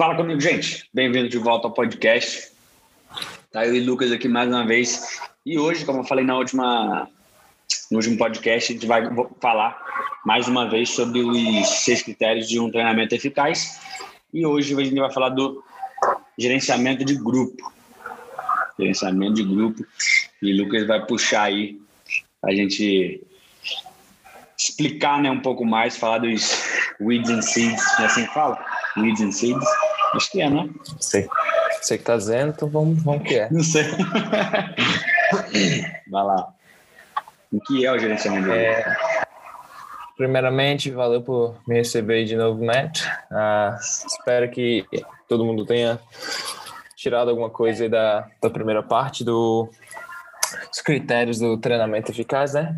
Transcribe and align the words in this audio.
Fala 0.00 0.16
comigo, 0.16 0.40
gente. 0.40 0.88
Bem-vindo 0.94 1.28
de 1.28 1.36
volta 1.36 1.66
ao 1.66 1.74
podcast. 1.74 2.52
Tá 3.52 3.66
eu 3.66 3.74
e 3.74 3.80
Lucas 3.80 4.10
aqui 4.10 4.28
mais 4.28 4.48
uma 4.48 4.66
vez. 4.66 5.20
E 5.44 5.58
hoje, 5.58 5.84
como 5.84 5.98
eu 5.98 6.04
falei 6.04 6.24
na 6.24 6.38
última, 6.38 7.06
no 7.90 7.98
último 7.98 8.16
podcast, 8.16 8.72
a 8.72 8.74
gente 8.74 8.86
vai 8.86 9.02
falar 9.42 9.78
mais 10.24 10.48
uma 10.48 10.66
vez 10.70 10.88
sobre 10.88 11.20
os 11.20 11.68
seis 11.68 12.02
critérios 12.02 12.48
de 12.48 12.58
um 12.58 12.70
treinamento 12.70 13.14
eficaz. 13.14 13.78
E 14.32 14.46
hoje 14.46 14.74
a 14.74 14.82
gente 14.82 14.98
vai 14.98 15.12
falar 15.12 15.28
do 15.28 15.62
gerenciamento 16.38 17.04
de 17.04 17.16
grupo. 17.16 17.70
Gerenciamento 18.78 19.34
de 19.34 19.42
grupo. 19.44 19.84
E 20.40 20.50
Lucas 20.54 20.86
vai 20.86 21.04
puxar 21.04 21.42
aí 21.42 21.78
a 22.42 22.52
gente 22.52 23.22
explicar 24.58 25.20
né, 25.20 25.30
um 25.30 25.40
pouco 25.40 25.62
mais, 25.62 25.98
falar 25.98 26.18
dos 26.18 26.58
weeds 26.98 27.28
and 27.28 27.42
seeds, 27.42 27.82
é 27.98 28.06
assim 28.06 28.24
que 28.24 28.32
fala? 28.32 28.58
Weeds 28.96 29.20
and 29.20 29.32
seeds. 29.32 29.89
Acho 30.14 30.30
que 30.30 30.40
é, 30.40 30.50
né? 30.50 30.68
Sei. 30.98 31.28
Você 31.80 31.98
que 31.98 32.04
tá 32.04 32.16
dizendo, 32.16 32.52
então 32.54 32.68
vamos, 32.68 33.02
vamos 33.02 33.26
que 33.26 33.36
é. 33.36 33.48
Não 33.50 33.62
sei. 33.62 33.84
Vai 36.10 36.24
lá. 36.24 36.52
O 37.52 37.60
que 37.60 37.84
é 37.84 37.92
o 37.92 37.98
gerenciamento 37.98 38.50
é, 38.52 38.96
Primeiramente, 40.20 40.90
valeu 40.90 41.22
por 41.22 41.56
me 41.66 41.76
receber 41.76 42.26
de 42.26 42.36
novo, 42.36 42.62
Matt. 42.62 43.00
Ah, 43.30 43.78
espero 43.80 44.50
que 44.50 44.84
todo 45.26 45.46
mundo 45.46 45.64
tenha 45.64 45.98
tirado 46.94 47.30
alguma 47.30 47.48
coisa 47.48 47.88
da, 47.88 48.28
da 48.42 48.50
primeira 48.50 48.82
parte 48.82 49.24
do, 49.24 49.70
dos 50.68 50.82
critérios 50.82 51.38
do 51.38 51.56
treinamento 51.56 52.10
eficaz, 52.10 52.52
né? 52.52 52.76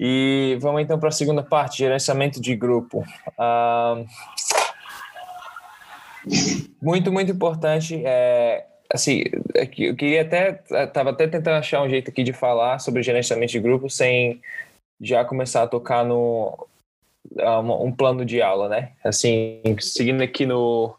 E 0.00 0.56
vamos 0.62 0.80
então 0.80 0.98
para 0.98 1.10
a 1.10 1.12
segunda 1.12 1.42
parte, 1.42 1.76
gerenciamento 1.76 2.40
de 2.40 2.56
grupo. 2.56 3.04
Ah, 3.36 4.02
muito, 6.80 7.12
muito 7.12 7.32
importante. 7.32 8.02
É, 8.04 8.66
assim, 8.92 9.22
é 9.54 9.62
eu 9.78 9.96
queria 9.96 10.22
até, 10.22 10.62
estava 10.84 11.10
até 11.10 11.26
tentando 11.26 11.56
achar 11.56 11.82
um 11.82 11.88
jeito 11.88 12.10
aqui 12.10 12.22
de 12.22 12.32
falar 12.32 12.78
sobre 12.78 13.02
gerenciamento 13.02 13.52
de 13.52 13.60
grupo 13.60 13.88
sem 13.88 14.40
já 15.00 15.24
começar 15.24 15.62
a 15.62 15.68
tocar 15.68 16.04
no 16.04 16.66
um 17.82 17.92
plano 17.92 18.24
de 18.24 18.42
aula, 18.42 18.68
né? 18.68 18.92
Assim, 19.04 19.60
seguindo 19.78 20.22
aqui 20.22 20.44
no, 20.44 20.94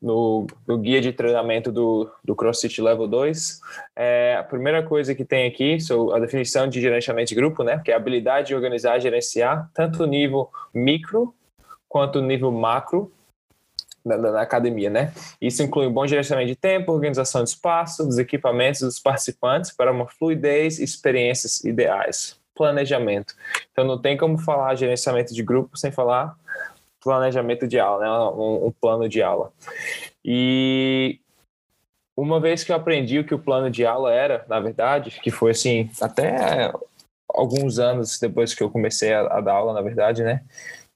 no, 0.00 0.46
no, 0.66 0.78
guia 0.78 1.00
de 1.00 1.12
treinamento 1.12 1.72
do, 1.72 2.10
do 2.22 2.36
CrossFit 2.36 2.80
Level 2.80 3.08
2, 3.08 3.60
é, 3.96 4.36
a 4.38 4.42
primeira 4.42 4.82
coisa 4.82 5.14
que 5.14 5.24
tem 5.24 5.46
aqui, 5.46 5.80
so, 5.80 6.12
a 6.12 6.20
definição 6.20 6.68
de 6.68 6.80
gerenciamento 6.80 7.30
de 7.30 7.34
grupo, 7.34 7.64
né? 7.64 7.80
Que 7.84 7.90
é 7.90 7.94
a 7.94 7.96
habilidade 7.96 8.48
de 8.48 8.54
organizar 8.54 8.98
e 8.98 9.00
gerenciar 9.00 9.70
tanto 9.74 10.04
o 10.04 10.06
nível 10.06 10.50
micro 10.72 11.34
quanto 11.88 12.18
o 12.18 12.22
nível 12.22 12.50
macro 12.52 13.12
na, 14.04 14.16
na, 14.16 14.40
academia, 14.40 14.90
né? 14.90 15.12
Isso 15.40 15.62
inclui 15.62 15.86
um 15.86 15.92
bom 15.92 16.06
gerenciamento 16.06 16.48
de 16.48 16.56
tempo, 16.56 16.92
organização 16.92 17.42
de 17.42 17.50
espaço, 17.50 18.04
dos 18.04 18.18
equipamentos 18.18 18.80
dos 18.80 18.98
participantes 18.98 19.72
para 19.72 19.92
uma 19.92 20.06
fluidez 20.06 20.78
e 20.78 20.84
experiências 20.84 21.62
ideais. 21.64 22.40
Planejamento. 22.54 23.34
Então 23.70 23.84
não 23.84 24.00
tem 24.00 24.16
como 24.16 24.38
falar 24.38 24.74
gerenciamento 24.74 25.34
de 25.34 25.42
grupo 25.42 25.76
sem 25.76 25.90
falar 25.90 26.36
planejamento 27.02 27.66
de 27.66 27.78
aula, 27.78 28.00
né? 28.00 28.10
Um, 28.10 28.66
um 28.66 28.72
plano 28.72 29.08
de 29.08 29.22
aula. 29.22 29.52
E 30.24 31.18
uma 32.16 32.40
vez 32.40 32.62
que 32.62 32.70
eu 32.70 32.76
aprendi 32.76 33.18
o 33.18 33.24
que 33.24 33.34
o 33.34 33.38
plano 33.38 33.70
de 33.70 33.84
aula 33.84 34.12
era, 34.12 34.44
na 34.48 34.60
verdade, 34.60 35.18
que 35.22 35.30
foi 35.30 35.50
assim, 35.50 35.90
até 36.00 36.72
alguns 37.28 37.78
anos 37.78 38.18
depois 38.18 38.54
que 38.54 38.62
eu 38.62 38.70
comecei 38.70 39.12
a, 39.12 39.20
a 39.22 39.40
dar 39.40 39.54
aula, 39.54 39.72
na 39.72 39.80
verdade, 39.80 40.22
né? 40.22 40.42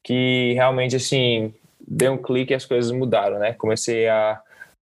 Que 0.02 0.52
realmente, 0.54 0.94
assim, 0.94 1.54
dei 1.86 2.08
um 2.08 2.18
clique 2.18 2.52
e 2.52 2.56
as 2.56 2.64
coisas 2.64 2.90
mudaram, 2.90 3.38
né? 3.38 3.52
Comecei 3.52 4.08
a 4.08 4.40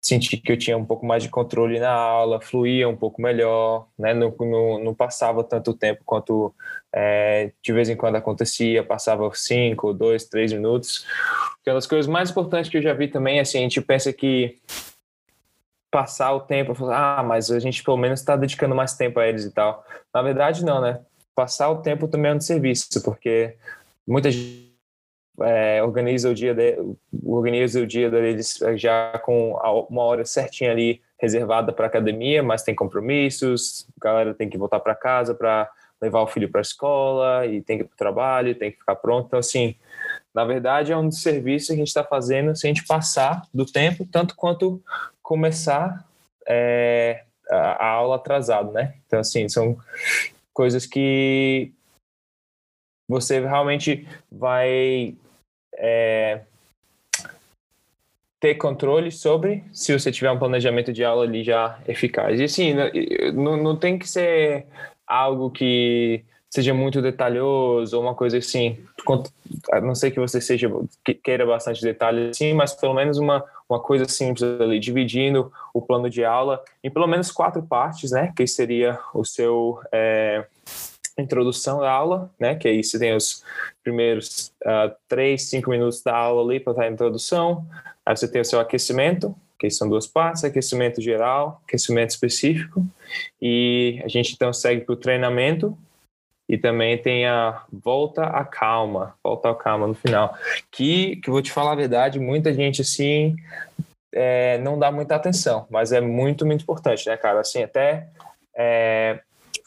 sentir 0.01 0.37
que 0.37 0.51
eu 0.51 0.57
tinha 0.57 0.77
um 0.77 0.85
pouco 0.85 1.03
mais 1.03 1.23
de 1.23 1.29
controle 1.29 1.79
na 1.79 1.91
aula, 1.91 2.39
fluía 2.39 2.87
um 2.87 2.95
pouco 2.95 3.19
melhor, 3.19 3.87
né? 3.97 4.13
Não, 4.13 4.33
não, 4.39 4.83
não 4.83 4.93
passava 4.93 5.43
tanto 5.43 5.73
tempo 5.73 6.03
quanto 6.05 6.53
é, 6.93 7.51
de 7.61 7.73
vez 7.73 7.89
em 7.89 7.95
quando 7.95 8.15
acontecia, 8.15 8.83
passava 8.83 9.29
cinco, 9.33 9.93
dois, 9.93 10.25
três 10.25 10.53
minutos. 10.53 11.05
Uma 11.65 11.73
das 11.73 11.87
coisas 11.87 12.05
mais 12.05 12.29
importantes 12.29 12.69
que 12.69 12.77
eu 12.77 12.83
já 12.83 12.93
vi 12.93 13.07
também, 13.07 13.39
assim, 13.39 13.57
a 13.57 13.61
gente 13.61 13.81
pensa 13.81 14.13
que 14.13 14.59
passar 15.89 16.33
o 16.33 16.41
tempo, 16.41 16.73
ah, 16.91 17.23
mas 17.25 17.49
a 17.49 17.57
gente 17.59 17.83
pelo 17.83 17.97
menos 17.97 18.19
está 18.19 18.35
dedicando 18.35 18.75
mais 18.75 18.95
tempo 18.95 19.19
a 19.19 19.27
eles 19.27 19.45
e 19.45 19.51
tal. 19.51 19.83
Na 20.13 20.21
verdade, 20.21 20.63
não, 20.63 20.81
né? 20.81 20.99
Passar 21.33 21.69
o 21.69 21.81
tempo 21.81 22.07
também 22.07 22.31
é 22.31 22.35
um 22.35 22.39
serviço, 22.39 23.01
porque 23.03 23.55
muita 24.07 24.29
gente 24.29 24.64
é, 25.41 25.83
organiza 25.83 26.29
o 26.29 26.33
dia 26.33 26.53
de, 26.53 26.77
organiza 27.23 27.81
o 27.81 27.87
dia 27.87 28.09
deles 28.09 28.59
já 28.75 29.19
com 29.19 29.51
uma 29.89 30.03
hora 30.03 30.25
certinha 30.25 30.71
ali 30.71 31.01
reservada 31.19 31.71
para 31.71 31.87
academia, 31.87 32.43
mas 32.43 32.63
tem 32.63 32.75
compromissos, 32.75 33.87
a 33.99 34.03
galera 34.03 34.33
tem 34.33 34.49
que 34.49 34.57
voltar 34.57 34.79
para 34.79 34.95
casa 34.95 35.33
para 35.33 35.69
levar 36.01 36.21
o 36.21 36.27
filho 36.27 36.49
para 36.49 36.59
a 36.59 36.63
escola 36.63 37.45
e 37.45 37.61
tem 37.61 37.77
que 37.77 37.83
ir 37.83 37.87
para 37.87 37.95
o 37.95 37.97
trabalho, 37.97 38.55
tem 38.55 38.71
que 38.71 38.77
ficar 38.77 38.95
pronto. 38.95 39.27
Então, 39.27 39.39
assim, 39.39 39.75
na 40.33 40.43
verdade, 40.43 40.91
é 40.91 40.97
um 40.97 41.11
serviço 41.11 41.67
que 41.67 41.73
a 41.73 41.77
gente 41.77 41.87
está 41.87 42.03
fazendo 42.03 42.55
se 42.55 42.67
a 42.67 42.69
gente 42.69 42.85
passar 42.85 43.47
do 43.53 43.65
tempo, 43.65 44.05
tanto 44.05 44.35
quanto 44.35 44.81
começar 45.21 46.05
é, 46.47 47.23
a, 47.49 47.85
a 47.85 47.87
aula 47.91 48.17
atrasado, 48.17 48.71
né? 48.71 48.95
Então, 49.07 49.19
assim, 49.19 49.47
são 49.47 49.77
coisas 50.53 50.85
que 50.85 51.71
você 53.07 53.39
realmente 53.39 54.07
vai 54.31 55.15
é, 55.77 56.41
ter 58.39 58.55
controle 58.55 59.11
sobre 59.11 59.63
se 59.73 59.91
você 59.97 60.11
tiver 60.11 60.31
um 60.31 60.39
planejamento 60.39 60.93
de 60.93 61.03
aula 61.03 61.23
ali 61.23 61.43
já 61.43 61.79
eficaz. 61.87 62.39
E 62.39 62.43
assim, 62.43 62.73
não, 63.33 63.57
não 63.57 63.75
tem 63.75 63.97
que 63.97 64.07
ser 64.07 64.65
algo 65.07 65.49
que 65.49 66.23
seja 66.49 66.73
muito 66.73 67.01
detalhoso 67.01 67.97
ou 67.97 68.03
uma 68.03 68.15
coisa 68.15 68.37
assim. 68.37 68.77
A 69.71 69.81
não 69.81 69.93
sei 69.93 70.09
que 70.09 70.19
você 70.19 70.39
seja 70.39 70.71
que 71.03 71.13
queira 71.13 71.45
bastante 71.45 71.81
detalhe 71.81 72.29
assim, 72.29 72.53
mas 72.53 72.73
pelo 72.73 72.93
menos 72.93 73.17
uma, 73.17 73.43
uma 73.69 73.79
coisa 73.79 74.05
simples 74.05 74.43
ali, 74.43 74.79
dividindo 74.79 75.51
o 75.73 75.81
plano 75.81 76.09
de 76.09 76.23
aula 76.23 76.63
em 76.83 76.89
pelo 76.89 77.07
menos 77.07 77.31
quatro 77.31 77.61
partes, 77.63 78.11
né? 78.11 78.31
Que 78.35 78.47
seria 78.47 78.97
o 79.13 79.25
seu 79.25 79.79
é, 79.91 80.45
introdução 81.17 81.79
da 81.79 81.91
aula, 81.91 82.29
né? 82.39 82.55
Que 82.55 82.67
aí 82.67 82.83
você 82.83 82.99
tem 82.99 83.15
os 83.15 83.43
primeiros 83.83 84.53
uh, 84.63 84.93
três, 85.07 85.43
cinco 85.43 85.69
minutos 85.69 86.01
da 86.01 86.15
aula 86.15 86.41
ali 86.41 86.59
para 86.59 86.83
a 86.83 86.89
introdução. 86.89 87.65
Aí 88.05 88.15
você 88.15 88.27
tem 88.27 88.41
o 88.41 88.45
seu 88.45 88.59
aquecimento, 88.59 89.35
que 89.59 89.69
são 89.69 89.87
duas 89.89 90.07
partes: 90.07 90.43
aquecimento 90.43 91.01
geral, 91.01 91.61
aquecimento 91.65 92.11
específico. 92.11 92.85
E 93.41 94.01
a 94.03 94.07
gente 94.07 94.33
então 94.33 94.51
segue 94.51 94.81
para 94.81 94.93
o 94.93 94.97
treinamento. 94.97 95.77
E 96.47 96.59
também 96.59 96.95
tem 96.95 97.25
a 97.25 97.63
volta 97.73 98.25
à 98.25 98.45
calma, 98.45 99.15
volta 99.23 99.49
à 99.49 99.55
calma 99.55 99.87
no 99.87 99.95
final. 99.95 100.37
Que, 100.69 101.15
que 101.15 101.31
vou 101.31 101.41
te 101.41 101.51
falar 101.51 101.71
a 101.71 101.75
verdade, 101.75 102.19
muita 102.19 102.53
gente 102.53 102.81
assim 102.83 103.35
é, 104.15 104.57
não 104.59 104.79
dá 104.79 104.89
muita 104.91 105.15
atenção, 105.15 105.67
mas 105.69 105.91
é 105.91 105.99
muito, 105.99 106.45
muito 106.45 106.61
importante, 106.61 107.05
né, 107.07 107.17
cara? 107.17 107.41
Assim, 107.41 107.61
até 107.61 108.07
é, 108.55 109.19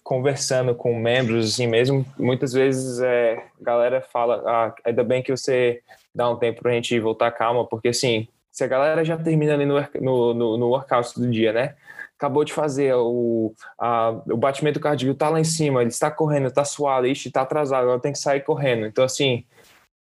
conversando 0.08 0.74
com 0.74 0.98
membros 0.98 1.52
assim 1.52 1.66
mesmo, 1.66 2.02
muitas 2.18 2.54
vezes 2.54 2.98
é, 2.98 3.44
a 3.60 3.62
galera 3.62 4.00
fala, 4.00 4.42
ah, 4.46 4.74
ainda 4.82 5.04
bem 5.04 5.22
que 5.22 5.30
você 5.30 5.82
dá 6.14 6.30
um 6.30 6.36
tempo 6.36 6.62
pra 6.62 6.72
gente 6.72 6.98
voltar 6.98 7.30
calma, 7.30 7.66
porque 7.66 7.88
assim, 7.88 8.26
se 8.50 8.64
a 8.64 8.66
galera 8.66 9.04
já 9.04 9.18
termina 9.18 9.52
ali 9.52 9.66
no, 9.66 9.78
no, 10.00 10.56
no, 10.56 10.68
workout 10.68 11.20
do 11.20 11.30
dia, 11.30 11.52
né? 11.52 11.74
Acabou 12.16 12.42
de 12.42 12.54
fazer 12.54 12.94
o, 12.94 13.52
a, 13.78 14.18
o 14.30 14.36
batimento 14.38 14.80
cardíaco 14.80 15.14
tá 15.14 15.28
lá 15.28 15.40
em 15.40 15.44
cima, 15.44 15.82
ele 15.82 15.90
está 15.90 16.10
correndo, 16.10 16.50
tá 16.50 16.64
suado, 16.64 17.06
ixi, 17.06 17.30
tá 17.30 17.42
atrasado, 17.42 17.82
agora 17.82 18.00
tem 18.00 18.12
que 18.12 18.18
sair 18.18 18.40
correndo. 18.40 18.86
Então, 18.86 19.04
assim, 19.04 19.44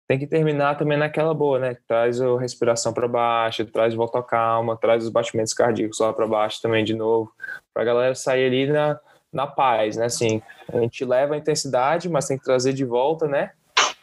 tem 0.06 0.20
que 0.20 0.26
terminar 0.28 0.78
também 0.78 0.96
naquela 0.96 1.34
boa, 1.34 1.58
né? 1.58 1.76
Traz 1.88 2.20
a 2.20 2.38
respiração 2.38 2.92
para 2.92 3.08
baixo, 3.08 3.66
traz 3.66 3.92
volta 3.92 4.22
calma, 4.22 4.76
traz 4.76 5.02
os 5.02 5.10
batimentos 5.10 5.52
cardíacos 5.52 5.98
lá 5.98 6.12
para 6.12 6.28
baixo 6.28 6.62
também 6.62 6.84
de 6.84 6.94
novo, 6.94 7.32
para 7.74 7.82
a 7.82 7.86
galera 7.86 8.14
sair 8.14 8.46
ali 8.46 8.66
na, 8.68 9.00
na 9.32 9.46
paz, 9.46 9.96
né? 9.96 10.06
Assim, 10.06 10.42
a 10.72 10.80
gente 10.80 11.04
leva 11.04 11.34
a 11.34 11.38
intensidade, 11.38 12.08
mas 12.08 12.26
tem 12.26 12.38
que 12.38 12.44
trazer 12.44 12.72
de 12.72 12.84
volta, 12.84 13.26
né? 13.26 13.50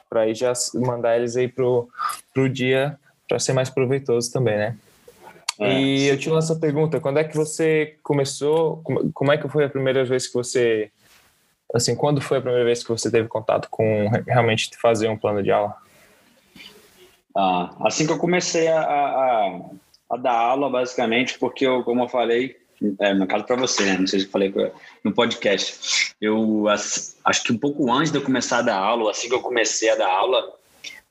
Para 0.10 0.22
aí 0.22 0.34
já 0.34 0.54
mandar 0.75 1.18
eles 1.18 1.36
aí 1.36 1.48
pro, 1.48 1.90
pro 2.34 2.50
dia 2.50 2.98
para 3.28 3.40
ser 3.40 3.54
mais 3.54 3.70
proveitoso 3.70 4.31
também, 4.31 4.58
né? 4.58 4.78
É, 5.60 5.80
e 5.80 6.08
eu 6.08 6.18
te 6.18 6.30
lanço 6.30 6.52
a 6.54 6.60
pergunta, 6.60 7.00
quando 7.00 7.20
é 7.20 7.24
que 7.24 7.36
você 7.36 7.98
começou, 8.04 8.84
como 9.14 9.31
é 9.31 9.38
que 9.38 9.48
foi 9.48 9.66
a 9.66 9.70
primeira 9.70 10.04
vez 10.04 10.28
que 10.28 10.34
você, 10.34 10.92
assim, 11.74 11.96
quando 11.96 12.22
foi 12.22 12.40
a 12.40 12.42
primeira 12.42 12.66
vez 12.66 12.84
que 12.84 12.90
você 12.90 13.10
teve 13.10 13.28
contato 13.28 13.68
com 13.70 14.10
realmente 14.28 14.70
fazer 14.81 15.08
um 15.10 15.18
plano 15.18 15.44
de 15.44 15.52
aula? 15.52 15.75
Ah, 17.36 17.75
assim 17.81 18.06
que 18.06 18.12
eu 18.12 18.18
comecei 18.18 18.68
a, 18.68 18.80
a, 18.81 19.62
a 20.12 20.18
dar 20.18 20.34
aula, 20.34 20.70
basicamente, 20.70 21.38
porque 21.38 21.66
eu, 21.66 21.84
como 21.84 22.04
eu 22.04 22.10
falei, 22.10 22.58
é, 23.00 23.13
no 23.13 23.27
caso 23.27 23.45
para 23.45 23.56
você, 23.56 23.83
né? 23.83 23.97
Não 23.97 24.07
sei 24.07 24.19
se 24.19 24.25
eu 24.25 24.31
falei 24.31 24.53
no 25.03 25.13
podcast. 25.13 26.13
Eu 26.21 26.65
acho 26.68 27.44
que 27.44 27.51
um 27.51 27.57
pouco 27.57 27.91
antes 27.91 28.12
de 28.12 28.18
eu 28.18 28.21
começar 28.21 28.59
a 28.59 28.63
dar 28.63 28.77
aula, 28.77 29.12
assim 29.12 29.27
que 29.27 29.35
eu 29.35 29.41
comecei 29.41 29.89
a 29.89 29.95
dar 29.95 30.09
aula, 30.09 30.53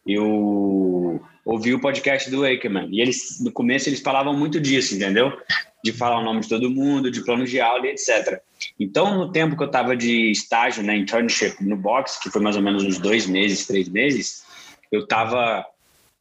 eu 0.06 1.20
ouvi 1.44 1.74
o 1.74 1.80
podcast 1.80 2.30
do 2.30 2.42
Wakeman. 2.42 2.88
E 2.90 3.00
eles, 3.00 3.40
no 3.40 3.52
começo, 3.52 3.88
eles 3.88 4.00
falavam 4.00 4.36
muito 4.36 4.60
disso, 4.60 4.94
entendeu? 4.94 5.32
De 5.84 5.92
falar 5.92 6.20
o 6.20 6.24
nome 6.24 6.40
de 6.40 6.48
todo 6.48 6.70
mundo, 6.70 7.10
de 7.10 7.24
plano 7.24 7.44
de 7.44 7.60
aula, 7.60 7.86
etc. 7.86 8.40
Então, 8.78 9.16
no 9.16 9.32
tempo 9.32 9.56
que 9.56 9.62
eu 9.62 9.66
estava 9.66 9.96
de 9.96 10.30
estágio, 10.30 10.82
né, 10.82 10.96
internship 10.96 11.62
no 11.62 11.76
box, 11.76 12.20
que 12.20 12.30
foi 12.30 12.40
mais 12.40 12.56
ou 12.56 12.62
menos 12.62 12.84
uns 12.84 12.98
dois 12.98 13.26
meses, 13.26 13.66
três 13.66 13.88
meses, 13.88 14.44
eu 14.90 15.00
estava 15.00 15.66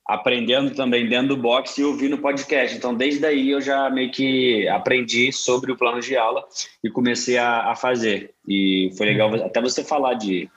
aprendendo 0.07 0.71
também 0.71 1.07
dentro 1.07 1.35
do 1.35 1.41
box 1.41 1.77
e 1.77 1.83
ouvindo 1.83 2.17
podcast. 2.17 2.75
Então, 2.75 2.93
desde 2.93 3.25
aí 3.25 3.49
eu 3.49 3.61
já 3.61 3.89
meio 3.89 4.11
que 4.11 4.67
aprendi 4.67 5.31
sobre 5.31 5.71
o 5.71 5.77
plano 5.77 6.01
de 6.01 6.15
aula 6.17 6.43
e 6.83 6.89
comecei 6.89 7.37
a, 7.37 7.71
a 7.71 7.75
fazer. 7.75 8.33
E 8.47 8.91
foi 8.97 9.07
legal 9.07 9.31
uhum. 9.31 9.45
até 9.45 9.61
você 9.61 9.83
falar 9.83 10.15
de 10.15 10.49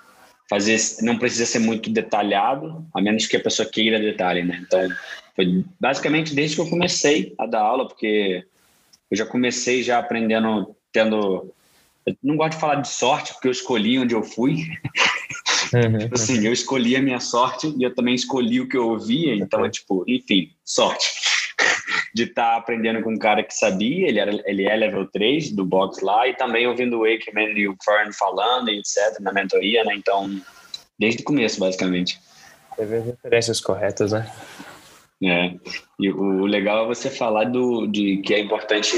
fazer, 0.48 0.78
não 1.02 1.18
precisa 1.18 1.46
ser 1.46 1.58
muito 1.58 1.90
detalhado, 1.90 2.84
a 2.94 3.00
menos 3.00 3.26
que 3.26 3.36
a 3.36 3.40
pessoa 3.40 3.68
queira 3.68 3.98
detalhe, 3.98 4.42
né? 4.42 4.62
Então, 4.66 4.88
foi 5.34 5.64
basicamente 5.80 6.34
desde 6.34 6.56
que 6.56 6.62
eu 6.62 6.68
comecei 6.70 7.34
a 7.38 7.46
dar 7.46 7.60
aula, 7.60 7.88
porque 7.88 8.44
eu 9.10 9.16
já 9.16 9.26
comecei 9.26 9.82
já 9.82 9.98
aprendendo, 9.98 10.76
tendo 10.92 11.52
eu 12.06 12.14
não 12.22 12.36
gosto 12.36 12.52
de 12.52 12.60
falar 12.60 12.74
de 12.76 12.88
sorte, 12.88 13.32
porque 13.32 13.48
eu 13.48 13.52
escolhi 13.52 13.98
onde 13.98 14.14
eu 14.14 14.22
fui. 14.22 14.66
Uhum. 15.74 15.98
Tipo 15.98 16.14
assim, 16.14 16.46
eu 16.46 16.52
escolhi 16.52 16.96
a 16.96 17.02
minha 17.02 17.18
sorte 17.18 17.74
e 17.76 17.82
eu 17.82 17.94
também 17.94 18.14
escolhi 18.14 18.60
o 18.60 18.68
que 18.68 18.76
eu 18.76 18.88
ouvia, 18.88 19.34
então 19.34 19.64
é 19.64 19.70
tipo, 19.70 20.04
enfim, 20.06 20.50
sorte. 20.64 21.10
De 22.14 22.24
estar 22.24 22.52
tá 22.52 22.56
aprendendo 22.56 23.02
com 23.02 23.12
um 23.12 23.18
cara 23.18 23.42
que 23.42 23.52
sabia, 23.52 24.08
ele, 24.08 24.20
era, 24.20 24.30
ele 24.46 24.64
é 24.64 24.76
level 24.76 25.06
3 25.06 25.50
do 25.50 25.64
box 25.64 26.00
lá, 26.00 26.28
e 26.28 26.34
também 26.34 26.66
ouvindo 26.66 26.98
o 26.98 27.00
Wakeman 27.00 27.58
e 27.58 27.66
o 27.66 27.76
Fern 27.84 28.12
falando 28.12 28.70
e 28.70 28.78
etc, 28.78 29.18
na 29.20 29.32
mentoria, 29.32 29.82
né? 29.84 29.94
Então, 29.96 30.30
desde 30.98 31.22
o 31.22 31.24
começo, 31.24 31.58
basicamente. 31.58 32.20
Teve 32.76 32.96
as 32.96 33.06
referências 33.06 33.60
corretas, 33.60 34.12
né? 34.12 34.30
É. 35.22 35.54
E 35.98 36.10
o 36.10 36.46
legal 36.46 36.84
é 36.84 36.88
você 36.88 37.10
falar 37.10 37.44
do, 37.44 37.86
de 37.86 38.18
que 38.18 38.34
é 38.34 38.38
importante 38.38 38.96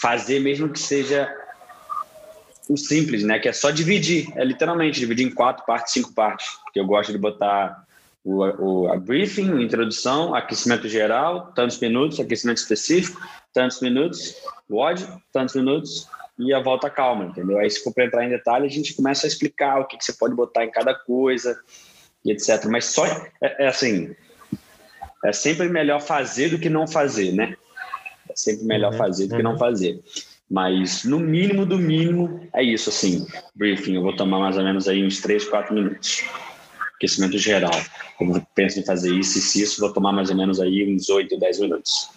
fazer, 0.00 0.40
mesmo 0.40 0.68
que 0.68 0.78
seja 0.78 1.32
o 2.70 2.76
simples, 2.76 3.24
né? 3.24 3.38
Que 3.38 3.48
é 3.48 3.52
só 3.52 3.70
dividir, 3.70 4.28
é 4.36 4.44
literalmente 4.44 5.00
dividir 5.00 5.26
em 5.26 5.30
quatro 5.30 5.64
partes, 5.66 5.92
cinco 5.92 6.14
partes. 6.14 6.46
Porque 6.62 6.78
eu 6.78 6.86
gosto 6.86 7.10
de 7.10 7.18
botar 7.18 7.84
o, 8.24 8.44
o 8.44 8.92
a 8.92 8.96
briefing, 8.96 9.60
introdução, 9.60 10.34
aquecimento 10.34 10.88
geral, 10.88 11.52
tantos 11.52 11.80
minutos, 11.80 12.20
aquecimento 12.20 12.58
específico, 12.58 13.20
tantos 13.52 13.80
minutos, 13.80 14.36
WOD, 14.68 15.04
tantos 15.32 15.56
minutos 15.56 16.08
e 16.38 16.54
a 16.54 16.60
volta 16.60 16.88
calma, 16.88 17.24
entendeu? 17.24 17.58
Aí 17.58 17.68
se 17.68 17.82
for 17.82 17.92
para 17.92 18.04
entrar 18.04 18.24
em 18.24 18.30
detalhe, 18.30 18.66
a 18.66 18.70
gente 18.70 18.94
começa 18.94 19.26
a 19.26 19.28
explicar 19.28 19.80
o 19.80 19.86
que, 19.86 19.98
que 19.98 20.04
você 20.04 20.12
pode 20.12 20.34
botar 20.34 20.64
em 20.64 20.70
cada 20.70 20.94
coisa 20.94 21.58
e 22.24 22.30
etc. 22.30 22.66
Mas 22.66 22.86
só 22.86 23.04
é, 23.04 23.64
é 23.64 23.66
assim, 23.66 24.14
é 25.24 25.32
sempre 25.32 25.68
melhor 25.68 26.00
fazer 26.00 26.50
do 26.50 26.58
que 26.58 26.70
não 26.70 26.86
fazer, 26.86 27.32
né? 27.32 27.56
É 28.28 28.36
sempre 28.36 28.64
melhor 28.64 28.92
uhum, 28.92 28.98
fazer 28.98 29.26
do 29.26 29.36
que 29.36 29.42
não 29.42 29.52
uhum. 29.52 29.58
fazer. 29.58 30.00
Mas 30.50 31.04
no 31.04 31.20
mínimo 31.20 31.64
do 31.64 31.78
mínimo 31.78 32.48
é 32.52 32.62
isso, 32.62 32.88
assim, 32.88 33.24
briefing. 33.54 33.94
Eu 33.94 34.02
vou 34.02 34.16
tomar 34.16 34.40
mais 34.40 34.56
ou 34.56 34.64
menos 34.64 34.88
aí 34.88 35.06
uns 35.06 35.20
3, 35.20 35.44
4 35.44 35.72
minutos. 35.72 36.24
Aquecimento 36.96 37.38
geral. 37.38 37.70
Eu 38.20 38.42
penso 38.54 38.80
em 38.80 38.84
fazer 38.84 39.14
isso 39.14 39.38
e 39.38 39.62
isso, 39.62 39.80
vou 39.80 39.92
tomar 39.92 40.12
mais 40.12 40.28
ou 40.28 40.36
menos 40.36 40.58
aí 40.58 40.92
uns 40.92 41.08
8, 41.08 41.38
10 41.38 41.60
minutos. 41.60 42.10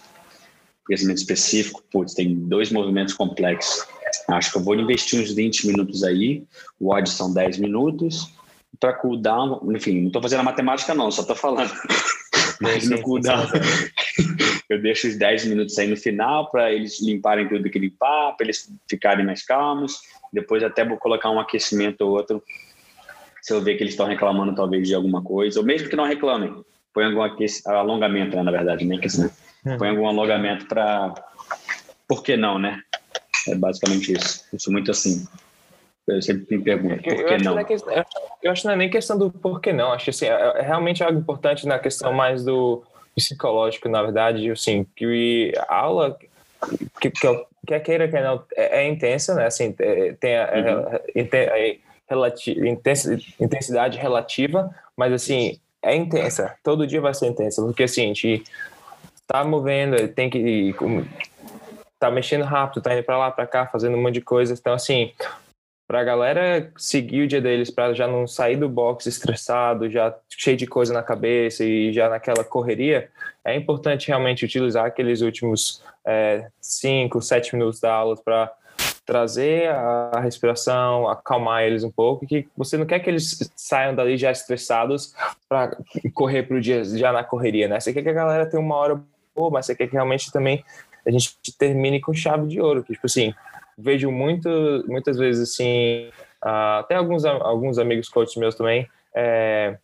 Aquecimento 0.84 1.18
específico, 1.18 1.82
putz, 1.92 2.12
tem 2.12 2.34
dois 2.34 2.72
movimentos 2.72 3.14
complexos. 3.14 3.86
Acho 4.28 4.50
que 4.50 4.58
eu 4.58 4.62
vou 4.62 4.74
investir 4.74 5.20
uns 5.20 5.32
20 5.32 5.68
minutos 5.68 6.02
aí. 6.02 6.44
O 6.80 6.92
odd 6.92 7.08
são 7.08 7.32
10 7.32 7.58
minutos. 7.58 8.32
Para 8.80 8.92
cooldown, 8.94 9.60
enfim, 9.72 10.00
não 10.00 10.08
estou 10.08 10.20
fazendo 10.20 10.40
a 10.40 10.44
matemática 10.44 10.92
não, 10.92 11.10
só 11.10 11.22
estou 11.22 11.36
falando. 11.36 11.72
Mas 12.60 12.86
no 12.90 13.00
cooldown, 13.00 13.46
eu 14.68 14.80
deixo 14.80 15.08
os 15.08 15.16
10 15.16 15.46
minutos 15.46 15.78
aí 15.78 15.86
no 15.86 15.96
final 15.96 16.50
para 16.50 16.72
eles 16.72 17.00
limparem 17.00 17.48
tudo 17.48 17.70
que 17.70 17.78
limpar, 17.78 18.36
para 18.36 18.46
eles 18.46 18.70
ficarem 18.88 19.24
mais 19.24 19.44
calmos. 19.44 20.00
Depois 20.32 20.62
até 20.62 20.84
vou 20.84 20.96
colocar 20.96 21.30
um 21.30 21.40
aquecimento 21.40 22.02
ou 22.02 22.10
outro, 22.10 22.42
se 23.42 23.52
eu 23.52 23.62
ver 23.62 23.76
que 23.76 23.82
eles 23.82 23.92
estão 23.92 24.06
reclamando 24.06 24.54
talvez 24.54 24.86
de 24.86 24.94
alguma 24.94 25.22
coisa, 25.22 25.60
ou 25.60 25.66
mesmo 25.66 25.88
que 25.88 25.96
não 25.96 26.04
reclamem, 26.04 26.64
põe 26.92 27.04
algum 27.04 27.22
alongamento, 27.66 28.36
né, 28.36 28.42
na 28.42 28.50
verdade, 28.50 28.84
nem 28.84 28.98
aquecimento. 28.98 29.34
Hum. 29.66 29.76
Põe 29.78 29.88
algum 29.88 30.06
alongamento 30.06 30.66
para... 30.66 31.14
Por 32.06 32.22
que 32.22 32.36
não, 32.36 32.58
né? 32.58 32.80
É 33.48 33.54
basicamente 33.54 34.12
isso. 34.12 34.44
Eu 34.52 34.58
sou 34.58 34.72
muito 34.72 34.90
assim. 34.90 35.26
Eu 36.06 36.20
sempre 36.20 36.58
me 36.58 36.62
pergunto, 36.62 37.02
por 37.02 37.24
que 37.24 37.38
não? 37.38 37.58
É 37.58 37.64
eu 38.42 38.52
acho 38.52 38.60
que 38.60 38.68
não 38.68 38.74
é 38.74 38.76
nem 38.76 38.90
questão 38.90 39.16
do 39.16 39.30
por 39.30 39.60
que 39.60 39.72
não. 39.72 39.90
Acho 39.90 40.04
que 40.04 40.10
assim, 40.10 40.26
é, 40.26 40.58
é 40.58 40.62
realmente 40.62 41.02
algo 41.02 41.18
importante 41.18 41.66
na 41.66 41.78
questão 41.78 42.12
mais 42.12 42.44
do 42.44 42.84
psicológico, 43.14 43.88
na 43.88 44.02
verdade, 44.02 44.50
assim, 44.50 44.86
que 44.96 45.52
a 45.68 45.76
aula, 45.76 46.18
que, 47.00 47.10
que 47.10 47.44
quer 47.66 47.80
queira, 47.80 48.08
quer 48.08 48.22
não, 48.22 48.42
é, 48.56 48.82
é 48.82 48.88
intensa, 48.88 49.34
né? 49.34 49.46
Assim, 49.46 49.72
tem 49.72 50.36
a, 50.36 50.52
uhum. 50.52 50.86
a, 50.86 52.34
intensidade 53.40 53.98
relativa, 53.98 54.74
mas 54.96 55.12
assim, 55.12 55.58
é 55.82 55.94
intensa. 55.94 56.54
Todo 56.62 56.86
dia 56.86 57.00
vai 57.00 57.14
ser 57.14 57.26
intensa, 57.26 57.62
porque 57.62 57.84
assim, 57.84 58.02
a 58.02 58.06
gente 58.06 58.44
tá 59.26 59.44
movendo, 59.44 60.08
tem 60.08 60.28
que 60.28 60.74
tá 61.98 62.10
mexendo 62.10 62.44
rápido, 62.44 62.82
tá 62.82 62.94
indo 62.94 63.02
para 63.02 63.16
lá, 63.16 63.30
para 63.30 63.46
cá, 63.46 63.66
fazendo 63.66 63.96
um 63.96 64.02
monte 64.02 64.14
de 64.14 64.20
coisas. 64.20 64.58
Então, 64.58 64.74
assim, 64.74 65.12
para 65.86 66.00
a 66.00 66.04
galera 66.04 66.72
seguir 66.76 67.22
o 67.22 67.26
dia 67.28 67.40
deles, 67.40 67.70
para 67.70 67.92
já 67.92 68.06
não 68.06 68.26
sair 68.26 68.56
do 68.56 68.68
box 68.68 69.06
estressado, 69.06 69.90
já 69.90 70.14
cheio 70.28 70.56
de 70.56 70.66
coisa 70.66 70.94
na 70.94 71.02
cabeça 71.02 71.64
e 71.64 71.92
já 71.92 72.08
naquela 72.08 72.42
correria, 72.42 73.10
é 73.44 73.54
importante 73.54 74.08
realmente 74.08 74.44
utilizar 74.44 74.86
aqueles 74.86 75.20
últimos 75.20 75.82
5, 76.60 77.18
é, 77.18 77.20
7 77.20 77.56
minutos 77.56 77.80
da 77.80 77.92
aula 77.92 78.16
para 78.16 78.50
trazer 79.04 79.68
a 79.68 80.18
respiração, 80.20 81.06
acalmar 81.08 81.62
eles 81.62 81.84
um 81.84 81.90
pouco, 81.90 82.26
que 82.26 82.48
você 82.56 82.76
não 82.76 82.86
quer 82.86 83.00
que 83.00 83.10
eles 83.10 83.50
saiam 83.54 83.94
dali 83.94 84.16
já 84.16 84.32
estressados 84.32 85.14
para 85.48 85.76
correr 86.14 86.44
para 86.44 86.56
o 86.56 86.60
dia 86.60 86.82
já 86.84 87.12
na 87.12 87.22
correria, 87.22 87.68
né? 87.68 87.78
Você 87.78 87.92
quer 87.92 88.02
que 88.02 88.08
a 88.08 88.14
galera 88.14 88.46
tenha 88.46 88.62
uma 88.62 88.76
hora 88.76 89.00
boa, 89.36 89.50
mas 89.50 89.66
você 89.66 89.74
quer 89.74 89.86
que 89.88 89.92
realmente 89.92 90.32
também 90.32 90.64
a 91.06 91.10
gente 91.10 91.36
termine 91.58 92.00
com 92.00 92.14
chave 92.14 92.46
de 92.46 92.60
ouro, 92.60 92.82
que 92.82 92.94
tipo 92.94 93.06
assim, 93.06 93.34
vejo 93.76 94.10
muito, 94.10 94.48
muitas 94.86 95.16
vezes 95.18 95.50
assim, 95.50 96.08
uh, 96.44 96.78
até 96.80 96.94
alguns, 96.94 97.24
alguns 97.24 97.78
amigos 97.78 98.08
coaches 98.08 98.36
meus 98.36 98.54
também, 98.54 98.88
é, 99.14 99.76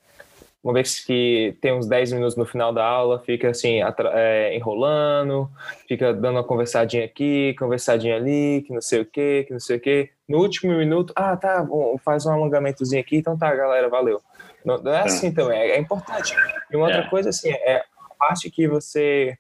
uma 0.63 0.75
vez 0.75 1.03
que 1.03 1.57
tem 1.61 1.73
uns 1.73 1.87
10 1.87 2.13
minutos 2.13 2.37
no 2.37 2.45
final 2.45 2.73
da 2.73 2.85
aula, 2.85 3.19
fica 3.21 3.49
assim, 3.49 3.81
é, 4.13 4.55
enrolando, 4.55 5.51
fica 5.89 6.13
dando 6.13 6.37
uma 6.37 6.45
conversadinha 6.45 7.05
aqui, 7.05 7.55
conversadinha 7.59 8.17
ali, 8.17 8.63
que 8.67 8.73
não 8.73 8.81
sei 8.83 9.01
o 9.01 9.07
que, 9.07 9.45
que 9.45 9.53
não 9.53 9.61
sei 9.61 9.79
o 9.79 9.81
que. 9.81 10.11
No 10.29 10.39
último 10.39 10.77
minuto, 10.77 11.15
ah, 11.17 11.35
tá, 11.35 11.63
bom, 11.63 11.97
faz 12.05 12.27
um 12.27 12.33
alongamentozinho 12.33 13.01
aqui, 13.01 13.17
então 13.17 13.39
tá, 13.39 13.55
galera, 13.55 13.89
valeu. 13.89 14.21
Não, 14.63 14.77
não 14.77 14.93
é 14.93 15.01
assim 15.01 15.33
também, 15.33 15.59
é, 15.59 15.71
é, 15.71 15.79
importante. 15.79 16.37
E 16.71 16.77
uma 16.77 16.87
outra 16.87 17.03
é. 17.03 17.09
coisa, 17.09 17.31
assim, 17.31 17.51
é 17.51 17.77
a 17.77 18.15
parte 18.19 18.51
que 18.51 18.69
você. 18.69 19.39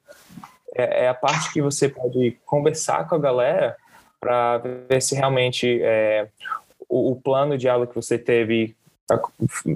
É, 0.74 1.04
é 1.04 1.08
a 1.08 1.14
parte 1.14 1.52
que 1.52 1.60
você 1.60 1.88
pode 1.88 2.38
conversar 2.46 3.06
com 3.06 3.16
a 3.16 3.18
galera 3.18 3.76
para 4.20 4.58
ver 4.58 5.00
se 5.00 5.14
realmente 5.14 5.80
é, 5.82 6.28
o, 6.88 7.12
o, 7.12 7.16
plano 7.16 7.56
de 7.56 7.68
aula 7.68 7.86
que 7.86 7.94
você 7.94 8.18
teve 8.18 8.76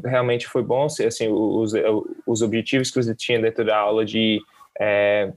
realmente 0.05 0.47
foi 0.47 0.63
bom, 0.63 0.89
se 0.89 1.05
assim 1.05 1.29
os, 1.29 1.73
os 2.27 2.43
objetivos 2.43 2.91
que 2.91 3.03
você 3.03 3.15
tinha 3.15 3.41
dentro 3.41 3.65
da 3.65 3.77
aula 3.77 4.05
de 4.05 4.41
é, 4.79 5.33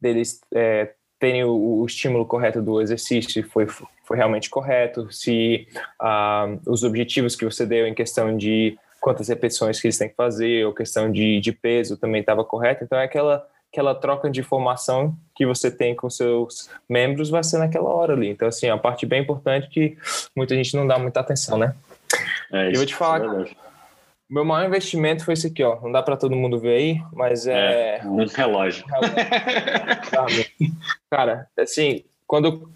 deles 0.00 0.40
é, 0.54 0.92
terem 1.18 1.44
o, 1.44 1.80
o, 1.80 1.86
estímulo 1.86 2.24
correto 2.24 2.62
do 2.62 2.80
exercício 2.80 3.42
foi, 3.50 3.66
foi 3.66 4.16
realmente 4.16 4.48
correto, 4.48 5.10
se 5.12 5.66
ah, 6.00 6.46
os 6.66 6.82
objetivos 6.82 7.34
que 7.36 7.44
você 7.44 7.66
deu 7.66 7.86
em 7.86 7.94
questão 7.94 8.36
de 8.36 8.78
quantas 9.00 9.28
repetições 9.28 9.80
que 9.80 9.86
eles 9.86 9.98
têm 9.98 10.08
que 10.08 10.14
fazer, 10.14 10.64
ou 10.64 10.72
questão 10.72 11.10
de, 11.12 11.40
de 11.40 11.52
peso 11.52 11.96
também 11.96 12.20
estava 12.20 12.42
correto. 12.42 12.84
Então 12.84 12.98
é 12.98 13.04
aquela 13.04 13.46
aquela 13.74 13.92
troca 13.92 14.30
de 14.30 14.38
informação 14.38 15.16
que 15.34 15.44
você 15.44 15.68
tem 15.68 15.96
com 15.96 16.08
seus 16.08 16.70
membros 16.88 17.28
vai 17.28 17.42
ser 17.42 17.58
naquela 17.58 17.88
hora 17.88 18.12
ali. 18.12 18.28
Então, 18.28 18.46
assim, 18.46 18.68
é 18.68 18.72
uma 18.72 18.80
parte 18.80 19.04
bem 19.04 19.20
importante 19.20 19.68
que 19.68 19.98
muita 20.34 20.54
gente 20.54 20.76
não 20.76 20.86
dá 20.86 20.96
muita 20.96 21.18
atenção, 21.18 21.58
né? 21.58 21.74
É, 22.52 22.68
eu 22.68 22.76
vou 22.76 22.86
te 22.86 22.94
falar 22.94 23.24
é 23.24 23.64
meu 24.30 24.44
maior 24.44 24.66
investimento 24.66 25.24
foi 25.24 25.34
esse 25.34 25.48
aqui, 25.48 25.62
ó. 25.62 25.80
Não 25.80 25.92
dá 25.92 26.02
para 26.02 26.16
todo 26.16 26.34
mundo 26.34 26.58
ver 26.58 26.76
aí, 26.76 27.02
mas 27.12 27.46
é. 27.46 27.98
é 27.98 28.06
um 28.06 28.24
relógio. 28.26 28.84
Cara, 31.10 31.46
assim, 31.58 32.04
quando, 32.26 32.70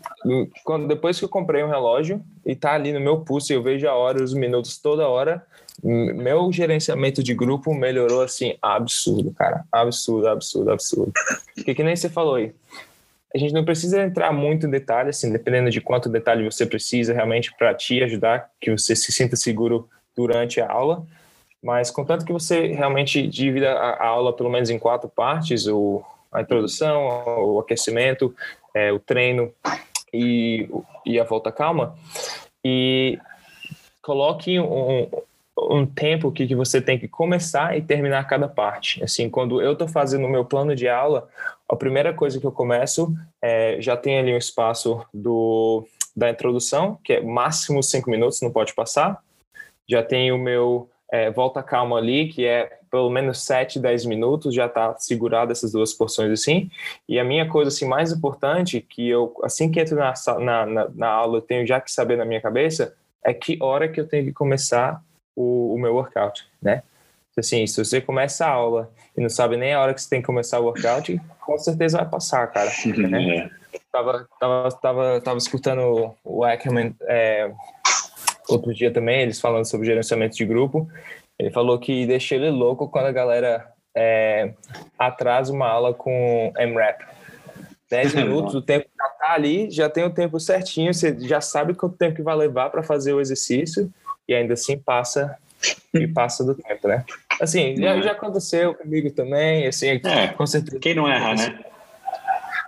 quando 0.64 0.86
depois 0.86 1.18
que 1.18 1.24
eu 1.24 1.28
comprei 1.28 1.62
um 1.62 1.68
relógio 1.68 2.22
e 2.44 2.54
tá 2.54 2.74
ali 2.74 2.92
no 2.92 3.00
meu 3.00 3.20
pulso, 3.20 3.52
eu 3.52 3.62
vejo 3.62 3.88
a 3.88 3.94
hora, 3.94 4.22
os 4.22 4.34
minutos 4.34 4.78
toda 4.78 5.08
hora, 5.08 5.44
meu 5.82 6.52
gerenciamento 6.52 7.22
de 7.22 7.34
grupo 7.34 7.72
melhorou 7.72 8.22
assim, 8.22 8.56
absurdo, 8.60 9.32
cara. 9.32 9.64
Absurdo, 9.70 10.28
absurdo, 10.28 10.70
absurdo. 10.72 11.12
Porque 11.54 11.74
que 11.74 11.84
nem 11.84 11.94
você 11.94 12.08
falou 12.08 12.34
aí. 12.34 12.52
A 13.34 13.38
gente 13.38 13.52
não 13.52 13.64
precisa 13.64 14.02
entrar 14.02 14.32
muito 14.32 14.66
em 14.66 14.70
detalhe, 14.70 15.10
assim, 15.10 15.30
dependendo 15.30 15.70
de 15.70 15.80
quanto 15.80 16.08
detalhe 16.08 16.44
você 16.44 16.64
precisa 16.64 17.12
realmente 17.12 17.54
para 17.56 17.74
te 17.74 18.02
ajudar, 18.02 18.50
que 18.60 18.70
você 18.70 18.96
se 18.96 19.12
sinta 19.12 19.36
seguro 19.36 19.88
durante 20.16 20.60
a 20.60 20.70
aula. 20.70 21.06
mas 21.62 21.90
contanto 21.90 22.24
que 22.24 22.32
você 22.32 22.68
realmente 22.68 23.26
divida 23.26 23.72
a, 23.72 24.06
aula 24.06 24.32
pelo 24.32 24.50
menos 24.50 24.70
em 24.70 24.78
quatro 24.78 25.08
partes, 25.08 25.66
o, 25.66 26.02
a 26.32 26.40
introdução, 26.40 27.06
o 27.44 27.60
aquecimento, 27.60 28.34
é, 28.74 28.92
o 28.92 28.98
treino 28.98 29.52
e, 30.12 30.68
e 31.04 31.20
a 31.20 31.24
volta 31.24 31.52
calma, 31.52 31.96
e 32.64 33.18
coloque 34.02 34.58
um, 34.58 35.08
um 35.70 35.84
tempo 35.84 36.30
que, 36.30 36.46
que 36.46 36.54
você 36.54 36.80
tem 36.80 36.98
que 36.98 37.08
começar 37.08 37.76
e 37.76 37.82
terminar 37.82 38.26
cada 38.26 38.48
parte. 38.48 39.02
Assim, 39.02 39.28
quando 39.28 39.60
eu 39.60 39.72
estou 39.72 39.88
fazendo 39.88 40.26
o 40.26 40.30
meu 40.30 40.44
plano 40.44 40.74
de 40.74 40.88
aula, 40.88 41.28
a 41.68 41.74
primeira 41.74 42.14
coisa 42.14 42.38
que 42.38 42.46
eu 42.46 42.52
começo 42.52 43.12
é, 43.42 43.80
já 43.80 43.96
tem 43.96 44.18
ali 44.18 44.32
um 44.32 44.38
espaço 44.38 45.04
do, 45.12 45.86
da 46.16 46.30
introdução, 46.30 46.98
que 47.02 47.14
é 47.14 47.20
máximo 47.20 47.82
cinco 47.82 48.10
minutos, 48.10 48.40
não 48.40 48.50
pode 48.50 48.74
passar. 48.74 49.22
Já 49.88 50.02
tem 50.02 50.30
o 50.30 50.38
meu 50.38 50.88
é, 51.10 51.30
volta 51.30 51.62
calma 51.62 51.96
ali, 51.96 52.28
que 52.28 52.44
é 52.44 52.78
pelo 52.90 53.10
menos 53.10 53.44
7, 53.44 53.78
10 53.78 54.06
minutos, 54.06 54.54
já 54.54 54.64
está 54.64 54.96
segurado 54.96 55.52
essas 55.52 55.72
duas 55.72 55.92
porções 55.92 56.30
assim. 56.30 56.70
E 57.06 57.18
a 57.18 57.24
minha 57.24 57.46
coisa 57.46 57.68
assim, 57.68 57.86
mais 57.86 58.12
importante, 58.12 58.80
que 58.80 59.06
eu, 59.08 59.34
assim 59.42 59.70
que 59.70 59.78
entro 59.78 59.96
na, 59.96 60.14
na, 60.38 60.66
na, 60.66 60.88
na 60.94 61.08
aula, 61.08 61.38
eu 61.38 61.42
tenho 61.42 61.66
já 61.66 61.80
que 61.80 61.92
saber 61.92 62.16
na 62.16 62.24
minha 62.24 62.40
cabeça, 62.40 62.94
é 63.22 63.34
que 63.34 63.58
hora 63.60 63.88
que 63.88 64.00
eu 64.00 64.08
tenho 64.08 64.24
que 64.24 64.32
começar 64.32 65.02
o, 65.38 65.74
o 65.74 65.78
meu 65.78 65.94
workout, 65.94 66.44
né? 66.60 66.82
Assim, 67.38 67.64
se 67.68 67.84
você 67.84 68.00
começa 68.00 68.44
a 68.44 68.50
aula 68.50 68.90
e 69.16 69.20
não 69.20 69.28
sabe 69.28 69.56
nem 69.56 69.72
a 69.72 69.80
hora 69.80 69.94
que 69.94 70.02
você 70.02 70.10
tem 70.10 70.20
que 70.20 70.26
começar 70.26 70.58
o 70.58 70.64
workout, 70.64 71.20
com 71.40 71.56
certeza 71.56 71.98
vai 71.98 72.08
passar, 72.08 72.44
cara. 72.48 72.68
Né? 73.08 73.36
É. 73.36 73.50
tava, 73.92 74.28
tava, 74.40 74.70
tava, 74.72 75.20
tava 75.20 75.38
escutando 75.38 76.12
o 76.24 76.44
Ackerman 76.44 76.96
é, 77.02 77.52
outro 78.48 78.74
dia 78.74 78.92
também, 78.92 79.22
eles 79.22 79.40
falando 79.40 79.64
sobre 79.66 79.86
gerenciamento 79.86 80.36
de 80.36 80.44
grupo. 80.44 80.90
Ele 81.38 81.52
falou 81.52 81.78
que 81.78 82.04
deixa 82.06 82.34
ele 82.34 82.50
louco 82.50 82.88
quando 82.88 83.06
a 83.06 83.12
galera 83.12 83.72
é, 83.96 84.52
atrasa 84.98 85.52
uma 85.52 85.68
aula 85.68 85.94
com 85.94 86.52
MRAP. 86.58 87.02
10 87.88 88.14
minutos, 88.16 88.56
o 88.56 88.62
tempo 88.62 88.88
já 88.98 89.08
tá 89.10 89.32
ali, 89.32 89.70
já 89.70 89.88
tem 89.88 90.02
o 90.02 90.10
tempo 90.10 90.40
certinho, 90.40 90.92
você 90.92 91.16
já 91.20 91.40
sabe 91.40 91.72
quanto 91.72 91.96
tempo 91.96 92.16
que 92.16 92.22
vai 92.22 92.34
levar 92.34 92.70
para 92.70 92.82
fazer 92.82 93.12
o 93.12 93.20
exercício 93.20 93.88
e 94.28 94.34
ainda 94.34 94.54
assim 94.54 94.78
passa 94.78 95.36
e 95.94 96.06
passa 96.06 96.44
do 96.44 96.54
tempo, 96.54 96.86
né? 96.86 97.04
Assim, 97.40 97.76
já, 97.76 97.96
é. 97.96 98.02
já 98.02 98.12
aconteceu 98.12 98.74
comigo 98.74 99.10
também, 99.10 99.66
assim, 99.66 100.00
é, 100.04 100.28
com 100.28 100.46
certeza. 100.46 100.78
Quem 100.78 100.94
não 100.94 101.08
erra, 101.08 101.34
né? 101.34 101.64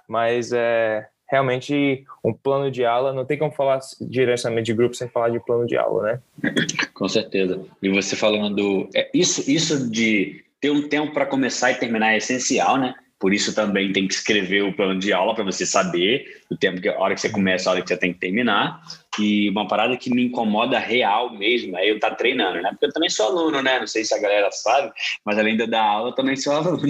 Mas 0.09 0.53
é 0.53 1.07
realmente 1.31 2.05
um 2.25 2.33
plano 2.33 2.71
de 2.71 2.85
aula, 2.85 3.13
não 3.13 3.25
tem 3.25 3.39
como 3.39 3.53
falar 3.53 3.79
diretamente 4.01 4.67
de 4.67 4.75
grupo 4.75 4.97
sem 4.97 5.09
falar 5.09 5.29
de 5.29 5.39
plano 5.39 5.65
de 5.65 5.77
aula, 5.77 6.03
né? 6.03 6.53
Com 6.93 7.09
certeza. 7.09 7.61
E 7.81 7.89
você 7.89 8.17
falando, 8.17 8.89
é, 8.95 9.09
isso, 9.15 9.49
isso 9.49 9.89
de 9.89 10.45
ter 10.61 10.71
um 10.71 10.89
tempo 10.89 11.15
para 11.15 11.27
começar 11.27 11.71
e 11.71 11.77
terminar 11.77 12.15
é 12.15 12.17
essencial, 12.17 12.77
né? 12.77 12.95
Por 13.19 13.33
isso 13.33 13.55
também 13.55 13.93
tem 13.93 14.09
que 14.09 14.15
escrever 14.15 14.63
o 14.63 14.73
plano 14.73 14.99
de 14.99 15.13
aula 15.13 15.35
para 15.35 15.45
você 15.45 15.65
saber 15.65 16.43
o 16.51 16.57
tempo 16.57 16.81
que 16.81 16.89
a 16.89 16.99
hora 16.99 17.15
que 17.15 17.21
você 17.21 17.29
começa, 17.29 17.69
a 17.69 17.75
hora 17.75 17.83
que 17.83 17.89
você 17.89 17.97
tem 17.97 18.13
que 18.13 18.19
terminar. 18.19 18.83
E 19.19 19.51
uma 19.51 19.67
parada 19.67 19.97
que 19.97 20.13
me 20.13 20.27
incomoda 20.27 20.79
real 20.79 21.31
mesmo 21.37 21.77
é 21.77 21.91
eu 21.91 21.97
estar 21.97 22.11
tá 22.11 22.17
treinando, 22.17 22.63
né? 22.63 22.71
Porque 22.71 22.87
eu 22.87 22.93
também 22.93 23.11
sou 23.11 23.27
aluno, 23.27 23.63
né? 23.63 23.81
Não 23.81 23.87
sei 23.87 24.05
se 24.05 24.15
a 24.15 24.21
galera 24.21 24.51
sabe, 24.53 24.93
mas 25.25 25.39
além 25.39 25.57
de 25.57 25.67
dar 25.67 25.83
aula, 25.83 26.11
eu 26.11 26.15
também 26.15 26.37
sou 26.37 26.53
aluno. 26.55 26.83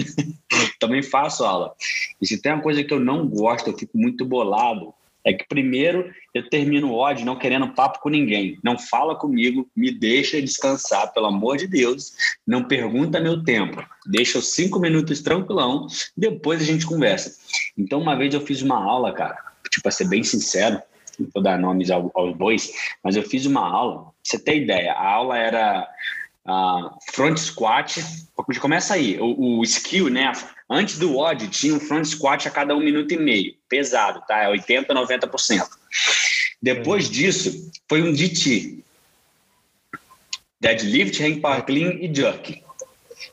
também 0.79 1.01
faço 1.01 1.43
aula. 1.43 1.73
E 2.21 2.27
se 2.27 2.41
tem 2.41 2.53
uma 2.53 2.61
coisa 2.61 2.83
que 2.83 2.93
eu 2.93 2.99
não 2.99 3.27
gosto, 3.27 3.69
eu 3.69 3.77
fico 3.77 3.97
muito 3.97 4.23
bolado, 4.23 4.93
é 5.23 5.33
que 5.33 5.47
primeiro 5.47 6.11
eu 6.33 6.49
termino 6.49 6.89
o 6.89 6.95
ódio 6.95 7.25
não 7.25 7.37
querendo 7.37 7.73
papo 7.73 7.99
com 7.99 8.09
ninguém. 8.09 8.57
Não 8.63 8.77
fala 8.77 9.15
comigo, 9.15 9.69
me 9.75 9.91
deixa 9.91 10.41
descansar, 10.41 11.13
pelo 11.13 11.27
amor 11.27 11.57
de 11.57 11.67
Deus. 11.67 12.13
Não 12.45 12.63
pergunta 12.63 13.19
meu 13.19 13.43
tempo. 13.43 13.83
Deixa 14.05 14.39
os 14.39 14.53
cinco 14.53 14.79
minutos 14.79 15.21
tranquilão, 15.21 15.87
depois 16.17 16.61
a 16.61 16.65
gente 16.65 16.85
conversa. 16.85 17.35
Então, 17.77 17.99
uma 17.99 18.15
vez 18.15 18.33
eu 18.33 18.41
fiz 18.41 18.61
uma 18.61 18.83
aula, 18.83 19.13
cara, 19.13 19.37
tipo, 19.69 19.83
pra 19.83 19.91
ser 19.91 20.07
bem 20.07 20.23
sincero, 20.23 20.81
não 21.19 21.29
vou 21.33 21.43
dar 21.43 21.59
nomes 21.59 21.89
aos 21.91 22.35
bois, 22.35 22.71
mas 23.03 23.15
eu 23.15 23.23
fiz 23.23 23.45
uma 23.45 23.67
aula, 23.67 24.03
pra 24.03 24.11
você 24.23 24.39
ter 24.39 24.61
ideia, 24.61 24.93
a 24.93 25.09
aula 25.09 25.37
era 25.37 25.87
uh, 26.47 26.89
front 27.13 27.37
squat, 27.37 28.03
começa 28.59 28.93
aí, 28.93 29.19
o, 29.19 29.59
o 29.59 29.63
skill, 29.63 30.09
né, 30.09 30.31
Antes 30.73 30.97
do 30.97 31.17
odd, 31.17 31.49
tinha 31.49 31.73
um 31.73 31.81
front 31.81 32.05
squat 32.05 32.47
a 32.47 32.49
cada 32.49 32.73
um 32.73 32.79
minuto 32.79 33.13
e 33.13 33.17
meio. 33.17 33.53
Pesado, 33.67 34.23
tá? 34.25 34.43
É 34.43 34.47
80%, 34.49 34.87
90%. 34.87 35.67
Depois 36.61 37.07
uhum. 37.07 37.11
disso, 37.11 37.71
foi 37.89 38.01
um 38.01 38.13
DT. 38.13 38.81
Deadlift, 40.61 41.21
hang 41.21 41.41
power 41.41 41.65
clean 41.65 41.97
e 41.99 42.13
jerk. 42.15 42.63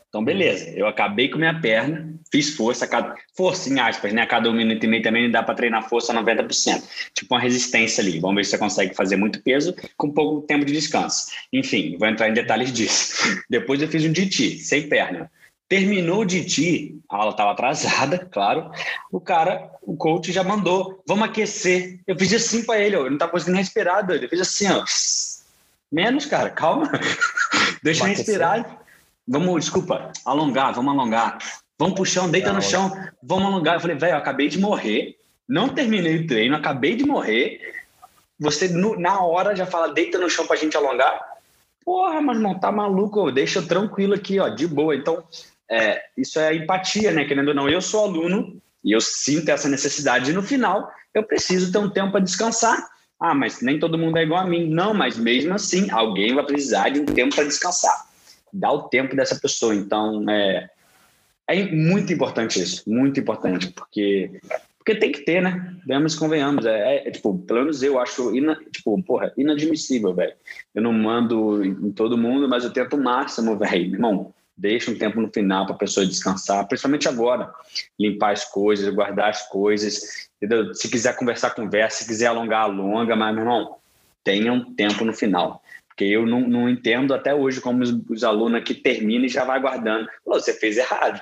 Então, 0.09 0.25
beleza. 0.25 0.71
Eu 0.71 0.87
acabei 0.87 1.29
com 1.29 1.39
minha 1.39 1.61
perna, 1.61 2.15
fiz 2.33 2.55
força, 2.57 2.87
cada, 2.87 3.15
força 3.37 3.69
em 3.69 3.79
aspas, 3.79 4.13
né? 4.13 4.23
A 4.23 4.27
cada 4.27 4.49
um 4.49 4.55
minuto 4.55 4.83
e 4.83 4.87
meio 4.87 5.03
também 5.03 5.31
dá 5.31 5.43
para 5.43 5.55
treinar 5.55 5.87
força 5.87 6.15
90%. 6.15 6.83
Tipo 7.15 7.35
uma 7.35 7.41
resistência 7.41 8.03
ali. 8.03 8.19
Vamos 8.19 8.37
ver 8.37 8.45
se 8.45 8.51
você 8.51 8.59
consegue 8.59 8.95
fazer 8.95 9.17
muito 9.17 9.43
peso 9.43 9.75
com 9.99 10.11
pouco 10.11 10.47
tempo 10.47 10.65
de 10.65 10.73
descanso. 10.73 11.27
Enfim, 11.53 11.97
vou 11.99 12.09
entrar 12.09 12.29
em 12.29 12.33
detalhes 12.33 12.73
disso. 12.73 13.43
Depois 13.51 13.83
eu 13.83 13.89
fiz 13.89 14.05
um 14.05 14.13
DT, 14.13 14.59
sem 14.59 14.89
perna. 14.89 15.31
Terminou 15.69 16.25
de 16.25 16.43
ti, 16.47 16.99
a 17.11 17.17
aula 17.17 17.33
estava 17.33 17.53
atrasada, 17.53 18.27
claro. 18.33 18.71
O 19.13 19.21
cara, 19.21 19.71
o 19.83 19.95
coach 19.95 20.33
já 20.33 20.43
mandou, 20.43 21.03
vamos 21.07 21.29
aquecer. 21.29 22.01
Eu 22.07 22.19
fiz 22.19 22.33
assim 22.33 22.65
para 22.65 22.81
ele, 22.81 22.97
ó, 22.97 23.03
ele 23.03 23.11
não 23.11 23.19
tá 23.19 23.29
conseguindo 23.29 23.59
respirar, 23.59 24.07
doido. 24.07 24.23
Eu 24.23 24.29
fiz 24.31 24.41
assim, 24.41 24.67
ó. 24.71 24.83
Menos, 25.93 26.25
cara, 26.25 26.49
calma. 26.49 26.91
Deixa 27.85 28.05
eu 28.05 28.09
respirar. 28.09 28.88
Vamos, 29.29 29.65
desculpa, 29.65 30.11
alongar, 30.25 30.73
vamos 30.73 30.95
alongar. 30.95 31.39
Vamos 31.79 31.95
pro 31.95 32.05
chão, 32.05 32.31
deita 32.31 32.53
no 32.53 32.63
chão, 32.63 32.91
vamos 33.23 33.45
alongar. 33.45 33.75
Eu 33.75 33.81
falei, 33.81 33.97
velho, 33.97 34.17
acabei 34.17 34.49
de 34.49 34.59
morrer, 34.59 35.17
não 35.47 35.69
terminei 35.69 36.17
o 36.17 36.27
treino, 36.27 36.57
acabei 36.57 36.97
de 36.97 37.05
morrer. 37.05 37.61
Você, 38.41 38.69
no, 38.69 38.99
na 38.99 39.21
hora, 39.21 39.55
já 39.55 39.67
fala, 39.67 39.93
deita 39.93 40.19
no 40.19 40.31
chão 40.31 40.47
pra 40.47 40.57
gente 40.57 40.77
alongar. 40.77 41.21
Porra, 41.85 42.21
mas 42.21 42.41
não 42.41 42.59
tá 42.59 42.73
maluco, 42.73 43.31
deixa 43.31 43.63
tranquilo 43.63 44.15
aqui, 44.15 44.41
ó, 44.41 44.49
de 44.49 44.67
boa. 44.67 44.97
Então, 44.97 45.23
é, 45.71 46.03
isso 46.17 46.41
é 46.41 46.55
empatia, 46.55 47.13
né? 47.13 47.25
Querendo 47.25 47.49
ou 47.49 47.55
não, 47.55 47.69
eu 47.69 47.81
sou 47.81 48.05
aluno 48.05 48.61
e 48.83 48.93
eu 48.93 49.01
sinto 49.01 49.51
essa 49.51 49.69
necessidade. 49.69 50.31
E 50.31 50.35
no 50.35 50.43
final, 50.43 50.91
eu 51.15 51.23
preciso 51.23 51.71
ter 51.71 51.79
um 51.79 51.91
tempo 51.91 52.13
para 52.13 52.21
descansar. 52.21 52.89
Ah, 53.21 53.35
mas 53.35 53.61
nem 53.61 53.79
todo 53.79 53.99
mundo 53.99 54.17
é 54.17 54.23
igual 54.23 54.41
a 54.41 54.47
mim. 54.47 54.69
Não, 54.69 54.95
mas 54.95 55.19
mesmo 55.19 55.55
assim, 55.55 55.91
alguém 55.91 56.35
vai 56.35 56.45
precisar 56.45 56.89
de 56.89 57.01
um 57.01 57.05
tempo 57.05 57.35
para 57.35 57.45
descansar. 57.45 58.08
Dá 58.53 58.73
o 58.73 58.89
tempo 58.89 59.15
dessa 59.15 59.39
pessoa. 59.39 59.75
Então, 59.75 60.29
é, 60.29 60.69
é 61.49 61.65
muito 61.71 62.13
importante 62.13 62.61
isso, 62.61 62.89
muito 62.89 63.21
importante, 63.21 63.69
porque 63.69 64.41
porque 64.89 65.01
tem 65.01 65.13
que 65.13 65.21
ter, 65.21 65.43
né? 65.43 65.77
Vemos 65.87 66.15
convenhamos. 66.15 66.65
É, 66.65 66.97
é, 66.97 67.09
é, 67.09 67.11
tipo, 67.11 67.39
pelo 67.41 67.61
menos 67.61 67.83
eu 67.83 67.99
acho 67.99 68.35
ina, 68.35 68.57
tipo, 68.73 69.01
porra, 69.03 69.31
inadmissível, 69.37 70.15
velho. 70.15 70.33
Eu 70.75 70.81
não 70.81 70.95
mando 70.95 71.63
em 71.63 71.93
todo 71.93 72.17
mundo, 72.17 72.49
mas 72.49 72.65
eu 72.65 72.73
tento 72.73 72.97
o 72.97 73.03
máximo, 73.03 73.59
velho. 73.59 73.93
Irmão, 73.93 74.33
deixa 74.57 74.91
um 74.91 74.97
tempo 74.97 75.21
no 75.21 75.31
final 75.31 75.67
para 75.67 75.75
a 75.75 75.79
pessoa 75.79 76.07
descansar, 76.07 76.67
principalmente 76.67 77.07
agora, 77.07 77.53
limpar 78.01 78.33
as 78.33 78.47
coisas, 78.47 78.93
guardar 78.95 79.29
as 79.29 79.47
coisas, 79.49 80.31
entendeu? 80.41 80.75
Se 80.75 80.91
quiser 80.91 81.15
conversar, 81.17 81.51
conversa, 81.51 81.99
se 81.99 82.09
quiser 82.09 82.29
alongar, 82.29 82.63
alonga, 82.63 83.15
mas, 83.15 83.35
meu 83.35 83.45
irmão, 83.45 83.77
tenha 84.25 84.51
um 84.51 84.75
tempo 84.75 85.05
no 85.05 85.13
final. 85.13 85.63
Porque 85.99 86.05
eu 86.05 86.25
não, 86.25 86.43
não 86.43 86.69
entendo 86.69 87.13
até 87.13 87.35
hoje 87.35 87.61
como 87.61 87.83
os, 87.83 87.91
os 88.09 88.23
alunos 88.23 88.63
que 88.63 88.73
terminam 88.73 89.25
e 89.25 89.29
já 89.29 89.45
vai 89.45 89.61
guardando. 89.61 90.09
Você 90.25 90.53
fez 90.53 90.79
errado. 90.79 91.21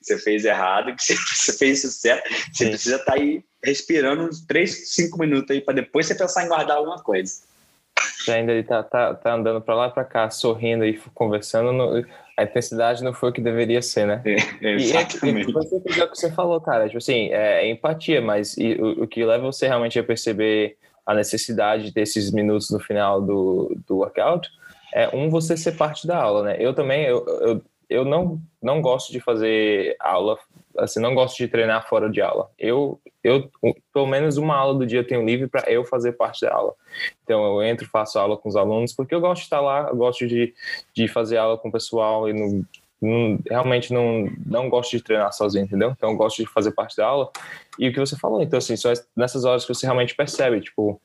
Você 0.00 0.16
fez 0.16 0.44
errado, 0.44 0.94
que 0.94 1.02
você, 1.02 1.16
fez 1.58 1.82
isso 1.82 2.00
certo. 2.00 2.32
Você 2.52 2.64
Sim. 2.64 2.70
precisa 2.70 2.96
estar 2.96 3.14
tá 3.14 3.18
aí 3.18 3.42
respirando 3.64 4.22
uns 4.22 4.46
3, 4.46 4.94
5 4.94 5.18
minutos 5.18 5.50
aí 5.50 5.60
para 5.60 5.74
depois 5.74 6.06
você 6.06 6.14
pensar 6.14 6.44
em 6.44 6.48
guardar 6.48 6.76
alguma 6.76 7.02
coisa. 7.02 7.42
Você 7.98 8.30
ainda 8.30 8.52
está 8.52 8.84
tá, 8.84 9.12
tá 9.12 9.34
andando 9.34 9.60
para 9.60 9.74
lá 9.74 9.88
e 9.88 9.90
para 9.90 10.04
cá, 10.04 10.30
sorrindo 10.30 10.84
e 10.84 10.96
conversando. 11.12 11.72
No 11.72 12.06
a 12.36 12.44
intensidade 12.44 13.04
não 13.04 13.12
foi 13.12 13.28
o 13.30 13.32
que 13.32 13.40
deveria 13.40 13.82
ser, 13.82 14.06
né? 14.06 14.22
É, 14.24 14.72
exatamente. 14.74 15.50
E, 15.50 15.52
você 15.52 15.80
fizer 15.80 16.04
o 16.04 16.10
que 16.10 16.16
você 16.16 16.30
falou, 16.30 16.60
cara, 16.60 16.86
tipo 16.86 16.98
assim, 16.98 17.28
é, 17.30 17.64
é 17.64 17.70
empatia, 17.70 18.22
mas 18.22 18.56
e, 18.56 18.72
o, 18.74 19.02
o, 19.02 19.06
que 19.06 19.22
leva 19.22 19.44
você 19.44 19.66
realmente 19.66 19.98
a 19.98 20.04
perceber 20.04 20.78
a 21.04 21.14
necessidade 21.14 21.92
desses 21.92 22.30
minutos 22.30 22.70
no 22.70 22.80
final 22.80 23.20
do, 23.20 23.76
do 23.86 23.98
workout 23.98 24.48
é, 24.92 25.08
um, 25.14 25.30
você 25.30 25.56
ser 25.56 25.72
parte 25.72 26.06
da 26.06 26.18
aula, 26.18 26.42
né? 26.42 26.56
Eu 26.58 26.74
também, 26.74 27.04
eu, 27.04 27.24
eu, 27.40 27.62
eu 27.88 28.04
não, 28.04 28.40
não 28.62 28.82
gosto 28.82 29.10
de 29.10 29.20
fazer 29.20 29.96
aula 29.98 30.38
assim, 30.78 31.00
não 31.00 31.14
gosto 31.14 31.36
de 31.36 31.48
treinar 31.48 31.86
fora 31.88 32.08
de 32.08 32.20
aula. 32.20 32.50
Eu, 32.58 33.00
eu 33.22 33.50
pelo 33.92 34.06
menos 34.06 34.36
uma 34.36 34.56
aula 34.56 34.78
do 34.78 34.86
dia 34.86 35.00
eu 35.00 35.06
tenho 35.06 35.24
livre 35.24 35.46
para 35.46 35.70
eu 35.70 35.84
fazer 35.84 36.12
parte 36.12 36.42
da 36.42 36.54
aula. 36.54 36.74
Então 37.22 37.44
eu 37.44 37.62
entro, 37.62 37.88
faço 37.88 38.18
aula 38.18 38.36
com 38.36 38.48
os 38.48 38.56
alunos 38.56 38.92
porque 38.92 39.14
eu 39.14 39.20
gosto 39.20 39.40
de 39.40 39.46
estar 39.46 39.60
lá, 39.60 39.88
eu 39.88 39.96
gosto 39.96 40.26
de, 40.26 40.54
de 40.94 41.08
fazer 41.08 41.36
aula 41.36 41.58
com 41.58 41.68
o 41.68 41.72
pessoal 41.72 42.28
e 42.28 42.32
no, 42.32 42.64
realmente 43.48 43.92
não, 43.92 44.30
não 44.46 44.68
gosto 44.68 44.92
de 44.92 45.02
treinar 45.02 45.32
sozinho, 45.32 45.64
entendeu? 45.64 45.90
Então 45.90 46.10
eu 46.10 46.16
gosto 46.16 46.42
de 46.42 46.48
fazer 46.48 46.70
parte 46.72 46.96
da 46.96 47.06
aula. 47.06 47.30
E 47.78 47.88
o 47.88 47.92
que 47.92 47.98
você 47.98 48.16
falou, 48.16 48.42
então 48.42 48.58
assim, 48.58 48.76
só 48.76 48.92
nessas 49.16 49.44
horas 49.44 49.64
que 49.64 49.74
você 49.74 49.86
realmente 49.86 50.14
percebe, 50.14 50.60
tipo, 50.60 51.00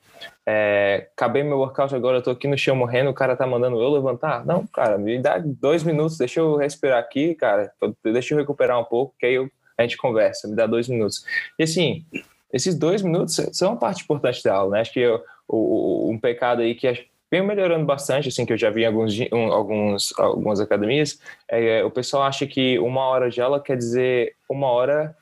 é, 0.45 1.09
acabei 1.13 1.43
meu 1.43 1.57
workout 1.57 1.95
agora, 1.95 2.17
eu 2.17 2.21
tô 2.21 2.31
aqui 2.31 2.47
no 2.47 2.57
chão 2.57 2.75
morrendo, 2.75 3.09
o 3.09 3.13
cara 3.13 3.35
tá 3.35 3.47
mandando 3.47 3.81
eu 3.81 3.89
levantar. 3.89 4.45
Não, 4.45 4.65
cara, 4.67 4.97
me 4.97 5.19
dá 5.19 5.39
dois 5.39 5.83
minutos, 5.83 6.17
deixa 6.17 6.39
eu 6.39 6.55
respirar 6.55 6.99
aqui, 6.99 7.33
cara, 7.33 7.71
deixa 8.03 8.33
eu 8.33 8.37
recuperar 8.37 8.79
um 8.79 8.85
pouco, 8.85 9.15
que 9.19 9.25
aí 9.25 9.33
eu, 9.33 9.49
a 9.77 9.81
gente 9.81 9.97
conversa, 9.97 10.47
me 10.47 10.55
dá 10.55 10.67
dois 10.67 10.87
minutos. 10.87 11.23
E 11.57 11.63
assim, 11.63 12.05
esses 12.53 12.75
dois 12.75 13.01
minutos 13.01 13.35
são 13.53 13.71
uma 13.71 13.79
parte 13.79 14.03
importante 14.03 14.43
da 14.43 14.53
aula, 14.53 14.71
né? 14.71 14.81
Acho 14.81 14.93
que 14.93 14.99
eu, 14.99 15.21
o, 15.47 16.11
um 16.11 16.19
pecado 16.19 16.61
aí 16.61 16.75
que 16.75 16.87
vem 17.31 17.41
melhorando 17.41 17.85
bastante, 17.85 18.29
assim, 18.29 18.45
que 18.45 18.53
eu 18.53 18.57
já 18.57 18.69
vi 18.69 18.83
em 18.83 18.85
alguns, 18.85 19.19
um, 19.31 19.51
alguns, 19.51 20.13
algumas 20.17 20.59
academias, 20.59 21.19
é, 21.47 21.83
o 21.83 21.91
pessoal 21.91 22.23
acha 22.23 22.45
que 22.47 22.79
uma 22.79 23.01
hora 23.05 23.29
de 23.29 23.41
aula 23.41 23.61
quer 23.61 23.77
dizer 23.77 24.33
uma 24.49 24.67
hora 24.67 25.15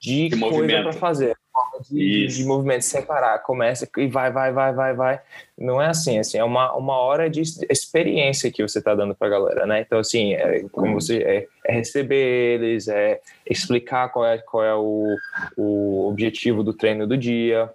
de, 0.00 0.28
de 0.28 0.38
coisa 0.38 0.82
para 0.82 0.92
fazer 0.92 1.36
de, 1.90 2.26
de, 2.26 2.44
movimento 2.44 2.82
sem 2.82 3.02
parar, 3.02 3.38
começa 3.40 3.88
e 3.96 4.06
vai, 4.06 4.30
vai, 4.30 4.52
vai, 4.52 4.72
vai, 4.72 4.94
vai. 4.94 5.20
Não 5.58 5.80
é 5.80 5.86
assim, 5.86 6.18
assim, 6.18 6.38
é 6.38 6.44
uma, 6.44 6.72
uma 6.74 6.96
hora 6.96 7.28
de 7.28 7.42
experiência 7.68 8.50
que 8.50 8.62
você 8.62 8.78
está 8.78 8.94
dando 8.94 9.14
para 9.14 9.28
a 9.28 9.30
galera, 9.30 9.66
né? 9.66 9.80
Então, 9.80 9.98
assim, 9.98 10.34
é, 10.34 10.64
como 10.70 10.94
você 10.94 11.18
é, 11.18 11.46
é, 11.64 11.72
receber 11.72 12.60
eles, 12.60 12.88
é 12.88 13.20
explicar 13.48 14.08
qual 14.08 14.26
é, 14.26 14.38
qual 14.38 14.64
é 14.64 14.74
o, 14.74 15.16
o 15.56 16.08
objetivo 16.08 16.62
do 16.62 16.72
treino 16.72 17.06
do 17.06 17.16
dia. 17.16 17.70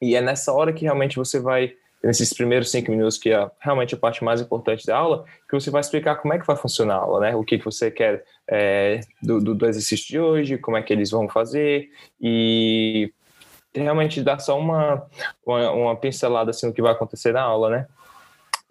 E 0.00 0.16
é 0.16 0.20
nessa 0.20 0.52
hora 0.52 0.72
que 0.72 0.84
realmente 0.84 1.16
você 1.16 1.38
vai 1.38 1.74
nesses 2.02 2.32
primeiros 2.32 2.70
cinco 2.70 2.90
minutos, 2.90 3.16
que 3.16 3.30
é 3.30 3.50
realmente 3.60 3.94
a 3.94 3.98
parte 3.98 4.24
mais 4.24 4.40
importante 4.40 4.86
da 4.86 4.96
aula, 4.96 5.24
que 5.48 5.54
você 5.54 5.70
vai 5.70 5.80
explicar 5.80 6.16
como 6.16 6.34
é 6.34 6.38
que 6.38 6.46
vai 6.46 6.56
funcionar 6.56 6.96
a 6.96 6.98
aula, 6.98 7.20
né? 7.20 7.36
O 7.36 7.44
que, 7.44 7.58
que 7.58 7.64
você 7.64 7.90
quer 7.90 8.24
é, 8.48 9.00
do, 9.22 9.40
do, 9.40 9.54
do, 9.54 9.66
exercício 9.66 10.06
de 10.06 10.18
hoje, 10.18 10.58
como 10.58 10.76
é 10.76 10.82
que 10.82 10.92
eles 10.92 11.10
vão 11.10 11.28
fazer 11.28 11.90
e 12.20 13.12
realmente 13.74 14.20
dar 14.22 14.38
só 14.38 14.58
uma, 14.58 15.06
uma, 15.46 15.70
uma 15.70 15.96
pincelada 15.96 16.50
assim 16.50 16.66
no 16.66 16.72
que 16.72 16.82
vai 16.82 16.92
acontecer 16.92 17.32
na 17.32 17.42
aula, 17.42 17.70
né? 17.70 17.86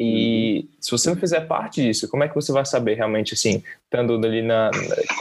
E 0.04 0.68
se 0.80 0.90
você 0.90 1.10
não 1.10 1.16
fizer 1.16 1.42
parte 1.42 1.82
disso, 1.82 2.10
como 2.10 2.24
é 2.24 2.28
que 2.28 2.34
você 2.34 2.52
vai 2.52 2.66
saber 2.66 2.96
realmente, 2.96 3.36
assim, 3.36 3.64
estando 3.84 4.16
ali 4.26 4.42
na, 4.42 4.72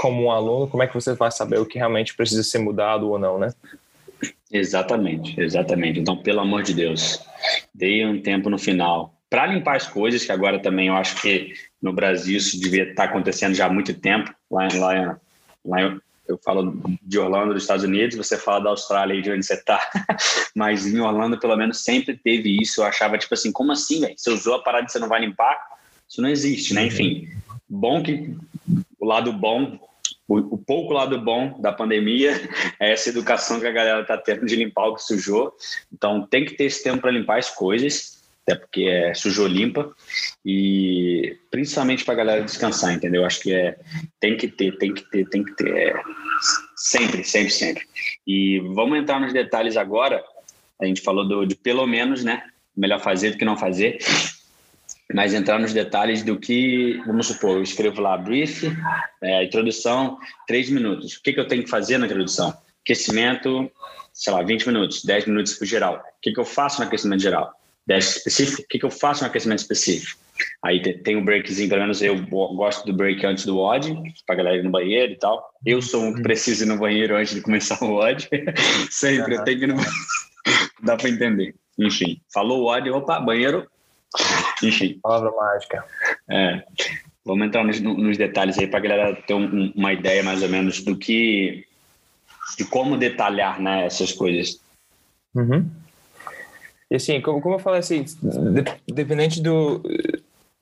como 0.00 0.24
um 0.24 0.30
aluno, 0.30 0.66
como 0.66 0.82
é 0.82 0.86
que 0.86 0.94
você 0.94 1.12
vai 1.12 1.30
saber 1.30 1.58
o 1.58 1.66
que 1.66 1.76
realmente 1.76 2.16
precisa 2.16 2.42
ser 2.42 2.60
mudado 2.60 3.10
ou 3.10 3.18
não, 3.18 3.38
né? 3.38 3.52
Exatamente, 4.50 5.40
exatamente. 5.40 6.00
Então, 6.00 6.16
pelo 6.16 6.40
amor 6.40 6.62
de 6.62 6.74
Deus, 6.74 7.20
dei 7.74 8.04
um 8.04 8.20
tempo 8.20 8.50
no 8.50 8.58
final 8.58 9.14
para 9.28 9.46
limpar 9.46 9.76
as 9.76 9.86
coisas, 9.86 10.24
que 10.24 10.32
agora 10.32 10.58
também 10.58 10.88
eu 10.88 10.96
acho 10.96 11.20
que 11.22 11.54
no 11.80 11.92
Brasil 11.92 12.36
isso 12.36 12.60
devia 12.60 12.82
estar 12.82 13.04
tá 13.04 13.10
acontecendo 13.10 13.54
já 13.54 13.66
há 13.66 13.70
muito 13.70 13.94
tempo. 13.94 14.34
Lá, 14.50 14.68
lá, 14.74 15.20
lá 15.64 16.00
eu 16.30 16.38
falo 16.44 16.80
de 17.02 17.18
Orlando, 17.18 17.54
dos 17.54 17.62
Estados 17.62 17.84
Unidos, 17.84 18.16
você 18.16 18.36
fala 18.36 18.64
da 18.64 18.70
Austrália 18.70 19.20
de 19.20 19.30
onde 19.30 19.44
você 19.44 19.54
está, 19.54 19.80
mas 20.54 20.86
em 20.86 21.00
Orlando 21.00 21.38
pelo 21.38 21.56
menos 21.56 21.82
sempre 21.82 22.16
teve 22.16 22.56
isso. 22.60 22.80
Eu 22.80 22.86
achava 22.86 23.18
tipo 23.18 23.34
assim, 23.34 23.52
como 23.52 23.72
assim, 23.72 24.00
velho? 24.00 24.14
Você 24.16 24.30
usou 24.30 24.54
a 24.54 24.62
parada 24.62 24.86
e 24.86 24.90
você 24.90 24.98
não 24.98 25.08
vai 25.08 25.20
limpar? 25.20 25.58
Isso 26.08 26.22
não 26.22 26.28
existe, 26.28 26.74
né? 26.74 26.86
Enfim, 26.86 27.28
bom 27.68 28.02
que 28.02 28.34
o 28.98 29.06
lado 29.06 29.32
bom, 29.32 29.78
o, 30.30 30.54
o 30.54 30.58
pouco 30.58 30.92
lado 30.92 31.20
bom 31.20 31.60
da 31.60 31.72
pandemia 31.72 32.40
é 32.78 32.92
essa 32.92 33.08
educação 33.08 33.58
que 33.58 33.66
a 33.66 33.72
galera 33.72 34.02
está 34.02 34.16
tendo 34.16 34.46
de 34.46 34.54
limpar 34.54 34.86
o 34.86 34.94
que 34.94 35.02
sujou. 35.02 35.52
Então 35.92 36.24
tem 36.24 36.44
que 36.44 36.54
ter 36.54 36.64
esse 36.64 36.84
tempo 36.84 37.00
para 37.00 37.10
limpar 37.10 37.38
as 37.38 37.50
coisas 37.50 38.20
até 38.42 38.54
porque 38.54 38.82
é 38.84 39.12
sujou 39.12 39.46
limpa 39.46 39.92
e 40.44 41.36
principalmente 41.50 42.04
para 42.04 42.14
a 42.14 42.16
galera 42.16 42.44
descansar, 42.44 42.94
entendeu? 42.94 43.24
Acho 43.24 43.40
que 43.40 43.52
é 43.52 43.76
tem 44.18 44.36
que 44.36 44.48
ter, 44.48 44.78
tem 44.78 44.94
que 44.94 45.02
ter, 45.10 45.28
tem 45.28 45.44
que 45.44 45.54
ter 45.56 45.76
é, 45.76 46.02
sempre, 46.76 47.24
sempre, 47.24 47.50
sempre. 47.50 47.84
E 48.26 48.60
vamos 48.74 48.98
entrar 48.98 49.20
nos 49.20 49.32
detalhes 49.32 49.76
agora. 49.76 50.22
A 50.80 50.86
gente 50.86 51.02
falou 51.02 51.26
do, 51.26 51.44
de 51.44 51.56
pelo 51.56 51.86
menos, 51.86 52.24
né? 52.24 52.42
Melhor 52.76 53.00
fazer 53.00 53.32
do 53.32 53.36
que 53.36 53.44
não 53.44 53.56
fazer. 53.56 53.98
Mas 55.14 55.34
entrar 55.34 55.58
nos 55.58 55.72
detalhes 55.72 56.22
do 56.22 56.38
que, 56.38 57.00
vamos 57.06 57.26
supor, 57.26 57.56
eu 57.56 57.62
escrevo 57.62 58.00
lá 58.00 58.16
brief, 58.16 58.64
é, 59.22 59.44
introdução, 59.44 60.18
três 60.46 60.70
minutos. 60.70 61.16
O 61.16 61.22
que, 61.22 61.32
que 61.32 61.40
eu 61.40 61.48
tenho 61.48 61.64
que 61.64 61.70
fazer 61.70 61.98
na 61.98 62.06
introdução? 62.06 62.56
Aquecimento, 62.84 63.70
sei 64.12 64.32
lá, 64.32 64.42
20 64.42 64.66
minutos, 64.66 65.04
10 65.04 65.26
minutos 65.26 65.54
para 65.54 65.66
geral. 65.66 65.96
O 65.96 66.20
que, 66.22 66.32
que 66.32 66.40
eu 66.40 66.44
faço 66.44 66.80
no 66.80 66.86
aquecimento 66.86 67.22
geral? 67.22 67.52
dash 67.86 68.16
específico, 68.16 68.62
o 68.62 68.68
que, 68.68 68.78
que 68.78 68.84
eu 68.84 68.90
faço 68.90 69.22
no 69.22 69.28
aquecimento 69.28 69.58
específico? 69.58 70.20
Aí 70.64 70.80
tem 71.02 71.16
o 71.16 71.20
um 71.20 71.24
breakzinho, 71.24 71.68
pelo 71.68 71.82
menos 71.82 72.00
eu 72.00 72.16
gosto 72.26 72.86
do 72.86 72.94
break 72.94 73.24
antes 73.26 73.44
do 73.44 73.56
WOD, 73.56 73.94
para 74.26 74.36
galera 74.36 74.56
ir 74.56 74.64
no 74.64 74.70
banheiro 74.70 75.12
e 75.12 75.16
tal. 75.16 75.50
Eu 75.66 75.82
sou 75.82 76.02
um 76.02 76.14
que 76.14 76.22
preciso 76.22 76.64
ir 76.64 76.66
no 76.66 76.78
banheiro 76.78 77.16
antes 77.16 77.34
de 77.34 77.42
começar 77.42 77.82
o 77.82 77.94
WOD. 77.94 78.28
Sempre, 78.90 79.36
eu 79.36 79.44
tenho 79.44 79.58
que 79.58 79.64
ir 79.64 79.68
no 79.68 79.74
banheiro. 79.74 79.96
Dá 80.82 80.96
para 80.96 81.10
entender. 81.10 81.54
Enfim, 81.78 82.20
falou 82.32 82.60
o 82.60 82.64
WOD, 82.66 82.90
opa, 82.90 83.20
banheiro. 83.20 83.68
Enfim. 84.62 84.98
Palavra 85.02 85.30
mágica. 85.30 85.84
É. 86.30 86.62
Vamos 87.24 87.46
entrar 87.46 87.64
nos, 87.64 87.80
nos 87.80 88.16
detalhes 88.16 88.58
aí 88.58 88.66
para 88.66 88.78
a 88.78 88.82
galera 88.82 89.16
ter 89.16 89.34
um, 89.34 89.72
uma 89.76 89.92
ideia 89.92 90.22
mais 90.22 90.42
ou 90.42 90.48
menos 90.48 90.82
do 90.82 90.96
que. 90.96 91.66
de 92.56 92.64
como 92.64 92.96
detalhar 92.96 93.60
né, 93.60 93.86
essas 93.86 94.12
coisas. 94.12 94.60
Uhum. 95.34 95.68
E 96.90 96.96
assim, 96.96 97.20
como, 97.20 97.40
como 97.40 97.54
eu 97.54 97.60
falei 97.60 97.80
assim, 97.80 98.04
dependente 98.88 99.40
do, 99.40 99.78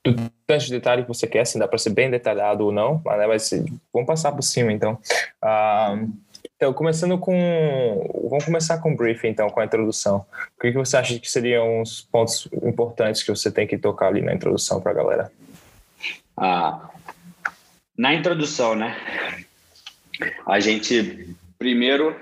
do 0.04 0.30
tanto 0.46 0.64
de 0.66 0.70
detalhe 0.72 1.02
que 1.02 1.08
você 1.08 1.26
quer, 1.26 1.40
assim, 1.40 1.58
dá 1.58 1.66
para 1.66 1.78
ser 1.78 1.90
bem 1.90 2.10
detalhado 2.10 2.64
ou 2.64 2.72
não, 2.72 3.00
mas, 3.04 3.18
né, 3.18 3.26
mas 3.26 3.50
vamos 3.92 4.06
passar 4.06 4.32
por 4.32 4.42
cima 4.42 4.72
então. 4.72 4.98
Ah, 5.40 5.98
então, 6.58 6.72
começando 6.72 7.16
com. 7.18 8.26
Vamos 8.28 8.44
começar 8.44 8.78
com 8.78 8.92
o 8.92 8.96
briefing, 8.96 9.28
então, 9.28 9.48
com 9.48 9.60
a 9.60 9.64
introdução. 9.64 10.26
O 10.56 10.60
que, 10.60 10.72
você 10.72 10.96
acha 10.96 11.18
que 11.18 11.30
seriam 11.30 11.80
os 11.80 12.00
pontos 12.00 12.48
importantes 12.64 13.22
que 13.22 13.30
você 13.30 13.48
tem 13.50 13.64
que 13.64 13.78
tocar 13.78 14.08
ali 14.08 14.20
na 14.22 14.34
introdução 14.34 14.80
para 14.80 14.90
a 14.90 14.94
galera? 14.94 15.32
Ah, 16.36 16.90
na 17.96 18.12
introdução, 18.12 18.74
né? 18.74 18.96
A 20.44 20.58
gente, 20.58 21.36
primeiro, 21.58 22.16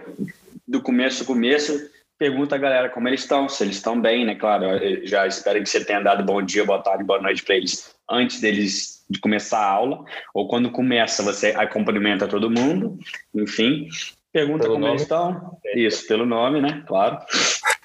do 0.68 0.82
começo, 0.82 1.24
começo, 1.24 1.90
pergunta 2.18 2.54
a 2.56 2.58
galera 2.58 2.90
como 2.90 3.08
eles 3.08 3.20
estão, 3.20 3.48
se 3.48 3.64
eles 3.64 3.76
estão 3.76 3.98
bem, 3.98 4.26
né? 4.26 4.34
Claro, 4.34 4.64
eu 4.66 5.06
já 5.06 5.26
espero 5.26 5.62
que 5.62 5.68
você 5.68 5.82
tenha 5.82 6.00
dado 6.00 6.22
bom 6.22 6.42
dia, 6.42 6.64
boa 6.64 6.82
tarde, 6.82 7.04
boa 7.04 7.22
noite 7.22 7.42
para 7.42 7.56
eles 7.56 7.95
antes 8.10 8.40
deles 8.40 9.04
de 9.08 9.20
começar 9.20 9.58
a 9.58 9.70
aula, 9.70 10.04
ou 10.34 10.48
quando 10.48 10.70
começa 10.70 11.22
você 11.22 11.52
cumprimenta 11.68 12.26
todo 12.26 12.50
mundo, 12.50 12.98
enfim, 13.34 13.88
pergunta 14.32 14.64
pelo 14.64 14.74
como 14.74 14.86
nome. 14.86 14.92
eles 14.92 15.02
estão, 15.02 15.58
isso, 15.74 16.06
pelo 16.06 16.26
nome, 16.26 16.60
né? 16.60 16.82
Claro. 16.86 17.18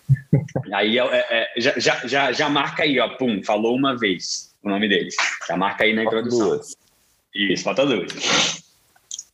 aí 0.74 0.98
é, 0.98 1.04
é, 1.04 1.54
já, 1.58 1.74
já, 1.78 2.08
já, 2.08 2.32
já 2.32 2.50
marca 2.50 2.84
aí, 2.84 3.00
ó, 3.00 3.10
pum, 3.10 3.44
falou 3.44 3.76
uma 3.76 3.98
vez 3.98 4.52
o 4.64 4.70
nome 4.70 4.88
deles, 4.88 5.16
já 5.48 5.56
marca 5.58 5.84
aí 5.84 5.94
na 5.94 6.04
introdução. 6.04 6.50
Duas. 6.50 6.76
Isso, 7.34 7.64
falta 7.64 7.86
duas 7.86 8.62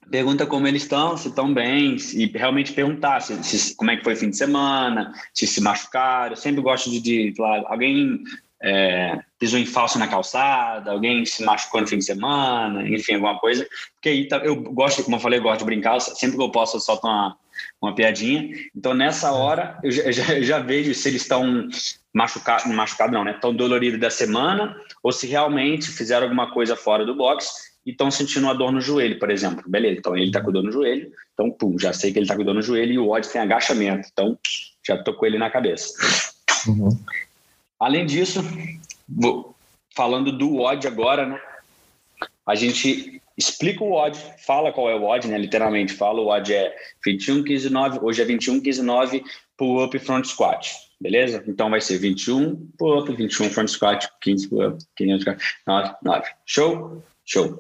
pergunta 0.10 0.46
como 0.46 0.68
eles 0.68 0.84
estão, 0.84 1.18
se 1.18 1.28
estão 1.28 1.54
bem, 1.54 1.98
e 2.14 2.26
realmente 2.28 2.74
perguntar 2.74 3.22
se, 3.22 3.44
se, 3.44 3.76
como 3.76 3.92
é 3.92 3.98
que 3.98 4.04
foi 4.04 4.14
o 4.14 4.18
fim 4.18 4.30
de 4.30 4.38
semana, 4.38 5.14
se 5.34 5.46
se 5.46 5.62
machucaram. 5.62 6.32
Eu 6.32 6.38
sempre 6.38 6.62
gosto 6.62 6.90
de, 6.90 7.00
de 7.02 7.34
lá, 7.38 7.64
alguém 7.68 8.24
é, 8.62 9.20
pisou 9.40 9.60
em 9.60 9.66
falso 9.66 10.00
na 10.00 10.08
calçada, 10.08 10.92
alguém 10.92 11.26
se 11.26 11.44
machucou 11.44 11.82
no 11.82 11.88
fim 11.88 11.98
de 11.98 12.06
semana, 12.06 12.88
enfim, 12.88 13.16
alguma 13.16 13.40
coisa. 13.40 13.68
Porque 13.94 14.10
aí 14.10 14.28
tá, 14.28 14.38
eu 14.38 14.56
gosto, 14.56 15.04
como 15.04 15.16
eu 15.16 15.20
falei, 15.20 15.40
eu 15.40 15.44
gosto 15.44 15.60
de 15.60 15.66
brincar, 15.66 16.00
sempre 16.00 16.38
que 16.38 16.44
eu 16.44 16.52
posso 16.52 16.78
eu 16.78 16.82
solto 16.82 17.06
uma, 17.06 17.38
uma 17.82 17.94
piadinha. 17.94 18.50
Então, 18.76 18.94
nessa 18.94 19.32
hora, 19.32 19.80
eu 19.84 19.92
já, 19.92 20.12
já, 20.12 20.42
já 20.42 20.60
vejo 20.60 20.94
se 20.94 21.10
eles 21.10 21.22
estão 21.22 21.68
machucados, 22.14 22.66
machucado 22.66 23.14
não, 23.14 23.24
né? 23.24 23.32
Estão 23.32 23.54
doloridos 23.54 24.00
da 24.00 24.10
semana, 24.10 24.76
ou 25.04 25.12
se 25.12 25.28
realmente 25.28 25.90
fizeram 25.90 26.24
alguma 26.24 26.52
coisa 26.52 26.76
fora 26.76 27.06
do 27.06 27.16
box 27.16 27.78
e 27.86 27.92
estão 27.92 28.10
sentindo 28.10 28.46
uma 28.46 28.56
dor 28.56 28.72
no 28.72 28.82
joelho, 28.82 29.20
por 29.20 29.30
exemplo. 29.30 29.64
Beleza, 29.68 30.00
então 30.00 30.16
ele 30.16 30.26
está 30.26 30.42
com 30.42 30.52
dor 30.52 30.64
no 30.64 30.72
joelho, 30.72 31.12
então, 31.34 31.52
pum, 31.52 31.78
já 31.78 31.94
sei 31.94 32.12
que 32.12 32.18
ele 32.18 32.26
está 32.26 32.36
com 32.36 32.44
dor 32.44 32.56
no 32.56 32.62
joelho 32.62 32.94
e 32.94 33.00
o 33.00 33.10
ódio 33.10 33.32
tem 33.32 33.40
agachamento, 33.40 34.10
então 34.12 34.38
já 34.86 34.98
tô 35.04 35.14
com 35.14 35.26
ele 35.26 35.38
na 35.38 35.50
cabeça. 35.50 35.94
Uhum. 36.68 36.90
Além 37.80 38.06
disso, 38.06 38.42
falando 39.96 40.32
do 40.32 40.58
ódio 40.58 40.90
agora, 40.90 41.26
né? 41.26 41.42
A 42.46 42.56
gente 42.56 43.22
explica 43.38 43.84
o 43.84 43.94
odd, 43.94 44.18
fala 44.46 44.72
qual 44.72 44.90
é 44.90 44.96
o 44.96 45.04
odd, 45.04 45.28
né? 45.28 45.38
Literalmente 45.38 45.94
fala, 45.94 46.22
o 46.22 46.28
odd 46.28 46.54
é 46.54 46.76
21, 47.06 47.44
15, 47.44 47.70
9, 47.70 48.00
hoje 48.02 48.22
é 48.22 48.26
21, 48.26 48.62
15, 48.62 48.82
9, 48.82 49.24
pull 49.58 49.84
up 49.84 50.00
front 50.00 50.26
squat, 50.26 50.72
beleza? 51.00 51.44
Então 51.48 51.70
vai 51.70 51.82
ser 51.82 51.98
21 51.98 52.56
pull 52.78 53.00
up, 53.00 53.14
21 53.14 53.50
front 53.50 53.68
squat, 53.68 54.08
15 54.22 54.50
pull 54.50 54.68
up, 54.68 54.84
15 54.96 55.22
squat, 55.22 55.44
9, 55.68 55.96
9. 56.04 56.30
Show? 56.46 57.04
Show. 57.26 57.60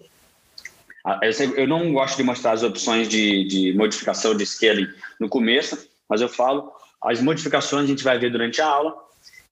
Ah, 1.05 1.19
eu 1.55 1.67
não 1.67 1.93
gosto 1.93 2.17
de 2.17 2.23
mostrar 2.23 2.51
as 2.51 2.63
opções 2.63 3.07
de, 3.07 3.45
de 3.45 3.73
modificação 3.73 4.35
de 4.35 4.45
scaling 4.45 4.87
no 5.19 5.29
começo, 5.29 5.87
mas 6.09 6.21
eu 6.21 6.27
falo, 6.27 6.71
as 7.01 7.21
modificações 7.21 7.85
a 7.85 7.87
gente 7.87 8.03
vai 8.03 8.17
ver 8.17 8.31
durante 8.31 8.61
a 8.61 8.67
aula 8.67 9.06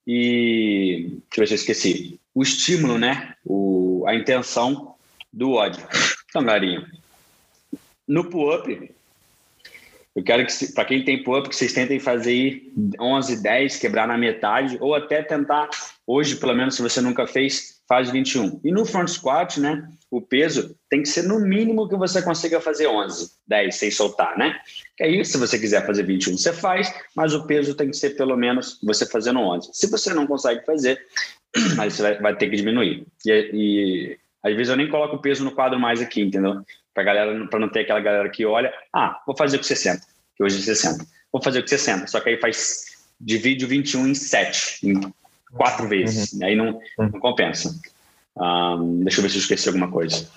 e 0.05 1.19
deixa 1.29 1.37
eu 1.37 1.39
ver 1.39 1.47
se 1.47 1.53
eu 1.53 1.55
esqueci. 1.55 2.19
O 2.33 2.43
estímulo, 2.43 2.97
né? 2.97 3.35
O, 3.45 4.03
a 4.07 4.15
intenção 4.15 4.95
do 5.31 5.53
ódio. 5.53 5.83
Então, 6.29 6.43
galerinha, 6.43 6.85
no 8.07 8.29
pull-up, 8.29 8.91
eu 10.15 10.23
quero 10.23 10.45
que, 10.45 10.73
para 10.73 10.85
quem 10.85 11.03
tem 11.03 11.23
pull-up, 11.23 11.49
que 11.49 11.55
vocês 11.55 11.73
tentem 11.73 11.99
fazer 11.99 12.71
11, 12.99 13.41
10, 13.41 13.77
quebrar 13.77 14.07
na 14.07 14.17
metade, 14.17 14.77
ou 14.79 14.93
até 14.93 15.21
tentar, 15.23 15.69
hoje, 16.05 16.35
pelo 16.35 16.53
menos, 16.53 16.75
se 16.75 16.81
você 16.81 17.01
nunca 17.01 17.25
fez, 17.25 17.74
faz 17.87 18.09
21. 18.09 18.59
E 18.63 18.71
no 18.71 18.85
front 18.85 19.07
squat, 19.07 19.59
né, 19.59 19.87
o 20.09 20.21
peso 20.21 20.75
tem 20.89 21.01
que 21.01 21.09
ser 21.09 21.23
no 21.23 21.39
mínimo 21.39 21.87
que 21.87 21.95
você 21.95 22.21
consiga 22.21 22.59
fazer 22.59 22.87
11, 22.87 23.31
10, 23.47 23.75
sem 23.75 23.91
soltar, 23.91 24.37
né? 24.37 24.59
Que 24.97 25.03
aí, 25.03 25.25
se 25.25 25.37
você 25.37 25.59
quiser 25.59 25.85
fazer 25.85 26.03
21, 26.03 26.37
você 26.37 26.53
faz, 26.53 26.93
mas 27.15 27.33
o 27.33 27.45
peso 27.45 27.75
tem 27.75 27.89
que 27.89 27.97
ser 27.97 28.11
pelo 28.11 28.35
menos 28.35 28.79
você 28.83 29.05
fazendo 29.05 29.39
11. 29.39 29.69
Se 29.73 29.87
você 29.87 30.13
não 30.13 30.25
consegue 30.25 30.65
fazer, 30.65 30.99
aí 31.79 31.91
você 31.91 32.01
vai, 32.01 32.19
vai 32.19 32.35
ter 32.35 32.49
que 32.49 32.55
diminuir. 32.55 33.05
E, 33.25 33.49
e 33.53 34.17
às 34.43 34.55
vezes 34.55 34.69
eu 34.69 34.77
nem 34.77 34.89
coloco 34.89 35.17
o 35.17 35.21
peso 35.21 35.43
no 35.43 35.51
quadro 35.51 35.79
mais 35.79 36.01
aqui, 36.01 36.21
entendeu? 36.21 36.61
Para 36.93 37.03
galera, 37.03 37.47
para 37.47 37.59
não 37.59 37.69
ter 37.69 37.81
aquela 37.81 37.99
galera 37.99 38.29
que 38.29 38.45
olha, 38.45 38.73
ah, 38.93 39.21
vou 39.25 39.35
fazer 39.35 39.57
com 39.57 39.63
60, 39.63 40.01
que 40.35 40.43
hoje 40.43 40.57
é 40.57 40.61
60. 40.61 41.05
Vou 41.31 41.41
fazer 41.41 41.61
com 41.61 41.67
60, 41.67 42.07
só 42.07 42.19
que 42.19 42.29
aí 42.29 42.39
faz 42.39 42.95
divide 43.19 43.65
o 43.65 43.67
21 43.67 44.07
em 44.07 44.15
7, 44.15 44.87
em 44.87 45.13
quatro 45.55 45.87
vezes. 45.87 46.33
Uhum. 46.33 46.45
Aí 46.45 46.55
não, 46.55 46.67
uhum. 46.67 47.09
não 47.11 47.19
compensa. 47.19 47.73
Um, 48.37 49.03
deixa 49.03 49.19
eu 49.19 49.23
ver 49.23 49.29
se 49.29 49.37
eu 49.37 49.41
esqueci 49.41 49.67
alguma 49.67 49.89
coisa. 49.89 50.27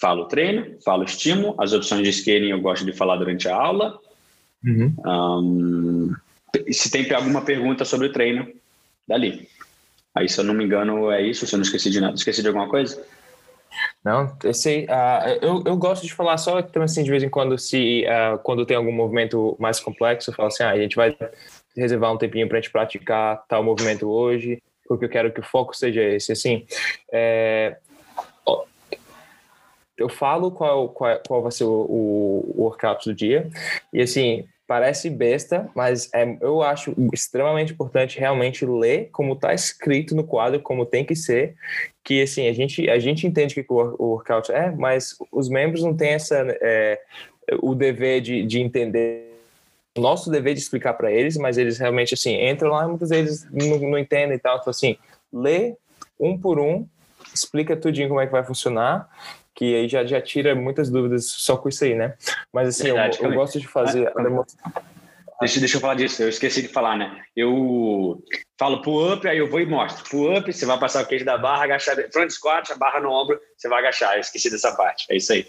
Falo 0.00 0.26
treino, 0.26 0.76
falo 0.84 1.04
estímulo, 1.04 1.54
as 1.58 1.72
opções 1.72 2.02
de 2.02 2.12
scaling 2.12 2.50
eu 2.50 2.60
gosto 2.60 2.84
de 2.84 2.92
falar 2.92 3.16
durante 3.16 3.48
a 3.48 3.54
aula. 3.54 3.98
Uhum. 4.64 4.94
Um, 5.06 6.14
se 6.70 6.90
tem 6.90 7.10
alguma 7.12 7.42
pergunta 7.42 7.84
sobre 7.84 8.08
o 8.08 8.12
treino, 8.12 8.48
dali. 9.06 9.48
Aí, 10.14 10.28
se 10.28 10.40
eu 10.40 10.44
não 10.44 10.54
me 10.54 10.64
engano, 10.64 11.10
é 11.10 11.22
isso. 11.22 11.46
Se 11.46 11.54
eu 11.54 11.58
não 11.58 11.64
esqueci 11.64 11.90
de 11.90 12.00
nada, 12.00 12.14
esqueci 12.14 12.40
de 12.40 12.48
alguma 12.48 12.68
coisa? 12.68 13.04
Não, 14.04 14.36
esse, 14.44 14.86
uh, 14.88 15.28
eu, 15.42 15.62
eu 15.66 15.76
gosto 15.76 16.06
de 16.06 16.14
falar 16.14 16.36
só 16.38 16.62
também 16.62 16.84
assim, 16.84 17.02
de 17.02 17.10
vez 17.10 17.22
em 17.22 17.28
quando, 17.28 17.58
se 17.58 18.04
uh, 18.04 18.38
quando 18.38 18.64
tem 18.64 18.76
algum 18.76 18.92
movimento 18.92 19.56
mais 19.58 19.80
complexo, 19.80 20.30
eu 20.30 20.34
falo 20.34 20.48
assim, 20.48 20.62
ah, 20.62 20.70
a 20.70 20.78
gente 20.78 20.94
vai 20.94 21.16
reservar 21.76 22.12
um 22.12 22.18
tempinho 22.18 22.48
para 22.48 22.58
a 22.58 22.60
gente 22.60 22.70
praticar 22.70 23.44
tal 23.48 23.62
movimento 23.62 24.08
hoje, 24.08 24.62
porque 24.86 25.04
eu 25.04 25.08
quero 25.08 25.32
que 25.32 25.40
o 25.40 25.44
foco 25.44 25.74
seja 25.76 26.02
esse. 26.02 26.32
Assim, 26.32 26.66
é, 27.12 27.76
eu 29.96 30.08
falo 30.08 30.50
qual, 30.50 30.88
qual, 30.88 31.20
qual 31.26 31.42
vai 31.42 31.52
ser 31.52 31.64
o, 31.64 31.70
o, 31.70 32.54
workout 32.56 33.08
do 33.08 33.14
dia, 33.14 33.48
e 33.92 34.02
assim, 34.02 34.44
parece 34.66 35.08
besta, 35.08 35.70
mas 35.74 36.10
é, 36.14 36.36
eu 36.40 36.62
acho 36.62 36.94
extremamente 37.12 37.72
importante 37.72 38.18
realmente 38.18 38.64
ler 38.64 39.08
como 39.12 39.34
está 39.34 39.54
escrito 39.54 40.14
no 40.14 40.24
quadro, 40.24 40.60
como 40.60 40.86
tem 40.86 41.04
que 41.04 41.14
ser, 41.14 41.54
que 42.02 42.22
assim, 42.22 42.48
a 42.48 42.52
gente, 42.52 42.88
a 42.88 42.98
gente 42.98 43.26
entende 43.26 43.54
que 43.54 43.64
o, 43.68 43.96
workout 43.98 44.50
é, 44.50 44.70
mas 44.72 45.14
os 45.30 45.48
membros 45.48 45.82
não 45.82 45.96
têm 45.96 46.10
essa, 46.10 46.44
é, 46.60 47.00
o 47.62 47.74
dever 47.74 48.20
de, 48.20 48.44
de 48.44 48.60
entender 48.60 49.33
nosso 49.96 50.30
dever 50.30 50.54
de 50.54 50.60
explicar 50.60 50.94
para 50.94 51.10
eles, 51.10 51.36
mas 51.36 51.56
eles 51.56 51.78
realmente 51.78 52.14
assim 52.14 52.34
entram 52.48 52.70
lá 52.70 52.84
e 52.84 52.88
muitas 52.88 53.10
vezes 53.10 53.46
não, 53.50 53.78
não 53.78 53.98
entendem 53.98 54.36
e 54.36 54.40
tal. 54.40 54.58
Então, 54.58 54.70
assim, 54.70 54.96
lê 55.32 55.76
um 56.18 56.38
por 56.38 56.58
um, 56.58 56.86
explica 57.32 57.76
tudinho 57.76 58.08
como 58.08 58.20
é 58.20 58.26
que 58.26 58.32
vai 58.32 58.44
funcionar, 58.44 59.08
que 59.54 59.74
aí 59.74 59.88
já, 59.88 60.04
já 60.04 60.20
tira 60.20 60.54
muitas 60.54 60.90
dúvidas 60.90 61.26
só 61.26 61.56
com 61.56 61.68
isso 61.68 61.84
aí, 61.84 61.94
né? 61.94 62.14
Mas 62.52 62.68
assim, 62.68 62.84
Verdade, 62.84 63.18
eu, 63.20 63.30
eu 63.30 63.34
gosto 63.34 63.60
de 63.60 63.68
fazer. 63.68 64.08
Ah, 64.08 65.40
deixa, 65.40 65.60
deixa 65.60 65.76
eu 65.76 65.80
falar 65.80 65.94
disso, 65.94 66.22
eu 66.22 66.28
esqueci 66.28 66.62
de 66.62 66.68
falar, 66.68 66.96
né? 66.96 67.22
Eu 67.36 68.22
falo 68.58 68.82
pull 68.82 69.12
up, 69.12 69.28
aí 69.28 69.38
eu 69.38 69.48
vou 69.48 69.60
e 69.60 69.66
mostro. 69.66 70.08
Pull 70.08 70.36
up, 70.36 70.52
você 70.52 70.66
vai 70.66 70.78
passar 70.78 71.02
o 71.02 71.06
queijo 71.06 71.24
da 71.24 71.38
barra, 71.38 71.64
agachar. 71.64 71.96
Front 72.12 72.30
squat, 72.30 72.72
a 72.72 72.76
barra 72.76 73.00
no 73.00 73.10
ombro, 73.10 73.40
você 73.56 73.68
vai 73.68 73.78
agachar. 73.80 74.14
Eu 74.14 74.20
esqueci 74.20 74.50
dessa 74.50 74.74
parte. 74.74 75.06
É 75.10 75.16
isso 75.16 75.32
aí. 75.32 75.46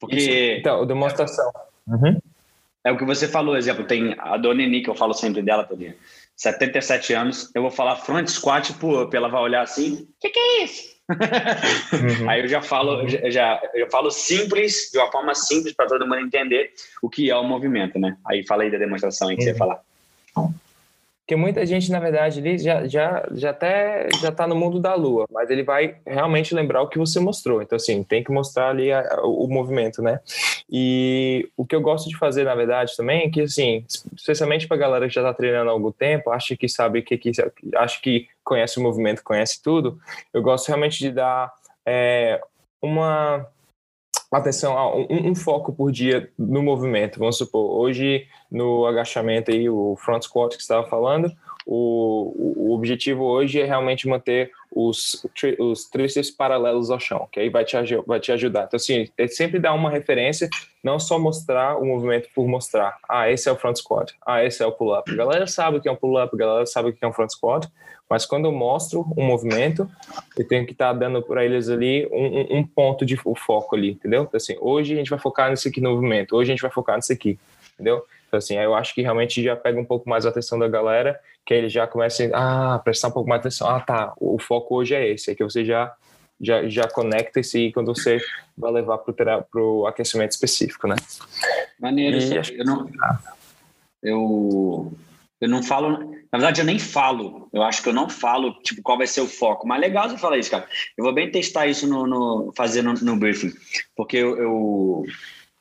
Porque. 0.00 0.16
Isso. 0.16 0.60
Então, 0.60 0.86
demonstração. 0.86 1.52
Uhum. 1.86 2.20
É 2.84 2.92
o 2.92 2.96
que 2.96 3.04
você 3.04 3.28
falou, 3.28 3.56
exemplo, 3.56 3.84
tem 3.84 4.14
a 4.18 4.36
Dona 4.36 4.62
Eni, 4.62 4.82
que 4.82 4.90
eu 4.90 4.94
falo 4.94 5.12
sempre 5.12 5.42
dela, 5.42 5.64
Todinha. 5.64 5.96
77 6.36 7.12
anos, 7.12 7.50
eu 7.54 7.62
vou 7.62 7.70
falar 7.70 7.96
front 7.96 8.28
squat 8.28 8.72
pull-up, 8.74 9.14
ela 9.14 9.28
vai 9.28 9.42
olhar 9.42 9.62
assim, 9.62 9.94
o 9.94 10.08
que, 10.20 10.30
que, 10.30 10.38
é 10.38 10.64
isso? 10.64 10.96
Uhum. 11.10 12.28
Aí 12.30 12.42
eu 12.42 12.48
já 12.48 12.62
falo, 12.62 13.08
já, 13.08 13.28
já, 13.28 13.62
eu 13.74 13.90
falo 13.90 14.10
simples, 14.10 14.90
de 14.92 14.98
uma 14.98 15.10
forma 15.10 15.34
simples 15.34 15.74
para 15.74 15.86
todo 15.86 16.06
mundo 16.06 16.20
entender 16.20 16.70
o 17.02 17.10
que 17.10 17.28
é 17.28 17.36
o 17.36 17.42
movimento, 17.42 17.98
né? 17.98 18.16
Aí 18.24 18.46
fala 18.46 18.62
aí 18.62 18.70
da 18.70 18.78
demonstração 18.78 19.28
aí 19.28 19.36
que 19.36 19.42
uhum. 19.42 19.46
você 19.46 19.52
ia 19.52 19.58
falar. 19.58 19.80
Porque 21.28 21.36
muita 21.36 21.66
gente, 21.66 21.92
na 21.92 22.00
verdade, 22.00 22.38
ele 22.40 22.56
já, 22.56 22.86
já, 22.86 23.28
já 23.32 23.50
até 23.50 24.08
já 24.18 24.30
está 24.30 24.46
no 24.46 24.56
mundo 24.56 24.80
da 24.80 24.94
lua, 24.94 25.26
mas 25.30 25.50
ele 25.50 25.62
vai 25.62 25.96
realmente 26.06 26.54
lembrar 26.54 26.80
o 26.80 26.88
que 26.88 26.98
você 26.98 27.20
mostrou. 27.20 27.60
Então, 27.60 27.76
assim, 27.76 28.02
tem 28.02 28.24
que 28.24 28.32
mostrar 28.32 28.70
ali 28.70 28.90
a, 28.90 29.20
o 29.22 29.46
movimento, 29.46 30.00
né? 30.00 30.20
E 30.70 31.46
o 31.54 31.66
que 31.66 31.76
eu 31.76 31.82
gosto 31.82 32.08
de 32.08 32.16
fazer, 32.16 32.44
na 32.44 32.54
verdade, 32.54 32.96
também 32.96 33.26
é 33.26 33.30
que, 33.30 33.42
assim, 33.42 33.84
especialmente 34.16 34.66
para 34.66 34.78
galera 34.78 35.06
que 35.06 35.12
já 35.12 35.20
está 35.20 35.34
treinando 35.34 35.68
há 35.68 35.72
algum 35.74 35.92
tempo, 35.92 36.30
acha 36.30 36.56
que 36.56 36.66
sabe 36.66 37.02
que, 37.02 37.18
que 37.18 37.30
acha 37.76 38.00
que 38.00 38.26
conhece 38.42 38.78
o 38.78 38.82
movimento, 38.82 39.22
conhece 39.22 39.62
tudo, 39.62 39.98
eu 40.32 40.40
gosto 40.40 40.68
realmente 40.68 40.98
de 40.98 41.10
dar 41.10 41.52
é, 41.84 42.40
uma 42.80 43.46
atenção 44.30 44.76
a 44.76 44.94
um, 44.94 45.30
um, 45.30 45.34
foco 45.34 45.72
por 45.72 45.90
dia 45.90 46.30
no 46.38 46.62
movimento. 46.62 47.18
Vamos 47.18 47.38
supor, 47.38 47.80
hoje 47.80 48.26
no 48.50 48.86
agachamento 48.86 49.50
aí, 49.50 49.68
o 49.68 49.96
front 49.96 50.22
squat 50.22 50.54
que 50.54 50.62
estava 50.62 50.86
falando, 50.86 51.32
o, 51.70 52.54
o 52.56 52.74
objetivo 52.74 53.24
hoje 53.24 53.60
é 53.60 53.64
realmente 53.66 54.08
manter 54.08 54.50
os, 54.72 55.26
os 55.58 55.84
tríceps 55.84 56.30
paralelos 56.30 56.90
ao 56.90 56.98
chão, 56.98 57.28
que 57.30 57.38
aí 57.38 57.50
vai 57.50 57.62
te, 57.62 57.76
vai 58.06 58.18
te 58.18 58.32
ajudar. 58.32 58.64
Então, 58.64 58.78
assim, 58.78 59.06
é 59.18 59.28
sempre 59.28 59.58
dar 59.58 59.74
uma 59.74 59.90
referência, 59.90 60.48
não 60.82 60.98
só 60.98 61.18
mostrar 61.18 61.76
o 61.76 61.84
movimento 61.84 62.30
por 62.34 62.48
mostrar. 62.48 62.96
Ah, 63.06 63.30
esse 63.30 63.50
é 63.50 63.52
o 63.52 63.56
front 63.56 63.76
squat. 63.76 64.14
Ah, 64.24 64.42
esse 64.42 64.62
é 64.62 64.66
o 64.66 64.72
pull-up. 64.72 65.10
A 65.10 65.14
galera 65.14 65.46
sabe 65.46 65.76
o 65.76 65.80
que 65.82 65.88
é 65.90 65.92
um 65.92 65.96
pull-up, 65.96 66.34
a 66.34 66.38
galera 66.38 66.64
sabe 66.64 66.88
o 66.88 66.92
que 66.94 67.04
é 67.04 67.08
um 67.08 67.12
front 67.12 67.30
squat, 67.30 67.68
mas 68.08 68.24
quando 68.24 68.46
eu 68.46 68.52
mostro 68.52 69.04
um 69.14 69.26
movimento, 69.26 69.86
eu 70.38 70.48
tenho 70.48 70.64
que 70.64 70.72
estar 70.72 70.94
tá 70.94 70.98
dando 70.98 71.20
para 71.20 71.44
eles 71.44 71.68
ali 71.68 72.08
um, 72.10 72.60
um, 72.60 72.64
ponto 72.66 73.04
de 73.04 73.18
foco 73.18 73.76
ali, 73.76 73.90
entendeu? 73.90 74.22
Então, 74.22 74.38
assim, 74.38 74.56
hoje 74.58 74.94
a 74.94 74.96
gente 74.96 75.10
vai 75.10 75.18
focar 75.18 75.50
nesse 75.50 75.68
aqui 75.68 75.82
no 75.82 75.90
movimento, 75.90 76.34
hoje 76.34 76.50
a 76.50 76.54
gente 76.54 76.62
vai 76.62 76.70
focar 76.70 76.96
nesse 76.96 77.12
aqui, 77.12 77.38
entendeu? 77.74 78.02
Então, 78.28 78.38
assim, 78.38 78.56
eu 78.56 78.74
acho 78.74 78.94
que 78.94 79.02
realmente 79.02 79.42
já 79.42 79.56
pega 79.56 79.80
um 79.80 79.84
pouco 79.84 80.08
mais 80.08 80.24
a 80.24 80.28
atenção 80.28 80.58
da 80.58 80.68
galera, 80.68 81.18
que 81.44 81.54
ele 81.54 81.68
já 81.68 81.86
começa 81.86 82.24
a 82.34 82.74
ah, 82.74 82.78
prestar 82.78 83.08
um 83.08 83.12
pouco 83.12 83.28
mais 83.28 83.40
atenção. 83.40 83.68
Ah, 83.68 83.80
tá, 83.80 84.12
o 84.20 84.38
foco 84.38 84.76
hoje 84.76 84.94
é 84.94 85.08
esse, 85.08 85.30
é 85.30 85.34
que 85.34 85.42
você 85.42 85.64
já 85.64 85.92
já, 86.40 86.68
já 86.68 86.86
conecta 86.88 87.40
esse 87.40 87.72
quando 87.72 87.92
você 87.92 88.20
vai 88.56 88.70
levar 88.70 88.98
para 88.98 89.60
o 89.60 89.86
aquecimento 89.88 90.30
específico, 90.30 90.86
né? 90.86 90.94
Maneiro, 91.80 92.16
e, 92.16 92.58
eu 92.58 92.64
não... 92.64 92.88
Eu 94.00 94.92
eu 95.40 95.48
não 95.48 95.62
falo, 95.62 95.90
na 96.32 96.38
verdade, 96.38 96.60
eu 96.60 96.64
nem 96.64 96.78
falo. 96.78 97.48
Eu 97.52 97.62
acho 97.62 97.80
que 97.80 97.88
eu 97.88 97.92
não 97.92 98.08
falo, 98.08 98.54
tipo, 98.62 98.82
qual 98.82 98.98
vai 98.98 99.06
ser 99.06 99.20
o 99.20 99.28
foco. 99.28 99.68
Mas 99.68 99.80
legal 99.80 100.08
você 100.08 100.18
falar 100.18 100.36
isso, 100.36 100.50
cara. 100.50 100.66
Eu 100.96 101.04
vou 101.04 101.14
bem 101.14 101.30
testar 101.30 101.68
isso 101.68 101.86
no, 101.86 102.06
no 102.06 102.52
fazer 102.56 102.82
no, 102.82 102.94
no, 102.94 103.16
briefing, 103.16 103.52
porque 103.96 104.16
eu, 104.16 104.36
eu, 104.36 105.04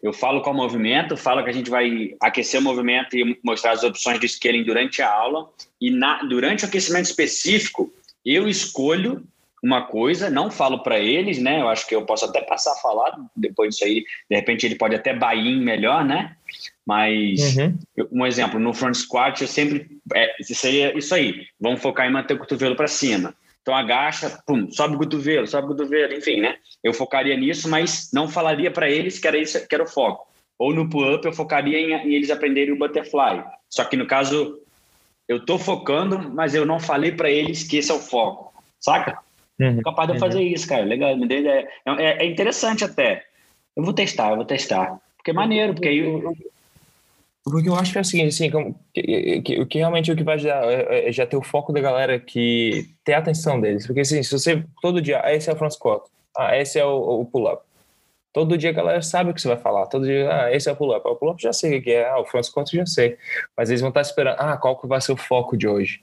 eu, 0.01 0.13
falo 0.13 0.41
qual 0.41 0.55
movimento, 0.55 1.17
falo 1.17 1.43
que 1.43 1.49
a 1.49 1.53
gente 1.53 1.69
vai 1.69 2.15
aquecer 2.19 2.59
o 2.59 2.63
movimento 2.63 3.15
e 3.17 3.39
mostrar 3.43 3.71
as 3.71 3.83
opções 3.83 4.19
de 4.19 4.27
scaling 4.27 4.63
durante 4.63 5.01
a 5.01 5.11
aula. 5.11 5.49
E 5.79 5.89
na, 5.89 6.23
durante 6.23 6.63
o 6.63 6.67
aquecimento 6.67 7.05
específico, 7.05 7.91
eu 8.25 8.47
escolho 8.47 9.23
uma 9.63 9.81
coisa, 9.81 10.29
não 10.29 10.51
falo 10.51 10.83
para 10.83 10.99
eles, 10.99 11.39
né? 11.39 11.61
Eu 11.61 11.67
acho 11.67 11.87
que 11.87 11.95
eu 11.95 12.05
posso 12.05 12.25
até 12.25 12.41
passar 12.41 12.73
a 12.73 12.81
falar 12.81 13.17
depois 13.35 13.71
disso 13.71 13.85
aí. 13.85 14.05
De 14.29 14.35
repente 14.35 14.65
ele 14.65 14.75
pode 14.75 14.95
até 14.95 15.13
buy 15.13 15.55
melhor, 15.59 16.05
né? 16.05 16.35
Mas, 16.85 17.57
uhum. 17.57 17.77
um 18.11 18.25
exemplo, 18.25 18.59
no 18.59 18.73
front 18.73 18.95
squat, 18.95 19.41
eu 19.41 19.47
sempre. 19.47 19.87
É, 20.15 20.35
seria 20.41 20.97
isso 20.97 21.13
aí. 21.13 21.45
Vamos 21.59 21.81
focar 21.81 22.07
em 22.07 22.13
manter 22.13 22.35
o 22.35 22.37
cotovelo 22.37 22.75
para 22.75 22.87
cima. 22.87 23.35
Então, 23.67 23.75
agacha, 23.75 24.41
pum, 24.47 24.71
sobe 24.71 24.95
o 24.95 24.99
cotovelo, 24.99 25.45
sobe 25.45 25.65
o 25.65 25.69
cotovelo, 25.71 26.13
enfim, 26.13 26.39
né? 26.39 26.55
Eu 26.81 26.93
focaria 26.93 27.35
nisso, 27.35 27.67
mas 27.67 28.09
não 28.13 28.25
falaria 28.25 28.71
para 28.71 28.89
eles 28.89 29.19
que 29.19 29.27
era 29.27 29.37
isso 29.37 29.67
que 29.67 29.75
era 29.75 29.83
o 29.83 29.87
foco. 29.87 30.25
Ou 30.57 30.73
no 30.73 30.89
pull-up, 30.89 31.25
eu 31.25 31.33
focaria 31.33 31.77
em, 31.77 31.91
em, 31.91 32.13
eles 32.13 32.31
aprenderem 32.31 32.73
o 32.73 32.77
butterfly. 32.77 33.43
Só 33.69 33.83
que 33.83 33.97
no 33.97 34.07
caso, 34.07 34.57
eu 35.27 35.45
tô 35.45 35.59
focando, 35.59 36.33
mas 36.33 36.55
eu 36.55 36.65
não 36.65 36.79
falei 36.79 37.11
para 37.11 37.29
eles 37.29 37.63
que 37.63 37.75
esse 37.75 37.91
é 37.91 37.93
o 37.93 37.99
foco. 37.99 38.53
Saca? 38.79 39.19
Uhum. 39.59 39.81
Capaz 39.81 40.07
de 40.07 40.15
eu 40.15 40.19
fazer 40.21 40.39
uhum. 40.39 40.47
isso, 40.47 40.65
cara. 40.65 40.85
Legal, 40.85 41.17
me 41.17 41.27
deu 41.27 41.41
ideia. 41.41 41.67
É, 41.99 42.23
é 42.23 42.25
interessante 42.25 42.85
até. 42.85 43.25
Eu 43.75 43.83
vou 43.83 43.91
testar, 43.91 44.29
eu 44.29 44.37
vou 44.37 44.45
testar. 44.45 44.97
Porque 45.17 45.31
é 45.31 45.33
maneiro, 45.33 45.73
porque 45.73 45.89
aí. 45.89 45.97
Eu, 45.97 46.33
porque 47.49 47.69
eu 47.69 47.75
acho 47.75 47.91
que 47.91 47.97
é 47.97 48.01
o 48.01 48.05
seguinte, 48.05 48.29
assim, 48.29 48.49
como, 48.49 48.79
que, 48.93 49.41
que, 49.41 49.65
que, 49.65 49.77
realmente 49.77 50.11
o 50.11 50.15
que 50.15 50.23
vai 50.23 50.35
ajudar 50.35 50.63
é, 50.65 51.09
é, 51.09 51.11
já 51.11 51.25
ter 51.25 51.37
o 51.37 51.43
foco 51.43 51.71
da 51.71 51.79
galera 51.79 52.19
que 52.19 52.89
ter 53.03 53.13
a 53.13 53.19
atenção 53.19 53.59
deles. 53.59 53.85
Porque 53.85 54.01
assim, 54.01 54.21
se 54.21 54.31
você 54.31 54.63
todo 54.81 55.01
dia, 55.01 55.21
ah, 55.23 55.33
esse 55.33 55.49
é 55.49 55.53
o 55.53 55.69
squat, 55.69 56.03
ah, 56.37 56.57
esse 56.57 56.79
é 56.79 56.85
o, 56.85 57.21
o 57.21 57.25
pull-up. 57.25 57.63
Todo 58.33 58.57
dia 58.57 58.69
a 58.69 58.73
galera 58.73 59.01
sabe 59.01 59.31
o 59.31 59.33
que 59.33 59.41
você 59.41 59.47
vai 59.47 59.57
falar. 59.57 59.87
Todo 59.87 60.05
dia, 60.05 60.31
ah, 60.31 60.53
esse 60.53 60.69
é 60.69 60.71
o 60.71 60.75
pull-up. 60.75 61.01
Ah, 61.05 61.11
o 61.11 61.15
pull-up 61.15 61.41
já 61.41 61.51
sei 61.51 61.79
o 61.79 61.81
que 61.81 61.91
é, 61.91 62.07
ah, 62.07 62.19
o 62.19 62.43
squat 62.43 62.69
já 62.71 62.85
sei. 62.85 63.17
Mas 63.55 63.69
eles 63.69 63.81
vão 63.81 63.89
estar 63.89 64.01
esperando, 64.01 64.35
ah, 64.39 64.57
qual 64.57 64.79
que 64.79 64.87
vai 64.87 65.01
ser 65.01 65.11
o 65.13 65.17
foco 65.17 65.57
de 65.57 65.67
hoje? 65.67 66.01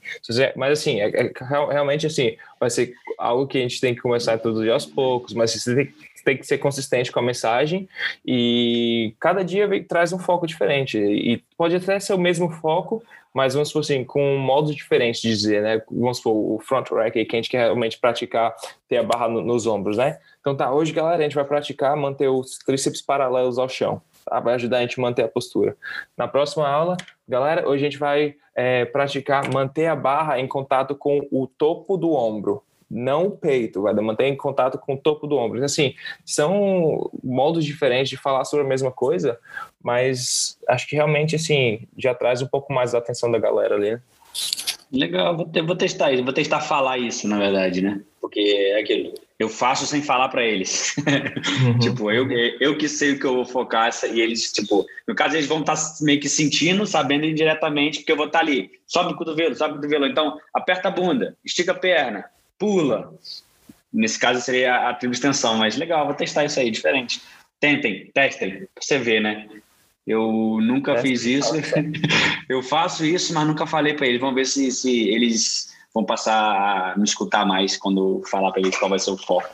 Mas 0.55 0.79
assim, 0.79 0.99
é, 0.99 1.09
é, 1.09 1.31
realmente 1.69 2.05
assim, 2.07 2.35
vai 2.59 2.69
ser 2.69 2.93
algo 3.17 3.47
que 3.47 3.57
a 3.57 3.61
gente 3.61 3.79
tem 3.79 3.95
que 3.95 4.01
começar 4.01 4.37
todos 4.39 4.57
os 4.59 4.63
dias 4.63 4.73
aos 4.73 4.85
poucos, 4.85 5.33
mas 5.33 5.51
você 5.51 5.75
tem, 5.75 5.93
tem 6.25 6.35
que 6.35 6.45
ser 6.45 6.57
consistente 6.57 7.11
com 7.11 7.19
a 7.19 7.23
mensagem 7.23 7.87
e 8.25 9.13
cada 9.19 9.43
dia 9.43 9.69
traz 9.87 10.11
um 10.11 10.17
foco 10.17 10.47
diferente. 10.47 10.97
E 10.97 11.41
pode 11.55 11.75
até 11.75 11.99
ser 11.99 12.13
o 12.13 12.17
mesmo 12.17 12.49
foco, 12.49 13.03
mas 13.31 13.53
vamos 13.53 13.69
supor 13.69 13.81
assim, 13.81 14.03
com 14.03 14.35
modos 14.37 14.75
diferentes 14.75 15.21
de 15.21 15.29
dizer, 15.29 15.61
né? 15.61 15.81
Vamos 15.91 16.17
supor, 16.17 16.33
o 16.33 16.59
front 16.59 16.89
rack 16.89 17.19
aí, 17.19 17.25
que 17.25 17.35
a 17.35 17.39
gente 17.39 17.49
quer 17.49 17.59
realmente 17.59 17.99
praticar 17.99 18.55
ter 18.89 18.97
a 18.97 19.03
barra 19.03 19.27
no, 19.27 19.41
nos 19.41 19.67
ombros, 19.67 19.97
né? 19.97 20.17
Então 20.41 20.55
tá, 20.55 20.73
hoje, 20.73 20.91
galera, 20.91 21.19
a 21.19 21.23
gente 21.23 21.35
vai 21.35 21.45
praticar 21.45 21.95
manter 21.95 22.27
os 22.27 22.57
tríceps 22.57 23.01
paralelos 23.01 23.59
ao 23.59 23.69
chão. 23.69 24.01
Tá? 24.25 24.39
Vai 24.39 24.55
ajudar 24.55 24.77
a 24.77 24.81
gente 24.81 24.99
a 24.99 25.01
manter 25.01 25.23
a 25.23 25.27
postura. 25.27 25.77
Na 26.17 26.27
próxima 26.27 26.67
aula, 26.67 26.97
galera, 27.27 27.69
hoje 27.69 27.85
a 27.85 27.89
gente 27.89 27.99
vai 27.99 28.35
é, 28.55 28.85
praticar 28.85 29.47
manter 29.53 29.85
a 29.85 29.95
barra 29.95 30.39
em 30.39 30.47
contato 30.47 30.95
com 30.95 31.27
o 31.31 31.45
topo 31.45 31.97
do 31.97 32.11
ombro 32.13 32.63
não 32.89 33.27
o 33.27 33.31
peito, 33.31 33.81
vai 33.81 33.93
manter 33.95 34.25
em 34.25 34.35
contato 34.35 34.77
com 34.77 34.93
o 34.93 34.97
topo 34.97 35.27
do 35.27 35.37
ombro. 35.37 35.63
Assim, 35.63 35.93
são 36.23 37.09
modos 37.23 37.65
diferentes 37.65 38.09
de 38.09 38.17
falar 38.17 38.45
sobre 38.45 38.65
a 38.65 38.69
mesma 38.69 38.91
coisa, 38.91 39.39
mas 39.83 40.57
acho 40.67 40.87
que 40.87 40.95
realmente, 40.95 41.35
assim, 41.35 41.87
já 41.97 42.13
traz 42.13 42.41
um 42.41 42.47
pouco 42.47 42.73
mais 42.73 42.93
a 42.93 42.99
atenção 42.99 43.31
da 43.31 43.39
galera 43.39 43.75
ali. 43.75 43.91
Né? 43.91 44.01
Legal, 44.91 45.35
vou, 45.35 45.49
vou 45.65 45.75
testar 45.75 46.11
isso, 46.13 46.23
vou 46.23 46.33
testar 46.33 46.61
falar 46.61 46.97
isso, 46.97 47.27
na 47.27 47.39
verdade, 47.39 47.81
né? 47.81 48.01
Porque 48.21 48.39
é 48.39 48.79
aquilo, 48.79 49.13
eu 49.37 49.49
faço 49.49 49.85
sem 49.85 50.01
falar 50.01 50.29
para 50.29 50.45
eles. 50.45 50.95
Uhum. 50.97 51.79
tipo, 51.79 52.11
eu, 52.11 52.27
eu 52.59 52.77
que 52.77 52.87
sei 52.87 53.13
o 53.13 53.19
que 53.19 53.25
eu 53.25 53.35
vou 53.35 53.45
focar 53.45 53.89
e 54.11 54.21
eles, 54.21 54.51
tipo, 54.51 54.85
no 55.07 55.15
caso 55.15 55.35
eles 55.35 55.47
vão 55.47 55.59
estar 55.59 55.75
tá 55.75 55.81
meio 56.01 56.19
que 56.19 56.29
sentindo, 56.29 56.85
sabendo 56.85 57.25
indiretamente, 57.25 57.99
porque 57.99 58.11
eu 58.11 58.17
vou 58.17 58.27
estar 58.27 58.39
tá 58.39 58.45
ali, 58.45 58.71
sobe 58.87 59.13
o 59.13 59.17
cotovelo, 59.17 59.55
sobe 59.55 59.73
o 59.73 59.75
cotovelo, 59.77 60.05
então 60.05 60.37
aperta 60.53 60.87
a 60.87 60.91
bunda, 60.91 61.35
estica 61.43 61.73
a 61.73 61.75
perna, 61.75 62.25
pula. 62.57 63.13
Nesse 63.91 64.19
caso 64.19 64.41
seria 64.41 64.89
a 64.89 64.93
tribo 64.93 65.13
extensão, 65.13 65.57
mas 65.57 65.77
legal, 65.77 66.05
vou 66.05 66.15
testar 66.15 66.45
isso 66.45 66.59
aí, 66.59 66.69
diferente. 66.69 67.21
Tentem, 67.59 68.11
testem, 68.13 68.51
pra 68.51 68.67
você 68.81 68.97
ver, 68.97 69.21
né? 69.21 69.47
Eu 70.05 70.59
nunca 70.61 70.93
Teste 70.93 71.07
fiz 71.07 71.25
isso. 71.25 71.53
eu 72.47 72.61
faço 72.61 73.03
isso, 73.05 73.33
mas 73.33 73.47
nunca 73.47 73.65
falei 73.65 73.93
para 73.93 74.05
eles. 74.07 74.21
Vamos 74.21 74.35
ver 74.35 74.45
se, 74.45 74.69
se 74.71 75.09
eles 75.09 75.73
vão 75.93 76.05
passar 76.05 76.93
a 76.93 76.97
me 76.97 77.05
escutar 77.05 77.45
mais 77.45 77.77
quando 77.77 78.21
falar 78.29 78.51
para 78.51 78.61
eles 78.61 78.77
qual 78.77 78.89
vai 78.89 78.99
ser 78.99 79.11
o 79.11 79.17
foco. 79.17 79.49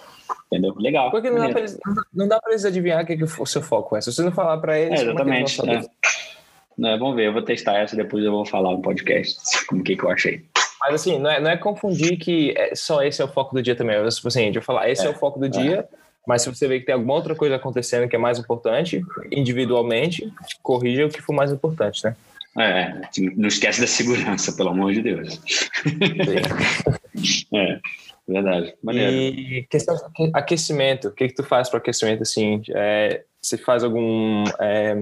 Entendeu? 0.48 0.74
Legal. 0.78 1.10
Porque 1.12 1.30
não 1.30 1.50
dá, 1.50 1.60
eles, 1.60 1.80
não 2.14 2.28
dá 2.28 2.40
para 2.42 2.52
eles 2.52 2.66
adivinhar 2.66 3.04
o 3.04 3.06
que, 3.06 3.16
que 3.16 3.24
o 3.24 3.46
seu 3.46 3.62
foco 3.62 3.96
é. 3.96 4.02
Se 4.02 4.12
você 4.12 4.24
não 4.24 4.32
falar 4.32 4.58
para 4.58 4.78
eles. 4.78 5.00
É, 5.00 5.04
exatamente. 5.04 5.70
É 5.70 5.76
é. 5.76 6.98
vamos 6.98 7.16
ver, 7.16 7.28
eu 7.28 7.34
vou 7.34 7.44
testar 7.44 7.78
essa, 7.78 7.96
depois 7.96 8.24
eu 8.26 8.32
vou 8.32 8.46
falar 8.46 8.72
no 8.72 8.82
podcast 8.82 9.66
como 9.68 9.84
que, 9.84 9.96
que 9.96 10.04
eu 10.04 10.10
achei. 10.10 10.44
Mas 10.82 10.96
assim, 10.96 11.20
não 11.20 11.30
é, 11.30 11.40
não 11.40 11.52
é 11.52 11.56
confundir 11.56 12.18
que 12.18 12.54
é 12.58 12.74
só 12.74 13.04
esse 13.04 13.22
é 13.22 13.26
o 13.26 13.28
foco 13.28 13.54
do 13.54 13.62
dia 13.62 13.76
também. 13.76 13.96
Eu, 13.96 14.10
tipo 14.10 14.28
assim, 14.28 14.52
eu 14.54 14.62
falar, 14.62 14.90
esse 14.90 15.04
é, 15.04 15.06
é 15.06 15.10
o 15.10 15.14
foco 15.14 15.40
do 15.40 15.48
dia, 15.48 15.88
mas 16.26 16.42
se 16.42 16.50
você 16.50 16.68
vê 16.68 16.80
que 16.80 16.88
tem 16.88 16.96
alguma 16.96 17.14
outra 17.14 17.36
coisa 17.36 17.56
acontecendo 17.56 18.10
que 18.10 18.16
é 18.16 18.20
mais 18.20 18.40
importante, 18.40 19.04
individualmente, 19.32 20.34
corrija 20.64 21.06
o 21.06 21.10
que 21.10 21.22
for 21.22 21.34
mais 21.34 21.52
importante, 21.52 22.04
né? 22.04 22.16
É, 22.58 23.00
não 23.38 23.48
esquece 23.48 23.80
da 23.80 23.88
segurança, 23.88 24.52
pelo 24.54 24.70
amor 24.70 24.92
de 24.92 25.02
Deus. 25.04 25.40
é, 27.54 27.80
verdade. 28.28 28.74
Maneiro. 28.84 29.16
E 29.16 29.68
questão 29.70 29.96
aquecimento, 30.34 31.10
o 31.10 31.12
que, 31.12 31.30
que 31.30 31.36
tu 31.36 31.44
faz 31.44 31.70
para 31.70 31.78
aquecimento 31.78 32.24
assim? 32.24 32.62
É, 32.72 33.24
você 33.42 33.58
faz 33.58 33.84
algum 33.84 34.44
é, 34.60 34.96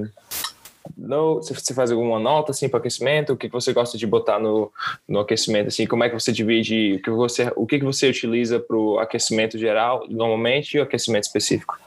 no, 0.97 1.35
você 1.41 1.73
faz 1.73 1.91
alguma 1.91 2.19
nota 2.19 2.51
assim 2.51 2.69
para 2.69 2.79
aquecimento? 2.79 3.33
O 3.33 3.37
que 3.37 3.47
você 3.47 3.73
gosta 3.73 3.97
de 3.97 4.05
botar 4.05 4.39
no, 4.39 4.71
no 5.07 5.19
aquecimento? 5.19 5.67
Assim, 5.67 5.85
como 5.85 6.03
é 6.03 6.09
que 6.09 6.19
você 6.19 6.31
divide? 6.31 6.95
O 6.95 7.01
que 7.01 7.09
você, 7.09 7.51
o 7.55 7.65
que 7.65 7.79
você 7.79 8.09
utiliza 8.09 8.59
para 8.59 8.77
o 8.77 8.99
aquecimento 8.99 9.57
geral 9.57 10.05
normalmente 10.09 10.75
e 10.75 10.79
o 10.79 10.83
aquecimento 10.83 11.23
específico? 11.23 11.77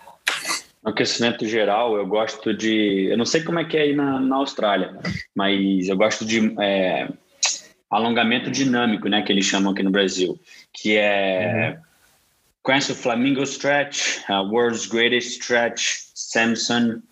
No 0.82 0.90
aquecimento 0.90 1.46
geral, 1.46 1.96
eu 1.96 2.06
gosto 2.06 2.52
de. 2.52 3.06
Eu 3.10 3.16
não 3.16 3.24
sei 3.24 3.42
como 3.42 3.60
é 3.60 3.64
que 3.64 3.76
é 3.76 3.82
aí 3.82 3.94
na, 3.94 4.18
na 4.18 4.36
Austrália, 4.36 4.98
mas 5.34 5.88
eu 5.88 5.96
gosto 5.96 6.24
de 6.24 6.54
é, 6.60 7.08
alongamento 7.88 8.50
dinâmico, 8.50 9.08
né? 9.08 9.22
Que 9.22 9.32
eles 9.32 9.44
chamam 9.44 9.72
aqui 9.72 9.82
no 9.82 9.90
Brasil, 9.90 10.38
que 10.72 10.96
é. 10.96 11.76
Uhum. 11.76 11.82
Conhece 12.62 12.92
o 12.92 12.94
Flamingo 12.94 13.42
Stretch, 13.42 14.18
uh, 14.28 14.42
World's 14.48 14.86
Greatest 14.86 15.40
Stretch, 15.40 16.04
Samson, 16.14 17.02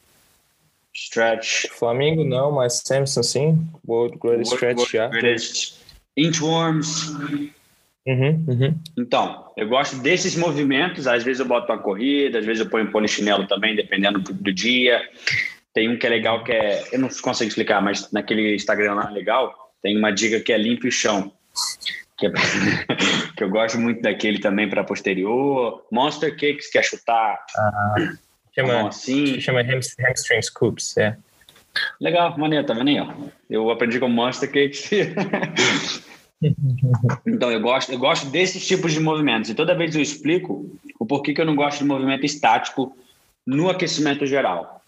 Stretch. 1.00 1.66
Flamengo 1.70 2.24
não, 2.24 2.52
mas 2.52 2.82
Samson 2.84 3.22
sim. 3.22 3.66
World 3.88 4.18
Greatest 4.18 4.52
Stretch 4.52 4.76
World 4.76 4.92
já. 4.92 5.08
Greatest 5.08 5.74
Inchworms. 6.14 7.08
Uhum, 8.06 8.44
uhum. 8.46 8.78
Então, 8.98 9.50
eu 9.56 9.66
gosto 9.66 9.96
desses 9.96 10.36
movimentos. 10.36 11.06
Às 11.06 11.24
vezes 11.24 11.40
eu 11.40 11.46
boto 11.46 11.72
uma 11.72 11.78
corrida, 11.78 12.38
às 12.38 12.44
vezes 12.44 12.62
eu 12.62 12.68
ponho 12.68 12.86
um 12.86 12.92
polichinelo 12.92 13.46
também, 13.46 13.74
dependendo 13.74 14.18
do 14.18 14.52
dia. 14.52 15.00
Tem 15.72 15.88
um 15.88 15.98
que 15.98 16.06
é 16.06 16.10
legal, 16.10 16.44
que 16.44 16.52
é. 16.52 16.84
Eu 16.92 16.98
não 16.98 17.08
consigo 17.08 17.48
explicar, 17.48 17.80
mas 17.80 18.12
naquele 18.12 18.54
Instagram 18.54 18.94
lá 18.94 19.08
legal, 19.08 19.54
tem 19.82 19.96
uma 19.96 20.10
dica 20.10 20.38
que 20.38 20.52
é 20.52 20.58
limpe 20.58 20.88
o 20.88 20.92
chão. 20.92 21.32
Que, 22.18 22.26
é, 22.26 22.30
que 23.36 23.42
eu 23.42 23.48
gosto 23.48 23.78
muito 23.78 24.02
daquele 24.02 24.38
também 24.38 24.68
para 24.68 24.84
posterior. 24.84 25.82
Monster 25.90 26.32
Cakes, 26.32 26.70
que 26.70 26.76
é 26.76 26.82
chutar. 26.82 27.42
Ah 27.56 27.94
Chama, 28.54 28.88
assim. 28.88 29.40
chama 29.40 29.62
hamstring 29.62 30.42
scoops, 30.42 30.96
é. 30.96 31.16
Legal, 32.00 32.36
maneiro, 32.36 32.66
tá 32.66 32.74
vendo 32.74 32.88
aí? 32.88 33.00
Ó. 33.00 33.12
Eu 33.48 33.70
aprendi 33.70 34.00
com 34.00 34.08
Monster 34.08 34.48
Cakes. 34.50 34.90
então, 37.26 37.50
eu 37.50 37.60
gosto, 37.60 37.92
eu 37.92 37.98
gosto 37.98 38.26
desses 38.26 38.66
tipos 38.66 38.92
de 38.92 39.00
movimentos. 39.00 39.50
E 39.50 39.54
toda 39.54 39.76
vez 39.76 39.94
eu 39.94 40.02
explico 40.02 40.68
o 40.98 41.06
porquê 41.06 41.32
que 41.32 41.40
eu 41.40 41.46
não 41.46 41.54
gosto 41.54 41.78
de 41.78 41.84
movimento 41.84 42.26
estático 42.26 42.96
no 43.46 43.70
aquecimento 43.70 44.26
geral. 44.26 44.82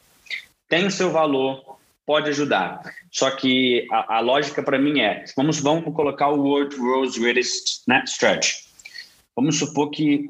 Tem 0.69 0.87
o 0.87 0.91
seu 0.91 1.11
valor, 1.11 1.79
pode 2.05 2.31
ajudar. 2.31 2.81
Só 3.11 3.31
que 3.31 3.87
a, 3.91 4.17
a 4.17 4.21
lógica 4.21 4.63
para 4.63 4.79
mim 4.79 5.01
é: 5.01 5.25
vamos, 5.37 5.61
vamos 5.61 5.95
colocar 5.95 6.29
o 6.29 6.43
World 6.43 6.77
Rose 6.77 7.21
Greatest 7.21 7.83
né, 7.87 8.03
Stretch. 8.07 8.65
Vamos 9.37 9.59
supor 9.59 9.91
que 9.91 10.29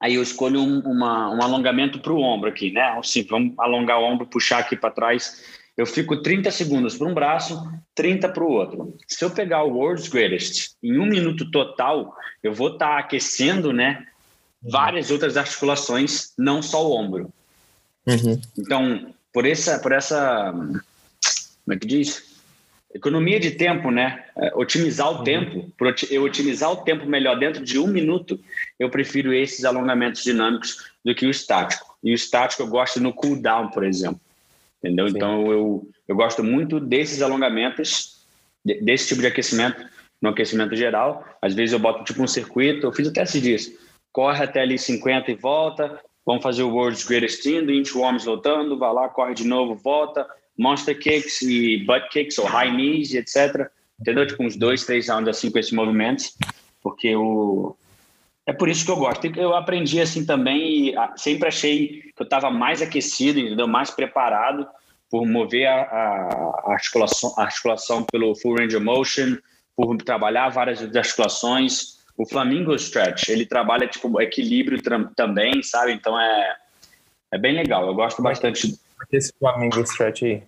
Aí 0.00 0.14
eu 0.14 0.22
escolho 0.22 0.60
um, 0.62 0.80
uma, 0.80 1.30
um 1.30 1.42
alongamento 1.42 2.00
para 2.00 2.12
o 2.12 2.22
ombro 2.22 2.48
aqui, 2.48 2.72
né? 2.72 2.82
Assim, 2.98 3.22
vamos 3.22 3.58
alongar 3.58 3.98
o 3.98 4.04
ombro, 4.04 4.26
puxar 4.26 4.58
aqui 4.58 4.74
para 4.74 4.90
trás. 4.90 5.44
Eu 5.76 5.84
fico 5.84 6.22
30 6.22 6.50
segundos 6.50 6.96
para 6.96 7.06
um 7.06 7.14
braço, 7.14 7.70
30 7.94 8.28
para 8.30 8.42
o 8.42 8.50
outro. 8.50 8.96
Se 9.06 9.24
eu 9.24 9.30
pegar 9.30 9.62
o 9.62 9.76
World's 9.76 10.08
Greatest 10.08 10.70
em 10.82 10.98
um 10.98 11.06
minuto 11.06 11.50
total, 11.50 12.16
eu 12.42 12.54
vou 12.54 12.72
estar 12.72 12.88
tá 12.88 12.98
aquecendo, 12.98 13.72
né? 13.72 14.06
Várias 14.62 15.10
outras 15.10 15.36
articulações, 15.36 16.32
não 16.38 16.62
só 16.62 16.86
o 16.86 16.92
ombro. 16.92 17.32
Uhum. 18.06 18.40
Então, 18.58 19.14
por 19.32 19.46
essa, 19.46 19.78
por 19.78 19.92
essa, 19.92 20.50
como 20.52 21.74
é 21.74 21.78
que 21.78 21.86
diz? 21.86 22.29
Economia 22.92 23.38
de 23.38 23.52
tempo, 23.52 23.90
né? 23.90 24.24
É, 24.36 24.52
otimizar 24.54 25.12
o 25.12 25.18
uhum. 25.18 25.24
tempo. 25.24 25.72
Eu 26.10 26.24
otimizar 26.24 26.72
o 26.72 26.78
tempo 26.78 27.06
melhor 27.06 27.38
dentro 27.38 27.64
de 27.64 27.78
um 27.78 27.86
minuto, 27.86 28.38
eu 28.78 28.90
prefiro 28.90 29.32
esses 29.32 29.64
alongamentos 29.64 30.24
dinâmicos 30.24 30.90
do 31.04 31.14
que 31.14 31.24
o 31.24 31.30
estático. 31.30 31.96
E 32.02 32.10
o 32.10 32.14
estático 32.14 32.62
eu 32.62 32.66
gosto 32.66 33.00
no 33.00 33.12
cooldown, 33.12 33.68
por 33.68 33.84
exemplo. 33.84 34.20
Entendeu? 34.78 35.08
Sim. 35.08 35.16
Então 35.16 35.52
eu, 35.52 35.88
eu 36.08 36.16
gosto 36.16 36.42
muito 36.42 36.80
desses 36.80 37.22
alongamentos, 37.22 38.26
desse 38.64 39.08
tipo 39.08 39.20
de 39.20 39.28
aquecimento, 39.28 39.84
no 40.20 40.30
aquecimento 40.30 40.74
geral. 40.74 41.24
Às 41.40 41.54
vezes 41.54 41.72
eu 41.72 41.78
boto 41.78 42.02
tipo 42.02 42.20
um 42.22 42.26
circuito, 42.26 42.86
eu 42.86 42.92
fiz 42.92 43.06
o 43.06 43.12
teste 43.12 43.40
disso. 43.40 43.72
Corre 44.12 44.42
até 44.42 44.62
ali 44.62 44.76
50 44.76 45.30
e 45.30 45.34
volta. 45.36 46.00
Vamos 46.26 46.42
fazer 46.42 46.64
o 46.64 46.74
World's 46.74 47.04
Greatest 47.04 47.46
Indo, 47.46 47.72
inchworms 47.72 48.24
voltando, 48.24 48.76
vai 48.76 48.92
lá, 48.92 49.08
corre 49.08 49.32
de 49.32 49.46
novo, 49.46 49.76
volta 49.76 50.26
monster 50.60 50.96
kicks 50.98 51.42
e 51.42 51.78
butt 51.84 52.08
kicks 52.10 52.38
ou 52.38 52.46
high 52.46 52.70
knees, 52.70 53.14
etc. 53.14 53.70
Entendeu? 54.00 54.26
Tipo 54.26 54.44
uns 54.44 54.56
dois, 54.56 54.84
três 54.84 55.08
rounds 55.08 55.28
assim 55.28 55.50
com 55.50 55.58
esses 55.58 55.72
movimentos, 55.72 56.36
porque 56.82 57.14
o 57.16 57.76
é 58.46 58.52
por 58.52 58.68
isso 58.68 58.84
que 58.84 58.90
eu 58.90 58.96
gosto. 58.96 59.26
Eu 59.38 59.54
aprendi 59.54 60.00
assim 60.00 60.24
também 60.24 60.88
e 60.88 60.94
sempre 61.16 61.48
achei 61.48 61.86
que 62.16 62.20
eu 62.22 62.24
estava 62.24 62.50
mais 62.50 62.82
aquecido, 62.82 63.38
entendeu? 63.38 63.68
Mais 63.68 63.90
preparado 63.90 64.66
por 65.10 65.26
mover 65.26 65.66
a, 65.66 65.82
a, 65.82 66.72
articulação, 66.72 67.34
articulação 67.36 68.04
pelo 68.10 68.34
full 68.34 68.56
range 68.56 68.76
of 68.76 68.84
motion, 68.84 69.36
por 69.76 69.96
trabalhar 69.98 70.48
várias 70.48 70.82
articulações. 70.96 72.00
O 72.16 72.26
Flamingo 72.26 72.74
Stretch, 72.74 73.28
ele 73.28 73.46
trabalha 73.46 73.86
tipo 73.86 74.20
equilíbrio 74.20 74.80
também, 75.14 75.62
sabe? 75.62 75.92
Então 75.92 76.18
é 76.18 76.56
é 77.32 77.38
bem 77.38 77.54
legal. 77.54 77.86
Eu 77.86 77.94
gosto 77.94 78.20
bastante 78.20 78.76
esse 79.12 79.32
Flamengo 79.38 79.80
stretch 79.82 80.22
aí? 80.22 80.42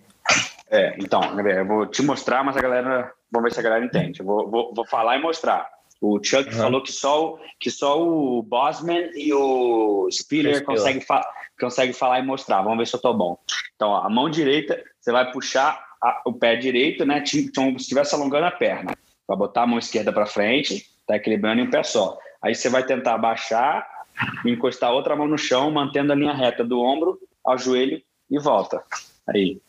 É, 0.69 0.95
então, 0.97 1.21
eu 1.39 1.65
vou 1.65 1.85
te 1.85 2.01
mostrar, 2.01 2.43
mas 2.43 2.57
a 2.57 2.61
galera, 2.61 3.11
vamos 3.31 3.49
ver 3.49 3.53
se 3.53 3.59
a 3.59 3.63
galera 3.63 3.85
entende. 3.85 4.21
Eu 4.21 4.25
vou, 4.25 4.49
vou, 4.49 4.73
vou 4.73 4.85
falar 4.87 5.17
e 5.17 5.21
mostrar. 5.21 5.69
O 6.01 6.19
Chuck 6.21 6.49
uhum. 6.49 6.61
falou 6.61 6.83
que 6.83 6.91
só, 6.91 7.37
que 7.59 7.71
só 7.71 8.01
o 8.01 8.41
Bosman 8.43 9.09
e 9.15 9.33
o 9.33 10.09
Spiller 10.11 10.63
conseguem 10.63 11.01
fa 11.01 11.25
consegue 11.59 11.93
falar 11.93 12.19
e 12.19 12.23
mostrar. 12.23 12.61
Vamos 12.61 12.79
ver 12.79 12.87
se 12.87 12.95
eu 12.95 12.99
tô 12.99 13.13
bom. 13.13 13.37
Então, 13.75 13.89
ó, 13.89 14.05
a 14.05 14.09
mão 14.09 14.29
direita, 14.29 14.83
você 14.99 15.11
vai 15.11 15.31
puxar 15.31 15.81
a, 16.01 16.21
o 16.25 16.33
pé 16.33 16.57
direito, 16.57 17.05
né? 17.05 17.23
Como 17.55 17.79
se 17.79 17.83
estivesse 17.83 18.13
alongando 18.15 18.47
a 18.47 18.51
perna. 18.51 18.97
Vai 19.25 19.37
botar 19.37 19.63
a 19.63 19.67
mão 19.67 19.79
esquerda 19.79 20.11
para 20.11 20.25
frente, 20.25 20.85
tá 21.07 21.15
equilibrando 21.15 21.61
em 21.61 21.67
um 21.67 21.69
pé 21.69 21.83
só. 21.83 22.17
Aí 22.41 22.53
você 22.53 22.67
vai 22.67 22.85
tentar 22.85 23.17
baixar 23.17 23.87
encostar 24.45 24.89
a 24.89 24.93
outra 24.93 25.15
mão 25.15 25.27
no 25.27 25.37
chão, 25.37 25.71
mantendo 25.71 26.11
a 26.11 26.15
linha 26.15 26.33
reta 26.33 26.63
do 26.63 26.79
ombro 26.79 27.19
ao 27.43 27.57
joelho 27.57 28.01
e 28.29 28.39
volta. 28.39 28.83
Aí. 29.27 29.59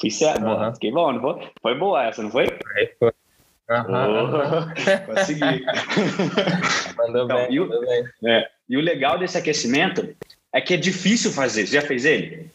Fui 0.00 0.10
certo. 0.10 0.44
Uhum. 0.44 0.74
Fiquei 0.74 0.92
bom, 0.92 1.12
não 1.12 1.20
foi? 1.20 1.48
Foi 1.60 1.74
boa 1.78 2.04
essa, 2.04 2.22
não 2.22 2.30
foi? 2.30 2.46
Foi. 2.98 3.12
Uhum. 3.70 4.30
Oh, 4.30 5.14
consegui. 5.14 5.64
Mandou 6.96 7.24
então, 7.24 7.36
bem, 7.36 7.52
e, 7.52 7.60
o, 7.60 7.68
bem. 7.68 8.04
É, 8.24 8.48
e 8.68 8.76
o 8.76 8.80
legal 8.80 9.18
desse 9.18 9.36
aquecimento 9.36 10.08
é 10.52 10.60
que 10.60 10.74
é 10.74 10.76
difícil 10.76 11.30
fazer. 11.32 11.66
Você 11.66 11.74
já 11.74 11.82
fez 11.82 12.04
ele? 12.04 12.50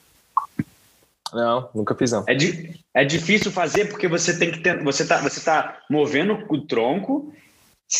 Não, 1.31 1.69
nunca 1.73 1.95
fiz 1.95 2.11
não. 2.11 2.23
É, 2.27 2.33
di, 2.33 2.79
é 2.93 3.03
difícil 3.03 3.51
fazer 3.51 3.85
porque 3.85 4.07
você 4.07 4.37
tem 4.37 4.51
que 4.51 4.59
ter, 4.59 4.83
você 4.83 5.05
tá, 5.05 5.17
você 5.17 5.43
tá 5.43 5.81
movendo 5.89 6.45
o 6.49 6.61
tronco 6.61 7.33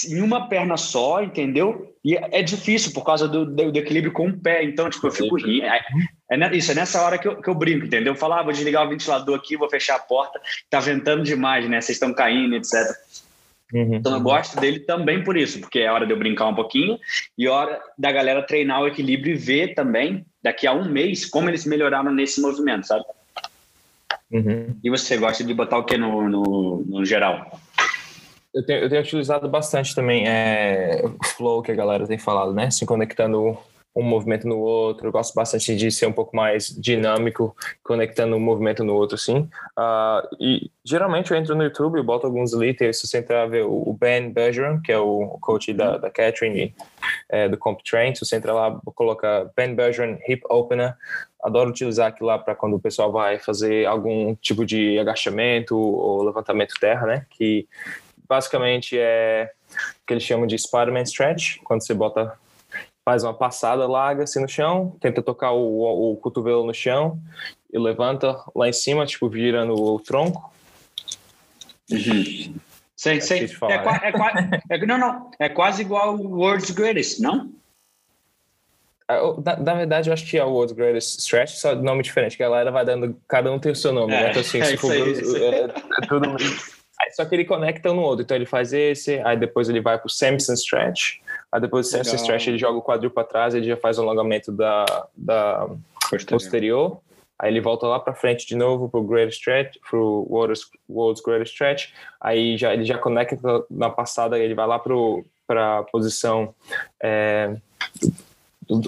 em 0.09 0.21
uma 0.21 0.47
perna 0.47 0.77
só, 0.77 1.21
entendeu? 1.21 1.95
E 2.03 2.15
é 2.15 2.41
difícil 2.41 2.91
por 2.93 3.05
causa 3.05 3.27
do, 3.27 3.45
do, 3.45 3.71
do 3.71 3.79
equilíbrio 3.79 4.11
com 4.11 4.27
o 4.27 4.39
pé. 4.39 4.63
Então, 4.63 4.89
tipo, 4.89 5.07
eu 5.07 5.11
fico 5.11 5.35
rindo. 5.35 5.65
É, 5.65 5.81
é, 6.29 6.55
isso, 6.55 6.71
é 6.71 6.75
nessa 6.75 7.01
hora 7.01 7.17
que 7.17 7.27
eu, 7.27 7.41
que 7.41 7.49
eu 7.49 7.55
brinco, 7.55 7.85
entendeu? 7.85 8.13
Eu 8.13 8.17
falo, 8.19 8.33
ah, 8.33 8.43
vou 8.43 8.51
desligar 8.51 8.85
o 8.85 8.89
ventilador 8.89 9.37
aqui, 9.37 9.55
vou 9.55 9.69
fechar 9.69 9.95
a 9.95 9.99
porta, 9.99 10.41
tá 10.69 10.79
ventando 10.79 11.23
demais, 11.23 11.69
né? 11.69 11.79
Vocês 11.79 11.95
estão 11.95 12.13
caindo, 12.13 12.55
etc. 12.55 12.73
Uhum, 13.73 13.95
então 13.95 14.13
eu 14.13 14.21
gosto 14.21 14.59
dele 14.59 14.79
também 14.79 15.23
por 15.23 15.35
isso, 15.35 15.59
porque 15.59 15.79
é 15.79 15.91
hora 15.91 16.05
de 16.05 16.13
eu 16.13 16.19
brincar 16.19 16.47
um 16.47 16.53
pouquinho 16.53 16.99
e 17.35 17.47
hora 17.47 17.81
da 17.97 18.11
galera 18.11 18.45
treinar 18.45 18.81
o 18.81 18.87
equilíbrio 18.87 19.33
e 19.33 19.37
ver 19.37 19.73
também, 19.73 20.25
daqui 20.43 20.67
a 20.67 20.73
um 20.73 20.85
mês, 20.87 21.25
como 21.25 21.49
eles 21.49 21.65
melhoraram 21.65 22.11
nesse 22.11 22.39
movimento, 22.39 22.85
sabe? 22.85 23.03
Uhum. 24.31 24.75
E 24.83 24.89
você 24.89 25.17
gosta 25.17 25.43
de 25.43 25.53
botar 25.53 25.77
o 25.77 25.85
que 25.85 25.97
no, 25.97 26.27
no, 26.29 26.83
no 26.87 27.05
geral? 27.05 27.59
Eu 28.53 28.65
tenho, 28.65 28.83
eu 28.83 28.89
tenho, 28.89 29.01
utilizado 29.01 29.49
bastante 29.49 29.95
também 29.95 30.27
é, 30.27 31.01
o 31.03 31.25
flow 31.25 31.61
que 31.63 31.71
a 31.71 31.75
galera 31.75 32.05
tem 32.05 32.17
falado, 32.17 32.53
né? 32.53 32.69
Se 32.69 32.85
conectando 32.85 33.57
um 33.95 34.03
movimento 34.03 34.47
no 34.47 34.57
outro. 34.57 35.07
Eu 35.07 35.11
gosto 35.11 35.33
bastante 35.35 35.75
de 35.75 35.91
ser 35.91 36.07
um 36.07 36.11
pouco 36.11 36.35
mais 36.35 36.67
dinâmico, 36.67 37.55
conectando 37.83 38.35
um 38.35 38.39
movimento 38.39 38.83
no 38.83 38.93
outro, 38.93 39.15
assim. 39.15 39.49
Uh, 39.77 40.35
e 40.39 40.71
geralmente 40.83 41.31
eu 41.31 41.37
entro 41.37 41.55
no 41.55 41.63
YouTube 41.63 41.99
e 41.99 42.03
boto 42.03 42.25
alguns 42.25 42.53
liters. 42.53 42.99
Se 42.99 43.07
você 43.07 43.19
entrar 43.19 43.47
ver 43.47 43.65
o 43.65 43.95
Ben 43.99 44.31
Bergeron, 44.31 44.81
que 44.81 44.91
é 44.91 44.97
o 44.97 45.37
coach 45.39 45.71
da, 45.73 45.97
da 45.97 46.09
Catherine 46.09 46.73
é, 47.29 47.47
do 47.47 47.57
Comp 47.57 47.79
Train, 47.81 48.15
se 48.15 48.25
você 48.25 48.35
entrar 48.35 48.53
lá, 48.53 48.79
coloca 48.95 49.51
Ben 49.55 49.75
Bergeron 49.75 50.17
Hip 50.27 50.41
Opener. 50.49 50.95
Adoro 51.43 51.69
utilizar 51.69 52.07
aquilo 52.07 52.27
lá 52.27 52.39
para 52.39 52.55
quando 52.55 52.75
o 52.75 52.79
pessoal 52.79 53.11
vai 53.11 53.37
fazer 53.37 53.85
algum 53.85 54.33
tipo 54.35 54.65
de 54.65 54.97
agachamento 54.97 55.77
ou 55.77 56.23
levantamento 56.23 56.73
terra, 56.79 57.05
né? 57.05 57.25
Que 57.29 57.67
basicamente 58.27 58.97
é 58.97 59.51
o 59.71 60.05
que 60.07 60.13
eles 60.13 60.23
chamam 60.23 60.47
de 60.47 60.57
Spider-Man 60.57 61.03
Stretch, 61.03 61.57
quando 61.63 61.85
você 61.85 61.93
bota 61.93 62.37
faz 63.05 63.23
uma 63.23 63.33
passada 63.33 63.85
larga 63.85 64.23
assim 64.23 64.41
no 64.41 64.47
chão, 64.47 64.95
tenta 65.01 65.21
tocar 65.21 65.51
o, 65.51 65.59
o, 65.59 66.13
o 66.13 66.17
cotovelo 66.17 66.65
no 66.65 66.73
chão 66.73 67.19
e 67.71 67.77
levanta 67.77 68.41
lá 68.55 68.69
em 68.69 68.73
cima, 68.73 69.05
tipo, 69.05 69.27
virando 69.27 69.73
o 69.73 69.99
tronco. 69.99 70.53
Uhum. 71.91 72.55
Sei, 72.95 73.19
sei. 73.19 73.43
É, 73.43 73.47
falar, 73.49 73.73
é, 73.73 74.41
né? 74.41 74.61
é, 74.69 74.75
é, 74.75 74.85
não, 74.85 74.97
não. 74.97 75.31
É 75.37 75.49
quase 75.49 75.81
igual 75.81 76.15
o 76.15 76.37
World's 76.37 76.71
Greatest, 76.71 77.19
não? 77.19 77.51
Ah, 79.07 79.19
na, 79.43 79.57
na, 79.57 79.73
verdade, 79.73 80.09
eu 80.09 80.13
acho 80.13 80.25
que 80.25 80.37
é 80.37 80.45
o 80.45 80.51
World's 80.51 80.73
Greatest 80.73 81.19
Stretch, 81.19 81.55
só 81.55 81.75
nome 81.75 82.03
diferente, 82.03 82.37
que 82.37 82.43
a 82.43 82.47
galera 82.47 82.71
vai 82.71 82.85
dando, 82.85 83.19
cada 83.27 83.51
um 83.51 83.59
tem 83.59 83.71
o 83.71 83.75
seu 83.75 83.91
nome, 83.91 84.13
né? 84.13 84.27
é? 84.27 84.29
Então, 84.29 84.41
assim, 84.41 84.61
é, 84.61 84.65
se 84.65 84.77
for, 84.77 84.93
é, 84.93 84.99
é, 84.99 86.07
tudo. 86.07 86.37
Só 87.11 87.25
que 87.25 87.35
ele 87.35 87.45
conecta 87.45 87.91
um 87.91 87.95
no 87.95 88.01
outro. 88.01 88.23
Então 88.23 88.35
ele 88.35 88.45
faz 88.45 88.73
esse, 88.73 89.19
aí 89.21 89.37
depois 89.37 89.69
ele 89.69 89.81
vai 89.81 89.97
pro 89.97 90.09
Samson 90.09 90.53
Stretch, 90.53 91.19
Aí 91.53 91.61
depois 91.61 91.85
do 91.85 91.91
Samson 91.91 92.15
Stretch 92.15 92.47
ele 92.47 92.57
joga 92.57 92.79
o 92.79 92.81
quadril 92.81 93.11
para 93.11 93.23
trás, 93.23 93.53
ele 93.53 93.67
já 93.67 93.77
faz 93.77 93.99
o 93.99 94.01
alongamento 94.01 94.51
da, 94.51 94.85
da 95.15 95.69
posterior. 96.09 96.27
posterior. 96.29 96.97
Aí 97.37 97.51
ele 97.51 97.61
volta 97.61 97.85
lá 97.85 97.99
para 97.99 98.15
frente 98.15 98.47
de 98.47 98.55
novo 98.55 98.89
pro 98.89 99.03
Great 99.03 99.31
Stretch, 99.31 99.77
pro 99.87 100.25
World's, 100.27 100.67
World's 100.89 101.21
Great 101.21 101.47
Stretch. 101.47 101.89
Aí 102.19 102.57
já, 102.57 102.73
ele 102.73 102.85
já 102.85 102.97
conecta 102.97 103.37
na 103.69 103.89
passada, 103.91 104.39
ele 104.39 104.55
vai 104.55 104.65
lá 104.65 104.79
para 104.79 105.79
a 105.79 105.83
posição 105.83 106.55
é, 106.99 107.55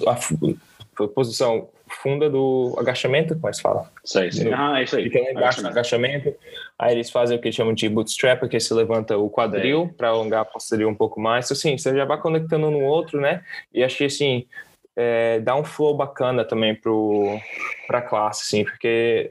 a, 0.08 1.08
posição 1.08 1.70
funda 1.88 2.30
do 2.30 2.76
agachamento, 2.78 3.36
como 3.36 3.48
é 3.48 3.52
que 3.52 3.62
fala? 3.62 3.89
Sei, 4.04 4.32
sei. 4.32 4.52
ah, 4.54 4.80
é 4.80 4.84
isso 4.84 4.95
aí. 4.95 5.04
Fica 5.04 5.19
lá 5.19 5.32
embaixo 5.32 5.62
no 5.62 5.67
agachamento. 5.67 6.34
Aí 6.78 6.93
eles 6.93 7.10
fazem 7.10 7.38
o 7.38 7.41
que 7.41 7.48
eles 7.48 7.56
chamam 7.56 7.74
de 7.74 7.88
bootstrap, 7.88 8.48
que 8.48 8.60
se 8.60 8.74
levanta 8.74 9.17
o 9.17 9.30
quadril 9.30 9.93
para 9.98 10.10
alongar 10.10 10.41
a 10.41 10.45
posterior 10.45 10.91
um 10.91 10.95
pouco 10.95 11.19
mais. 11.19 11.45
Então, 11.45 11.56
assim, 11.56 11.78
você 11.78 11.95
já 11.95 12.06
vai 12.06 12.19
conectando 12.19 12.67
um 12.67 12.71
no 12.71 12.82
outro, 12.82 13.21
né? 13.21 13.43
E 13.74 13.84
achei, 13.84 14.08
assim, 14.08 14.45
é, 14.95 15.39
dá 15.39 15.56
um 15.56 15.63
flow 15.63 15.95
bacana 15.95 16.45
também 16.45 16.80
para 17.88 18.00
a 18.00 18.02
classe, 18.02 18.43
assim, 18.43 18.63
porque 18.63 19.30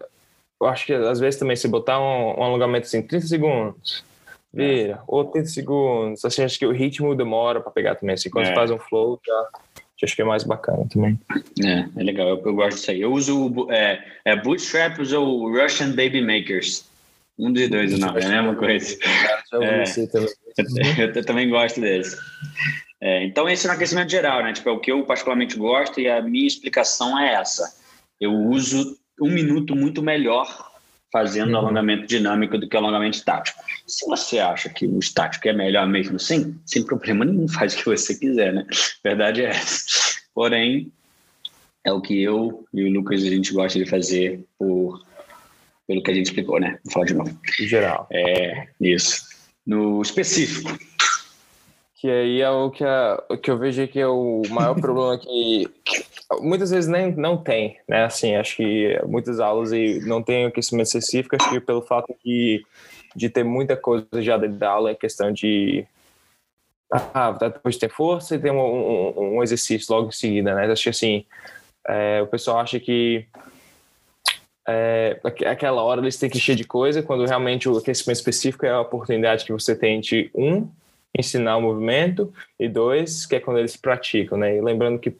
eu 0.60 0.66
acho 0.66 0.86
que 0.86 0.92
às 0.92 1.18
vezes 1.18 1.38
também 1.38 1.56
se 1.56 1.66
botar 1.68 2.00
um, 2.00 2.38
um 2.38 2.42
alongamento 2.42 2.86
assim, 2.86 3.02
30 3.02 3.26
segundos, 3.26 4.04
vira, 4.52 5.02
ou 5.06 5.24
30 5.24 5.48
segundos, 5.48 6.24
assim, 6.24 6.44
acho 6.44 6.58
que 6.58 6.66
o 6.66 6.72
ritmo 6.72 7.14
demora 7.14 7.60
para 7.60 7.72
pegar 7.72 7.94
também, 7.94 8.14
assim, 8.14 8.30
quando 8.30 8.44
é. 8.44 8.48
você 8.48 8.54
faz 8.54 8.70
um 8.70 8.78
flow, 8.78 9.18
já 9.26 9.48
que 9.96 10.04
acho 10.04 10.16
que 10.16 10.22
é 10.22 10.24
mais 10.24 10.44
bacana 10.44 10.86
também. 10.88 11.18
É, 11.64 11.86
é 11.96 12.02
legal, 12.02 12.28
eu, 12.28 12.42
eu 12.44 12.54
gosto 12.54 12.76
disso 12.76 12.90
aí. 12.90 13.00
Eu 13.00 13.12
uso 13.12 13.70
é, 13.70 14.02
é 14.24 14.36
Bootstraps 14.36 15.12
ou 15.12 15.50
Russian 15.50 15.90
Baby 15.90 16.20
Makers. 16.20 16.84
Um 17.38 17.52
dos 17.52 17.68
dois 17.68 17.92
o 17.92 17.98
nome, 17.98 18.20
é 18.20 18.26
a 18.26 18.28
mesma 18.28 18.54
coisa. 18.54 18.96
É, 19.54 19.84
eu, 21.02 21.12
eu, 21.14 21.24
também 21.24 21.48
gosto 21.48 21.80
desse. 21.80 22.16
É, 23.00 23.24
então, 23.24 23.48
esse 23.48 23.66
é 23.66 23.68
no 23.68 23.74
aquecimento 23.74 24.10
geral, 24.10 24.42
né? 24.42 24.52
Tipo, 24.52 24.68
é 24.68 24.72
o 24.72 24.78
que 24.78 24.92
eu 24.92 25.04
particularmente 25.04 25.56
gosto 25.56 26.00
e 26.00 26.08
a 26.08 26.22
minha 26.22 26.46
explicação 26.46 27.18
é 27.18 27.34
essa. 27.34 27.76
Eu 28.20 28.32
uso 28.32 28.96
um 29.20 29.30
minuto 29.30 29.74
muito 29.74 30.00
melhor 30.00 30.73
fazendo 31.14 31.50
uhum. 31.50 31.58
alongamento 31.58 32.08
dinâmico 32.08 32.58
do 32.58 32.68
que 32.68 32.76
alongamento 32.76 33.16
estático. 33.16 33.62
Se 33.86 34.04
você 34.04 34.40
acha 34.40 34.68
que 34.68 34.84
o 34.84 34.98
estático 34.98 35.48
é 35.48 35.52
melhor 35.52 35.86
mesmo 35.86 36.16
assim, 36.16 36.58
sem 36.66 36.84
problema 36.84 37.24
nenhum, 37.24 37.46
faz 37.46 37.72
o 37.72 37.76
que 37.76 37.84
você 37.84 38.16
quiser, 38.16 38.52
né? 38.52 38.66
Verdade 39.04 39.42
é 39.42 39.50
essa. 39.50 39.84
Porém, 40.34 40.90
é 41.84 41.92
o 41.92 42.00
que 42.00 42.20
eu 42.20 42.66
e 42.74 42.82
o 42.82 42.92
Lucas 42.92 43.22
a 43.22 43.30
gente 43.30 43.52
gosta 43.52 43.78
de 43.78 43.86
fazer 43.88 44.44
por 44.58 45.00
pelo 45.86 46.02
que 46.02 46.10
a 46.10 46.14
gente 46.14 46.26
explicou, 46.26 46.58
né? 46.58 46.78
Vou 46.82 46.92
falar 46.94 47.06
de 47.06 47.14
novo. 47.14 47.38
Em 47.60 47.68
geral. 47.68 48.08
É, 48.10 48.66
isso. 48.80 49.22
No 49.64 50.02
específico. 50.02 50.76
Que 52.04 52.10
aí 52.10 52.42
é 52.42 52.50
o 52.50 52.70
que, 52.70 52.84
a, 52.84 53.24
o 53.30 53.38
que 53.38 53.50
eu 53.50 53.56
vejo 53.56 53.88
que 53.88 53.98
é 53.98 54.06
o 54.06 54.42
maior 54.50 54.74
problema 54.78 55.16
que, 55.16 55.66
que 55.82 56.04
muitas 56.42 56.70
vezes 56.70 56.86
nem 56.86 57.10
não 57.16 57.38
tem, 57.38 57.78
né? 57.88 58.04
Assim, 58.04 58.36
acho 58.36 58.56
que 58.56 59.00
muitas 59.06 59.40
aulas 59.40 59.72
e 59.72 60.00
não 60.00 60.22
tem 60.22 60.44
aquecimento 60.44 60.88
específico, 60.88 61.34
acho 61.34 61.48
que 61.48 61.60
pelo 61.60 61.80
fato 61.80 62.14
de, 62.22 62.62
de 63.16 63.30
ter 63.30 63.42
muita 63.42 63.74
coisa 63.74 64.06
já 64.20 64.36
dentro 64.36 64.58
da 64.58 64.68
aula, 64.68 64.90
é 64.90 64.94
questão 64.94 65.32
de 65.32 65.86
ah, 66.90 67.32
depois 67.32 67.78
ter 67.78 67.88
força 67.88 68.34
e 68.34 68.38
ter 68.38 68.52
um, 68.52 68.60
um, 68.60 69.36
um, 69.36 69.42
exercício 69.42 69.86
logo 69.94 70.08
em 70.08 70.12
seguida, 70.12 70.54
né? 70.54 70.70
Acho 70.70 70.82
que 70.82 70.90
assim, 70.90 71.24
é, 71.88 72.20
o 72.20 72.26
pessoal 72.26 72.58
acha 72.58 72.78
que 72.78 73.24
é, 74.68 75.18
aquela 75.46 75.82
hora 75.82 76.02
eles 76.02 76.18
têm 76.18 76.28
que 76.28 76.36
encher 76.36 76.54
de 76.54 76.64
coisa, 76.64 77.02
quando 77.02 77.24
realmente 77.24 77.66
o 77.66 77.78
aquecimento 77.78 78.18
específico 78.18 78.66
é 78.66 78.72
a 78.72 78.82
oportunidade 78.82 79.46
que 79.46 79.52
você 79.54 79.74
tem 79.74 80.00
de, 80.00 80.30
um, 80.34 80.68
ensinar 81.16 81.56
o 81.56 81.62
movimento, 81.62 82.32
e 82.58 82.68
dois, 82.68 83.24
que 83.26 83.36
é 83.36 83.40
quando 83.40 83.58
eles 83.58 83.76
praticam, 83.76 84.36
né? 84.36 84.56
E 84.56 84.60
lembrando 84.60 84.98
que 84.98 85.14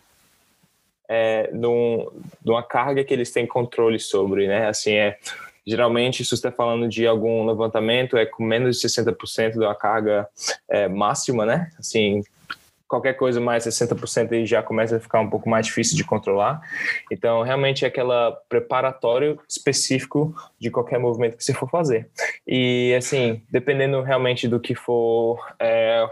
é, 1.09 1.51
de, 1.53 1.67
um, 1.67 2.11
uma 2.45 2.63
carga 2.63 3.05
que 3.05 3.13
eles 3.13 3.31
têm 3.31 3.47
controle 3.47 3.99
sobre, 4.01 4.49
né? 4.49 4.69
Assim, 4.69 4.95
é, 4.95 5.19
geralmente, 5.67 6.25
se 6.25 6.31
você 6.31 6.35
está 6.35 6.53
falando 6.53 6.89
de 6.89 7.07
algum 7.07 7.47
levantamento, 7.47 8.17
é 8.17 8.27
com 8.27 8.43
menos 8.43 8.81
de 8.81 8.89
60% 8.89 9.59
da 9.59 9.75
carga 9.75 10.29
é, 10.69 10.89
máxima, 10.89 11.47
né? 11.47 11.71
Assim, 11.79 12.23
qualquer 12.89 13.15
coisa 13.15 13.41
mais 13.41 13.65
60% 13.65 14.33
aí 14.33 14.47
já 14.47 14.63
começa 14.63 14.97
a 14.97 15.01
ficar 15.01 15.21
um 15.21 15.29
pouco 15.29 15.49
mais 15.49 15.67
difícil 15.67 15.97
de 15.97 16.05
controlar. 16.05 16.61
Então, 17.11 17.43
realmente 17.43 17.85
é 17.85 17.89
aquela 17.89 18.33
preparatório 18.49 19.41
específico 19.49 20.35
de 20.59 20.71
qualquer 20.71 20.99
movimento 20.99 21.37
que 21.37 21.45
você 21.45 21.55
for 21.55 21.69
fazer. 21.69 22.09
E, 22.47 22.95
assim, 22.97 23.43
dependendo 23.51 24.01
realmente 24.03 24.47
do 24.47 24.61
que 24.61 24.75
for 24.75 25.39
é, 25.59 26.09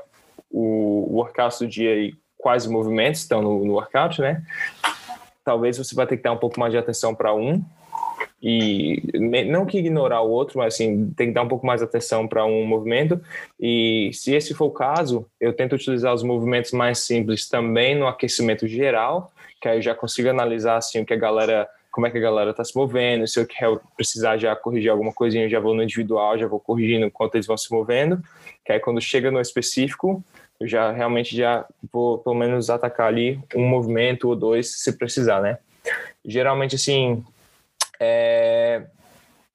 o 0.50 1.08
workout 1.16 1.58
do 1.58 1.68
dia 1.68 1.94
e 1.94 2.14
quais 2.36 2.66
movimentos 2.66 3.20
estão 3.20 3.40
no, 3.40 3.64
no 3.64 3.74
workout, 3.74 4.20
né? 4.20 4.42
Talvez 5.44 5.78
você 5.78 5.94
vai 5.94 6.06
ter 6.06 6.16
que 6.16 6.22
dar 6.22 6.32
um 6.32 6.38
pouco 6.38 6.58
mais 6.58 6.72
de 6.72 6.78
atenção 6.78 7.14
para 7.14 7.34
um 7.34 7.64
e 8.42 9.00
não 9.46 9.64
que 9.64 9.78
ignorar 9.78 10.20
o 10.22 10.30
outro, 10.30 10.58
mas 10.58 10.74
assim, 10.74 11.12
tem 11.16 11.28
que 11.28 11.32
dar 11.32 11.42
um 11.42 11.48
pouco 11.48 11.64
mais 11.64 11.80
atenção 11.80 12.26
para 12.26 12.44
um 12.44 12.66
movimento. 12.66 13.20
E 13.60 14.10
se 14.12 14.34
esse 14.34 14.52
for 14.52 14.66
o 14.66 14.70
caso, 14.70 15.26
eu 15.40 15.52
tento 15.52 15.74
utilizar 15.74 16.12
os 16.12 16.24
movimentos 16.24 16.72
mais 16.72 16.98
simples 16.98 17.48
também 17.48 17.94
no 17.94 18.06
aquecimento 18.06 18.66
geral, 18.66 19.30
que 19.60 19.68
aí 19.68 19.78
eu 19.78 19.82
já 19.82 19.94
consigo 19.94 20.28
analisar 20.28 20.76
assim 20.76 21.00
o 21.00 21.06
que 21.06 21.14
a 21.14 21.16
galera 21.16 21.68
como 21.92 22.06
é 22.06 22.10
que 22.10 22.16
a 22.16 22.22
galera 22.22 22.52
está 22.52 22.64
se 22.64 22.74
movendo, 22.74 23.28
se 23.28 23.38
eu 23.38 23.46
quero 23.46 23.78
precisar 23.94 24.38
já 24.38 24.56
corrigir 24.56 24.90
alguma 24.90 25.12
coisinha, 25.12 25.44
eu 25.44 25.50
já 25.50 25.60
vou 25.60 25.74
no 25.74 25.82
individual, 25.82 26.38
já 26.38 26.46
vou 26.46 26.58
corrigindo 26.58 27.04
enquanto 27.04 27.34
eles 27.34 27.46
vão 27.46 27.56
se 27.56 27.70
movendo, 27.70 28.18
que 28.64 28.72
aí 28.72 28.80
quando 28.80 28.98
chega 28.98 29.30
no 29.30 29.38
específico, 29.38 30.24
eu 30.58 30.66
já 30.66 30.90
realmente 30.90 31.36
já 31.36 31.66
vou 31.92 32.16
pelo 32.16 32.34
menos 32.34 32.70
atacar 32.70 33.08
ali 33.08 33.38
um 33.54 33.68
movimento 33.68 34.26
ou 34.26 34.34
dois 34.34 34.80
se 34.80 34.96
precisar, 34.96 35.42
né? 35.42 35.58
Geralmente, 36.24 36.76
assim, 36.76 37.22
é... 38.02 38.86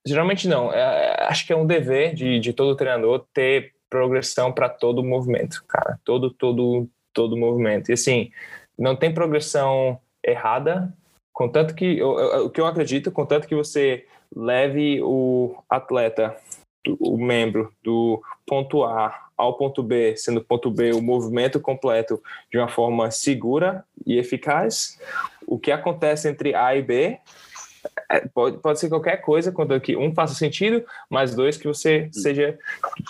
geralmente 0.06 0.48
não, 0.48 0.72
é... 0.72 1.28
acho 1.28 1.46
que 1.46 1.54
é 1.54 1.56
um 1.56 1.66
dever 1.66 2.14
de, 2.14 2.40
de 2.40 2.54
todo 2.54 2.76
treinador 2.76 3.26
ter 3.34 3.74
progressão 3.90 4.52
para 4.52 4.70
todo 4.70 5.04
movimento, 5.04 5.64
cara, 5.68 6.00
todo, 6.04 6.32
todo, 6.32 6.90
todo 7.14 7.38
movimento. 7.38 7.90
E 7.90 7.94
assim, 7.94 8.32
não 8.78 8.96
tem 8.96 9.14
progressão 9.14 10.00
errada, 10.24 10.94
contanto 11.34 11.74
que, 11.74 12.02
o 12.02 12.50
que 12.50 12.60
eu 12.60 12.66
acredito, 12.66 13.12
contanto 13.12 13.48
que 13.48 13.56
você 13.56 14.06
leve 14.36 15.02
o 15.02 15.56
atleta, 15.70 16.36
o 17.00 17.18
membro 17.18 17.72
do 17.84 18.22
ponto 18.46 18.84
A 18.84 19.28
ao 19.38 19.56
ponto 19.56 19.84
B, 19.84 20.16
sendo 20.18 20.44
ponto 20.44 20.72
B 20.72 20.94
o 20.94 21.02
movimento 21.02 21.60
completo 21.60 22.22
de 22.52 22.58
uma 22.58 22.68
forma 22.68 23.12
segura 23.12 23.86
e 24.06 24.18
eficaz. 24.18 25.00
O 25.46 25.60
que 25.60 25.72
acontece 25.72 26.28
entre 26.28 26.56
A 26.56 26.76
e 26.76 26.82
B 26.82 27.20
pode, 28.34 28.58
pode 28.60 28.80
ser 28.80 28.90
qualquer 28.90 29.18
coisa, 29.18 29.52
quando 29.52 29.80
que 29.80 29.96
um 29.96 30.14
faça 30.14 30.34
sentido, 30.34 30.84
mas 31.10 31.36
dois 31.36 31.58
que 31.58 31.68
você 31.68 32.10
seja 32.12 32.58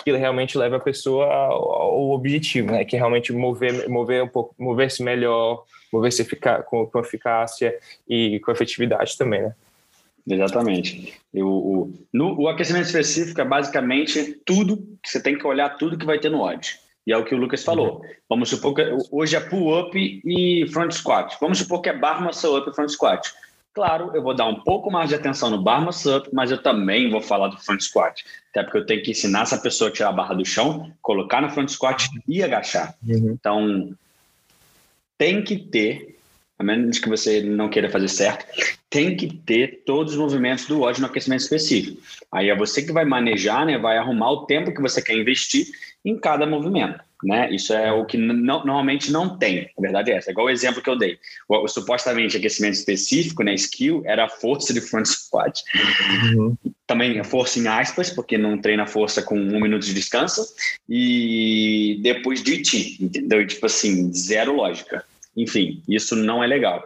que 0.03 0.11
realmente 0.11 0.57
leve 0.57 0.75
a 0.75 0.79
pessoa 0.79 1.25
ao, 1.25 1.71
ao 1.71 2.09
objetivo, 2.11 2.71
né? 2.71 2.83
Que 2.83 2.97
realmente 2.97 3.31
mover, 3.31 3.87
mover 3.89 4.23
um 4.23 4.27
pouco, 4.27 4.55
mover-se 4.57 5.03
melhor, 5.03 5.63
mover-se 5.91 6.25
com, 6.65 6.85
com 6.85 6.99
eficácia 6.99 7.77
e 8.07 8.39
com 8.39 8.51
efetividade 8.51 9.17
também, 9.17 9.41
né? 9.41 9.55
Exatamente. 10.29 11.13
Eu, 11.33 11.47
o, 11.47 11.93
no, 12.11 12.41
o 12.41 12.47
aquecimento 12.49 12.87
específico 12.87 13.39
é 13.39 13.45
basicamente 13.45 14.41
tudo 14.45 14.77
que 15.01 15.09
você 15.09 15.21
tem 15.21 15.37
que 15.37 15.47
olhar 15.47 15.77
tudo 15.77 15.97
que 15.97 16.05
vai 16.05 16.19
ter 16.19 16.29
no 16.29 16.41
odd. 16.41 16.77
E 17.05 17.13
é 17.13 17.17
o 17.17 17.23
que 17.23 17.33
o 17.33 17.37
Lucas 17.37 17.63
falou. 17.63 18.01
Vamos 18.27 18.49
supor 18.49 18.73
que 18.73 18.83
hoje 19.09 19.37
é 19.37 19.39
pull-up 19.39 19.97
e 19.97 20.67
front 20.73 20.91
squat. 20.91 21.37
Vamos 21.39 21.59
supor 21.59 21.81
que 21.81 21.87
é 21.87 21.97
bar 21.97 22.21
muscle 22.21 22.57
up 22.57 22.69
e 22.69 22.75
front 22.75 22.89
squat. 22.89 23.33
Claro, 23.78 24.09
eu 24.15 24.23
vou 24.23 24.34
dar 24.34 24.47
um 24.47 24.55
pouco 24.55 24.89
mais 24.89 25.07
de 25.07 25.13
atenção 25.13 25.51
no 25.51 25.61
bar 25.61 25.80
muscle 25.80 26.23
mas 26.34 26.49
eu 26.49 26.57
também 26.57 27.11
vou 27.11 27.21
falar 27.21 27.49
do 27.49 27.59
front 27.59 27.80
squat. 27.80 28.25
Até 28.49 28.63
porque 28.63 28.80
eu 28.80 28.86
tenho 28.88 29.03
que 29.03 29.11
ensinar 29.11 29.43
essa 29.43 29.59
pessoa 29.59 29.91
a 29.91 29.93
tirar 29.93 30.09
a 30.09 30.13
barra 30.13 30.34
do 30.34 30.43
chão, 30.43 30.91
colocar 30.99 31.43
no 31.43 31.49
front 31.51 31.69
squat 31.69 32.09
e 32.28 32.41
agachar. 32.41 32.95
Uhum. 33.07 33.38
Então, 33.39 33.93
tem 35.15 35.43
que 35.43 35.59
ter 35.59 36.17
a 36.57 36.63
menos 36.63 36.97
que 36.97 37.07
você 37.07 37.39
não 37.43 37.69
queira 37.69 37.88
fazer 37.88 38.07
certo, 38.07 38.47
tem 38.89 39.15
que 39.15 39.32
ter 39.32 39.84
todos 39.86 40.13
os 40.13 40.19
movimentos 40.19 40.65
do 40.65 40.82
ódio 40.82 41.01
no 41.01 41.07
aquecimento 41.07 41.41
específico. 41.41 42.01
Aí 42.32 42.49
é 42.49 42.55
você 42.55 42.82
que 42.82 42.91
vai 42.91 43.05
manejar, 43.05 43.63
né, 43.63 43.78
vai 43.78 43.99
arrumar 43.99 44.32
o 44.32 44.47
tempo 44.47 44.73
que 44.73 44.82
você 44.82 45.03
quer 45.03 45.13
investir 45.13 45.67
em 46.03 46.17
cada 46.17 46.47
movimento. 46.47 46.99
Né? 47.24 47.49
Isso 47.51 47.74
é 47.74 47.91
o 47.91 48.05
que 48.05 48.18
normalmente 48.18 49.11
não 49.11 49.38
tem. 49.38 49.70
A 49.78 49.82
verdade 49.82 50.11
é 50.11 50.18
essa. 50.18 50.30
É 50.30 50.32
igual 50.32 50.47
o 50.47 50.49
exemplo 50.51 50.82
que 50.82 50.89
eu 50.89 50.97
dei. 50.97 51.18
O, 51.49 51.63
o 51.63 51.68
supostamente 51.68 52.38
aquecimento 52.38 52.76
específico, 52.76 53.43
né, 53.43 53.55
skill, 53.55 54.03
era 54.05 54.26
a 54.26 54.30
força 54.30 54.74
de 54.74 54.82
front 54.82 55.05
squat. 55.05 55.63
Uhum. 56.36 56.55
Também 56.86 57.20
a 57.20 57.24
força 57.24 57.59
em 57.59 57.68
aspas, 57.68 58.11
porque 58.11 58.38
não 58.38 58.57
treina 58.57 58.86
força 58.86 59.22
com 59.22 59.36
um 59.36 59.59
minuto 59.59 59.86
de 59.86 59.93
descanso. 59.93 60.45
E 60.88 61.99
depois 62.03 62.43
de 62.43 62.61
ti, 62.61 62.97
entendeu? 63.01 63.45
Tipo 63.47 63.65
assim, 63.65 64.13
zero 64.13 64.55
lógica. 64.55 65.03
Enfim, 65.36 65.82
isso 65.88 66.15
não 66.15 66.43
é 66.43 66.47
legal. 66.47 66.84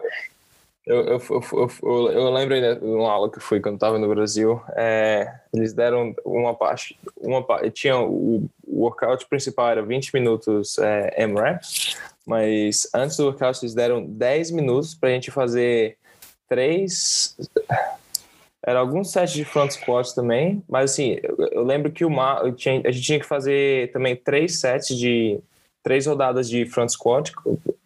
Eu, 0.84 0.96
eu, 1.04 1.22
eu, 1.30 1.70
eu, 1.82 2.10
eu 2.10 2.30
lembro 2.30 2.54
ainda 2.54 2.74
de 2.74 2.84
uma 2.84 3.10
aula 3.10 3.30
que 3.30 3.38
fui 3.38 3.60
quando 3.60 3.76
estava 3.76 3.98
no 3.98 4.08
Brasil. 4.08 4.60
É, 4.74 5.32
eles 5.54 5.72
deram 5.72 6.14
uma 6.24 6.54
parte, 6.54 6.98
uma 7.16 7.44
tinha 7.70 7.98
o, 7.98 8.50
o 8.66 8.80
workout 8.80 9.26
principal 9.26 9.68
era 9.68 9.82
20 9.82 10.12
minutos 10.12 10.78
é, 10.78 11.22
M-reps, 11.22 11.96
mas 12.26 12.88
antes 12.92 13.16
do 13.16 13.26
workout 13.26 13.60
eles 13.62 13.74
deram 13.74 14.04
10 14.04 14.50
minutos 14.50 14.94
para 14.94 15.10
a 15.10 15.12
gente 15.12 15.30
fazer 15.30 15.96
três. 16.48 17.36
Era 18.64 18.80
alguns 18.80 19.10
sets 19.12 19.32
de 19.32 19.44
front 19.44 19.70
squats 19.70 20.12
também, 20.12 20.62
mas 20.68 20.92
assim, 20.92 21.18
eu, 21.22 21.36
eu 21.52 21.64
lembro 21.64 21.92
que 21.92 22.04
o 22.04 22.10
tinha, 22.56 22.80
a 22.84 22.90
gente 22.90 23.04
tinha 23.04 23.20
que 23.20 23.26
fazer 23.26 23.90
também 23.92 24.16
três 24.16 24.58
sets 24.58 24.96
de 24.96 25.40
três 25.82 26.06
rodadas 26.06 26.48
de 26.48 26.64
front 26.66 26.88
squat 26.90 27.32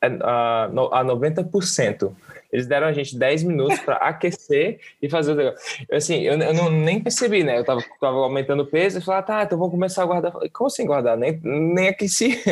a, 0.03 0.65
a 0.65 1.05
90%. 1.05 2.13
Eles 2.53 2.67
deram 2.67 2.87
a 2.87 2.93
gente 2.93 3.17
10 3.17 3.43
minutos 3.45 3.79
para 3.81 3.97
aquecer 4.07 4.81
e 5.01 5.09
fazer 5.09 5.33
o 5.33 5.35
negócio. 5.35 5.87
Assim, 5.91 6.21
eu, 6.23 6.39
eu 6.39 6.55
não, 6.55 6.71
nem 6.71 7.01
percebi, 7.01 7.43
né? 7.43 7.59
Eu 7.59 7.65
tava, 7.65 7.83
tava 8.01 8.17
aumentando 8.17 8.63
o 8.63 8.67
peso 8.67 8.99
e 8.99 9.03
falei, 9.03 9.21
ah, 9.21 9.23
tá, 9.23 9.43
então 9.43 9.59
vamos 9.59 9.73
começar 9.73 10.03
a 10.03 10.07
guardar. 10.07 10.33
Falei, 10.33 10.51
como 10.51 10.69
assim 10.69 10.87
guardar? 10.87 11.17
Nem, 11.17 11.41
nem 11.43 11.89
aqueci. 11.89 12.41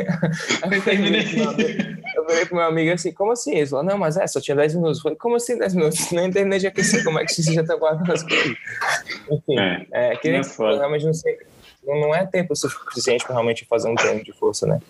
eu 2.17 2.25
falei 2.25 2.47
pro 2.47 2.57
meu 2.57 2.65
amigo 2.67 2.93
assim, 2.93 3.13
como 3.13 3.33
assim? 3.33 3.55
Ele 3.55 3.67
falou, 3.67 3.85
não, 3.85 3.99
mas 3.99 4.17
é, 4.17 4.27
só 4.27 4.41
tinha 4.41 4.57
10 4.57 4.75
minutos. 4.77 4.99
Eu 4.99 5.03
falei, 5.03 5.19
como 5.19 5.37
assim 5.37 5.59
10 5.59 5.75
minutos? 5.75 6.11
Nem 6.13 6.31
terminei 6.31 6.59
de 6.59 6.67
aquecer, 6.67 7.05
como 7.05 7.19
é 7.19 7.25
que 7.25 7.35
você 7.35 7.53
já 7.53 7.65
tá 7.65 7.77
guardando 7.77 8.13
as 8.13 8.23
coisas? 8.23 8.57
Enfim, 9.31 9.59
é, 9.59 10.13
é 10.13 10.17
que 10.17 10.31
nem, 10.31 10.43
realmente 10.59 11.07
não 11.07 11.15
sei. 11.15 11.39
Não 11.87 12.15
é 12.15 12.25
tempo 12.27 12.57
suficiente 12.57 13.25
para 13.25 13.35
realmente 13.35 13.67
fazer 13.67 13.89
um 13.89 13.95
treino 13.95 14.25
de 14.25 14.33
força, 14.33 14.67
né? 14.67 14.81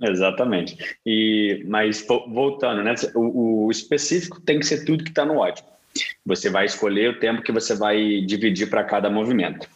Exatamente. 0.00 0.76
E, 1.06 1.64
mas 1.66 2.04
voltando, 2.06 2.82
né? 2.82 2.94
O, 3.14 3.66
o 3.66 3.70
específico 3.70 4.40
tem 4.40 4.58
que 4.58 4.66
ser 4.66 4.84
tudo 4.84 5.04
que 5.04 5.10
está 5.10 5.24
no 5.24 5.38
ótimo. 5.38 5.68
Você 6.26 6.50
vai 6.50 6.66
escolher 6.66 7.10
o 7.10 7.20
tempo 7.20 7.42
que 7.42 7.52
você 7.52 7.74
vai 7.74 8.20
dividir 8.22 8.68
para 8.68 8.84
cada 8.84 9.08
movimento. 9.08 9.68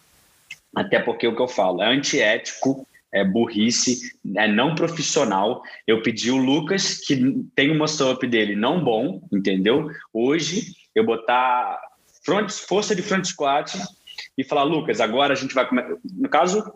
Até 0.74 0.98
porque 0.98 1.26
o 1.26 1.34
que 1.34 1.42
eu 1.42 1.48
falo 1.48 1.82
é 1.82 1.86
antiético, 1.86 2.86
é 3.12 3.24
burrice, 3.24 4.12
é 4.36 4.46
não 4.46 4.74
profissional. 4.74 5.62
Eu 5.86 6.02
pedi 6.02 6.30
o 6.30 6.36
Lucas, 6.36 6.98
que 6.98 7.44
tem 7.54 7.70
uma 7.70 7.80
muscle 7.80 8.28
dele 8.28 8.54
não 8.54 8.82
bom, 8.82 9.22
entendeu? 9.32 9.90
Hoje, 10.12 10.74
eu 10.94 11.04
botar 11.04 11.80
front, 12.24 12.50
força 12.50 12.94
de 12.94 13.02
front 13.02 13.24
squat 13.24 13.78
e 14.36 14.44
falar, 14.44 14.64
Lucas, 14.64 15.00
agora 15.00 15.32
a 15.32 15.36
gente 15.36 15.54
vai 15.54 15.66
começar. 15.66 15.96
No 16.04 16.28
caso, 16.28 16.72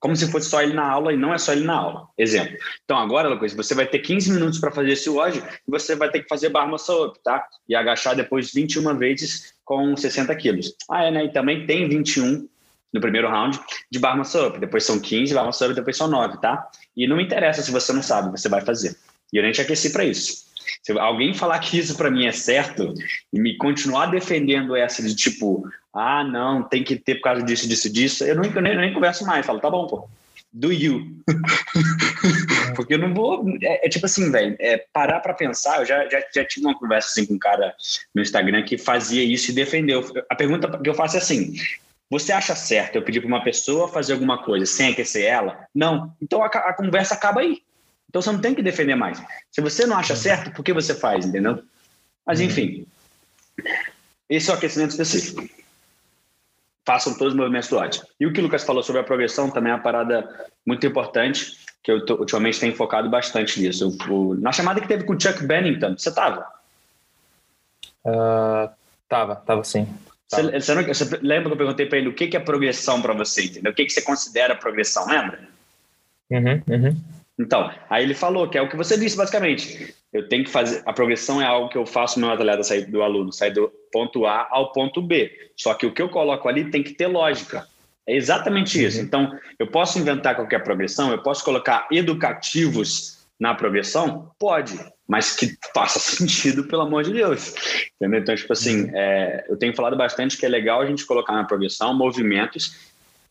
como 0.00 0.16
se 0.16 0.30
fosse 0.30 0.48
só 0.48 0.62
ele 0.62 0.72
na 0.72 0.90
aula 0.90 1.12
e 1.12 1.16
não 1.16 1.32
é 1.32 1.38
só 1.38 1.52
ele 1.52 1.64
na 1.64 1.74
aula. 1.74 2.08
Exemplo. 2.16 2.56
Então, 2.84 2.96
agora, 2.98 3.28
Lucas, 3.28 3.52
você 3.52 3.74
vai 3.74 3.86
ter 3.86 3.98
15 3.98 4.32
minutos 4.32 4.58
para 4.58 4.72
fazer 4.72 4.92
esse 4.92 5.10
WOD 5.10 5.38
e 5.38 5.70
você 5.70 5.94
vai 5.94 6.10
ter 6.10 6.22
que 6.22 6.28
fazer 6.28 6.48
bar 6.48 6.66
muscle 6.66 7.04
up, 7.04 7.18
tá? 7.22 7.46
E 7.68 7.74
agachar 7.74 8.16
depois 8.16 8.50
21 8.52 8.96
vezes 8.96 9.54
com 9.62 9.94
60 9.94 10.34
quilos. 10.36 10.74
Ah, 10.90 11.04
é, 11.04 11.10
né? 11.10 11.26
E 11.26 11.32
também 11.32 11.66
tem 11.66 11.86
21 11.86 12.48
no 12.92 13.00
primeiro 13.00 13.28
round 13.28 13.60
de 13.90 13.98
bar 13.98 14.16
muscle 14.16 14.48
up. 14.48 14.58
Depois 14.58 14.84
são 14.84 14.98
15 14.98 15.34
bar 15.34 15.48
up, 15.48 15.74
depois 15.74 15.96
são 15.96 16.08
9, 16.08 16.40
tá? 16.40 16.66
E 16.96 17.06
não 17.06 17.20
interessa 17.20 17.60
se 17.62 17.70
você 17.70 17.92
não 17.92 18.02
sabe, 18.02 18.30
você 18.30 18.48
vai 18.48 18.62
fazer. 18.62 18.96
E 19.32 19.36
eu 19.36 19.42
nem 19.42 19.52
te 19.52 19.60
aqueci 19.60 19.90
para 19.90 20.04
isso. 20.04 20.49
Se 20.82 20.92
alguém 20.98 21.34
falar 21.34 21.58
que 21.58 21.78
isso 21.78 21.96
para 21.96 22.10
mim 22.10 22.26
é 22.26 22.32
certo 22.32 22.94
e 23.32 23.40
me 23.40 23.56
continuar 23.56 24.06
defendendo 24.06 24.76
essa 24.76 25.02
de 25.02 25.14
tipo, 25.14 25.68
ah, 25.92 26.24
não, 26.24 26.62
tem 26.62 26.84
que 26.84 26.96
ter 26.96 27.16
por 27.16 27.22
causa 27.22 27.42
disso, 27.42 27.68
disso, 27.68 27.92
disso, 27.92 28.24
eu, 28.24 28.36
não, 28.36 28.44
eu 28.44 28.62
nem, 28.62 28.72
eu 28.72 28.80
nem 28.80 28.94
converso 28.94 29.26
mais. 29.26 29.44
Falo, 29.44 29.60
tá 29.60 29.70
bom, 29.70 29.86
pô, 29.86 30.08
do 30.52 30.72
you. 30.72 31.06
Porque 32.74 32.94
eu 32.94 32.98
não 32.98 33.14
vou. 33.14 33.44
É, 33.62 33.86
é 33.86 33.88
tipo 33.88 34.06
assim, 34.06 34.30
velho, 34.30 34.56
é, 34.58 34.84
parar 34.92 35.20
para 35.20 35.34
pensar. 35.34 35.80
Eu 35.80 35.86
já, 35.86 36.08
já, 36.08 36.22
já 36.34 36.44
tive 36.44 36.66
uma 36.66 36.78
conversa 36.78 37.08
assim 37.08 37.26
com 37.26 37.34
um 37.34 37.38
cara 37.38 37.74
no 38.14 38.22
Instagram 38.22 38.62
que 38.64 38.76
fazia 38.76 39.22
isso 39.22 39.50
e 39.50 39.54
defendeu. 39.54 40.04
A 40.28 40.34
pergunta 40.34 40.78
que 40.78 40.88
eu 40.88 40.94
faço 40.94 41.16
é 41.16 41.18
assim: 41.18 41.54
você 42.10 42.32
acha 42.32 42.56
certo 42.56 42.96
eu 42.96 43.02
pedir 43.02 43.20
para 43.20 43.28
uma 43.28 43.44
pessoa 43.44 43.88
fazer 43.88 44.14
alguma 44.14 44.42
coisa 44.42 44.66
sem 44.66 44.90
aquecer 44.90 45.24
ela? 45.24 45.66
Não. 45.72 46.12
Então 46.20 46.42
a, 46.42 46.46
a, 46.46 46.72
conversa 46.72 47.14
acaba 47.14 47.40
aí. 47.40 47.62
Então 48.10 48.20
você 48.20 48.30
não 48.30 48.40
tem 48.40 48.54
que 48.54 48.62
defender 48.62 48.94
mais. 48.94 49.22
Se 49.50 49.62
você 49.62 49.86
não 49.86 49.96
acha 49.96 50.14
certo, 50.14 50.52
por 50.52 50.62
que 50.62 50.74
você 50.74 50.94
faz, 50.94 51.24
entendeu? 51.24 51.62
Mas 52.26 52.40
uhum. 52.40 52.46
enfim. 52.46 52.86
Esse 54.28 54.50
é 54.50 54.52
o 54.52 54.56
aquecimento 54.56 54.90
específico 54.90 55.48
façam 56.90 57.16
todos 57.16 57.34
os 57.34 57.38
movimentos 57.38 57.68
do 57.68 57.76
ótimo. 57.76 58.04
E 58.18 58.26
o 58.26 58.32
que 58.32 58.40
o 58.40 58.42
Lucas 58.42 58.64
falou 58.64 58.82
sobre 58.82 59.00
a 59.00 59.04
progressão 59.04 59.48
também 59.48 59.70
é 59.70 59.76
uma 59.76 59.82
parada 59.82 60.48
muito 60.66 60.84
importante, 60.84 61.56
que 61.84 61.92
eu 61.92 62.04
tô, 62.04 62.16
ultimamente 62.16 62.58
tenho 62.58 62.74
focado 62.74 63.08
bastante 63.08 63.60
nisso. 63.60 63.96
O, 64.08 64.34
na 64.34 64.50
chamada 64.50 64.80
que 64.80 64.88
teve 64.88 65.04
com 65.04 65.14
o 65.14 65.20
Chuck 65.20 65.44
Bennington, 65.44 65.96
você 65.96 66.08
estava? 66.08 66.46
Uh, 68.04 68.68
tava, 69.08 69.36
tava 69.36 69.62
sim. 69.62 69.86
Tava. 70.28 70.42
Você, 70.42 70.60
você, 70.60 70.74
não, 70.74 70.82
você, 70.82 71.18
lembra 71.22 71.48
que 71.48 71.52
eu 71.52 71.56
perguntei 71.56 71.86
para 71.86 71.98
ele 71.98 72.08
o 72.08 72.14
que, 72.14 72.26
que 72.26 72.36
é 72.36 72.40
progressão 72.40 73.00
para 73.00 73.14
você, 73.14 73.44
entendeu? 73.44 73.70
O 73.70 73.74
que, 73.74 73.84
que 73.84 73.92
você 73.92 74.02
considera 74.02 74.56
progressão, 74.56 75.06
lembra? 75.06 75.48
Uhum, 76.28 76.62
uhum. 76.68 76.96
Então, 77.40 77.72
aí 77.88 78.04
ele 78.04 78.12
falou 78.12 78.48
que 78.48 78.58
é 78.58 78.62
o 78.62 78.68
que 78.68 78.76
você 78.76 78.98
disse 78.98 79.16
basicamente. 79.16 79.94
Eu 80.12 80.28
tenho 80.28 80.44
que 80.44 80.50
fazer. 80.50 80.82
A 80.84 80.92
progressão 80.92 81.40
é 81.40 81.46
algo 81.46 81.70
que 81.70 81.78
eu 81.78 81.86
faço 81.86 82.20
no 82.20 82.26
meu 82.26 82.34
atleta 82.34 82.62
sair 82.62 82.84
do 82.84 83.02
aluno, 83.02 83.32
sair 83.32 83.52
do 83.52 83.72
ponto 83.90 84.26
A 84.26 84.46
ao 84.50 84.72
ponto 84.72 85.00
B. 85.00 85.32
Só 85.56 85.72
que 85.72 85.86
o 85.86 85.92
que 85.92 86.02
eu 86.02 86.10
coloco 86.10 86.48
ali 86.48 86.70
tem 86.70 86.82
que 86.82 86.92
ter 86.92 87.06
lógica. 87.06 87.66
É 88.06 88.14
exatamente 88.14 88.84
isso. 88.84 88.98
Uhum. 88.98 89.04
Então, 89.04 89.38
eu 89.58 89.68
posso 89.68 89.98
inventar 89.98 90.36
qualquer 90.36 90.62
progressão, 90.62 91.10
eu 91.10 91.22
posso 91.22 91.42
colocar 91.42 91.88
educativos 91.90 93.20
na 93.38 93.54
progressão? 93.54 94.30
Pode, 94.38 94.78
mas 95.08 95.34
que 95.34 95.56
faça 95.72 95.98
sentido, 95.98 96.64
pelo 96.64 96.82
amor 96.82 97.04
de 97.04 97.12
Deus. 97.14 97.54
Entendeu? 97.96 98.20
Então, 98.20 98.34
tipo 98.34 98.52
assim, 98.52 98.82
uhum. 98.82 98.90
é, 98.94 99.46
eu 99.48 99.56
tenho 99.56 99.74
falado 99.74 99.96
bastante 99.96 100.36
que 100.36 100.44
é 100.44 100.48
legal 100.48 100.82
a 100.82 100.86
gente 100.86 101.06
colocar 101.06 101.32
na 101.32 101.44
progressão 101.44 101.94
movimentos 101.94 102.90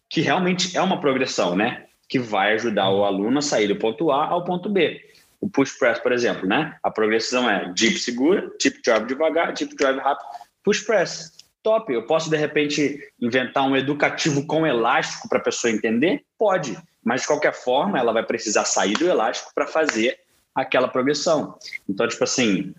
que 0.10 0.22
realmente 0.22 0.76
é 0.76 0.82
uma 0.82 0.99
progressão, 0.99 1.55
né? 1.55 1.86
Que 2.10 2.18
vai 2.18 2.53
ajudar 2.53 2.89
o 2.89 3.05
aluno 3.05 3.38
a 3.38 3.41
sair 3.41 3.68
do 3.68 3.76
ponto 3.76 4.12
A 4.12 4.26
ao 4.26 4.43
ponto 4.43 4.68
B. 4.68 4.99
O 5.39 5.47
push 5.47 5.78
press, 5.78 5.99
por 5.99 6.12
exemplo, 6.12 6.47
né? 6.47 6.76
A 6.84 6.91
progressão 6.91 7.49
é 7.49 7.72
dip 7.74 7.97
segura, 7.99 8.51
dip 8.60 8.82
drive 8.82 9.05
devagar, 9.05 9.53
dip 9.53 9.74
drive 9.76 9.99
rápido, 9.99 10.28
push 10.64 10.82
press. 10.82 11.38
Top. 11.62 11.93
Eu 11.93 12.05
posso 12.05 12.30
de 12.30 12.38
repente 12.38 12.99
inventar 13.22 13.64
um 13.68 13.76
educativo 13.76 14.45
com 14.47 14.66
elástico 14.66 15.30
para 15.30 15.39
a 15.39 15.43
pessoa 15.43 15.72
entender? 15.72 16.24
Pode. 16.38 16.78
Mas 17.03 17.22
de 17.22 17.28
qualquer 17.28 17.53
forma, 17.53 17.99
ela 17.99 18.12
vai 18.12 18.26
precisar 18.26 18.66
sair 18.66 18.93
do 18.93 19.07
elástico 19.07 19.51
para 19.53 19.68
fazer 19.68 20.18
aquela 20.55 20.88
progressão. 20.88 21.57
Então, 21.88 22.07
tipo 22.07 22.24
assim, 22.24 22.74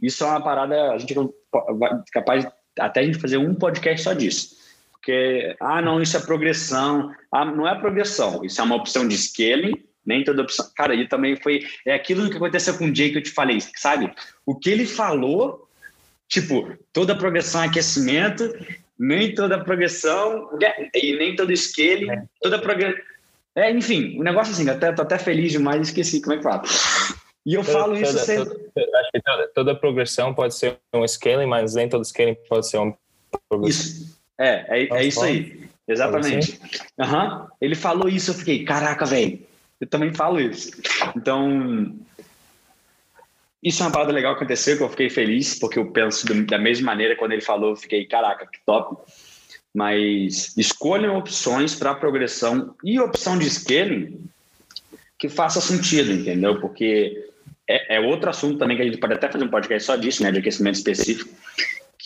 isso 0.00 0.24
é 0.24 0.26
uma 0.26 0.42
parada, 0.42 0.92
a 0.92 0.98
gente 0.98 1.18
é 1.18 1.22
capaz 2.12 2.46
até 2.78 3.00
a 3.00 3.02
gente 3.02 3.18
fazer 3.18 3.38
um 3.38 3.54
podcast 3.54 4.04
só 4.04 4.12
disso. 4.12 4.56
Porque, 5.08 5.56
ah, 5.58 5.80
não, 5.80 6.02
isso 6.02 6.18
é 6.18 6.20
progressão. 6.20 7.10
Ah, 7.32 7.46
não 7.46 7.66
é 7.66 7.74
progressão, 7.74 8.44
isso 8.44 8.60
é 8.60 8.64
uma 8.64 8.76
opção 8.76 9.08
de 9.08 9.16
scaling, 9.16 9.72
nem 10.04 10.22
toda 10.22 10.42
opção. 10.42 10.70
Cara, 10.76 10.94
e 10.94 11.08
também 11.08 11.34
foi. 11.34 11.66
É 11.86 11.94
aquilo 11.94 12.28
que 12.28 12.36
aconteceu 12.36 12.76
com 12.76 12.84
o 12.84 12.94
Jay 12.94 13.10
que 13.10 13.16
eu 13.16 13.22
te 13.22 13.30
falei, 13.30 13.56
sabe? 13.74 14.12
O 14.44 14.54
que 14.54 14.68
ele 14.68 14.84
falou, 14.84 15.66
tipo, 16.28 16.76
toda 16.92 17.16
progressão 17.16 17.62
é 17.62 17.68
aquecimento, 17.68 18.54
nem 18.98 19.34
toda 19.34 19.64
progressão, 19.64 20.50
e 20.94 21.16
nem 21.16 21.34
todo 21.34 21.56
scaling, 21.56 22.28
toda 22.42 22.58
progressão. 22.58 23.00
É, 23.56 23.70
enfim, 23.70 24.18
o 24.18 24.20
um 24.20 24.24
negócio 24.24 24.52
assim, 24.52 24.68
até, 24.68 24.92
tô 24.92 25.00
até 25.00 25.18
feliz 25.18 25.52
demais, 25.52 25.88
esqueci 25.88 26.20
como 26.20 26.34
é 26.34 26.36
que 26.36 26.42
fala. 26.42 26.62
E 27.46 27.54
eu 27.54 27.64
toda, 27.64 27.78
falo 27.78 27.96
isso 27.96 28.12
toda, 28.12 28.24
sempre. 28.26 28.58
Toda, 29.24 29.48
toda, 29.54 29.74
progressão 29.74 30.34
pode 30.34 30.54
ser 30.54 30.76
um 30.92 31.02
scaling, 31.08 31.46
mas 31.46 31.74
nem 31.74 31.88
todo 31.88 32.04
scaling 32.04 32.36
pode 32.46 32.68
ser 32.68 32.76
um 32.76 32.94
progressão. 33.48 33.68
Isso. 33.70 34.17
É, 34.38 34.82
é, 34.82 34.88
é 34.98 35.04
isso 35.04 35.22
aí. 35.22 35.68
Exatamente. 35.86 36.60
Uhum. 36.98 37.46
Ele 37.60 37.74
falou 37.74 38.08
isso, 38.08 38.30
eu 38.30 38.34
fiquei, 38.34 38.64
caraca, 38.64 39.04
velho. 39.06 39.40
Eu 39.80 39.86
também 39.86 40.12
falo 40.12 40.40
isso. 40.40 40.70
Então, 41.16 41.94
isso 43.62 43.82
é 43.82 43.86
uma 43.86 43.92
parada 43.92 44.12
legal 44.12 44.34
que 44.34 44.42
aconteceu, 44.42 44.76
que 44.76 44.82
eu 44.82 44.88
fiquei 44.88 45.08
feliz, 45.08 45.58
porque 45.58 45.78
eu 45.78 45.90
penso 45.90 46.26
da 46.44 46.58
mesma 46.58 46.86
maneira 46.86 47.16
quando 47.16 47.32
ele 47.32 47.42
falou, 47.42 47.70
eu 47.70 47.76
fiquei, 47.76 48.04
caraca, 48.04 48.46
que 48.46 48.58
top. 48.66 48.96
Mas 49.74 50.56
escolham 50.56 51.16
opções 51.16 51.74
para 51.74 51.94
progressão 51.94 52.74
e 52.84 53.00
opção 53.00 53.38
de 53.38 53.48
scaling 53.48 54.28
que 55.18 55.28
faça 55.28 55.60
sentido, 55.60 56.12
entendeu? 56.12 56.60
Porque 56.60 57.28
é, 57.66 57.96
é, 57.96 58.00
outro 58.00 58.30
assunto 58.30 58.58
também 58.58 58.76
que 58.76 58.82
a 58.82 58.86
gente 58.86 58.98
pode 58.98 59.14
até 59.14 59.30
fazer 59.30 59.44
um 59.44 59.50
podcast 59.50 59.86
só 59.86 59.96
disso, 59.96 60.22
né, 60.22 60.30
de 60.30 60.38
aquecimento 60.38 60.76
específico, 60.76 61.30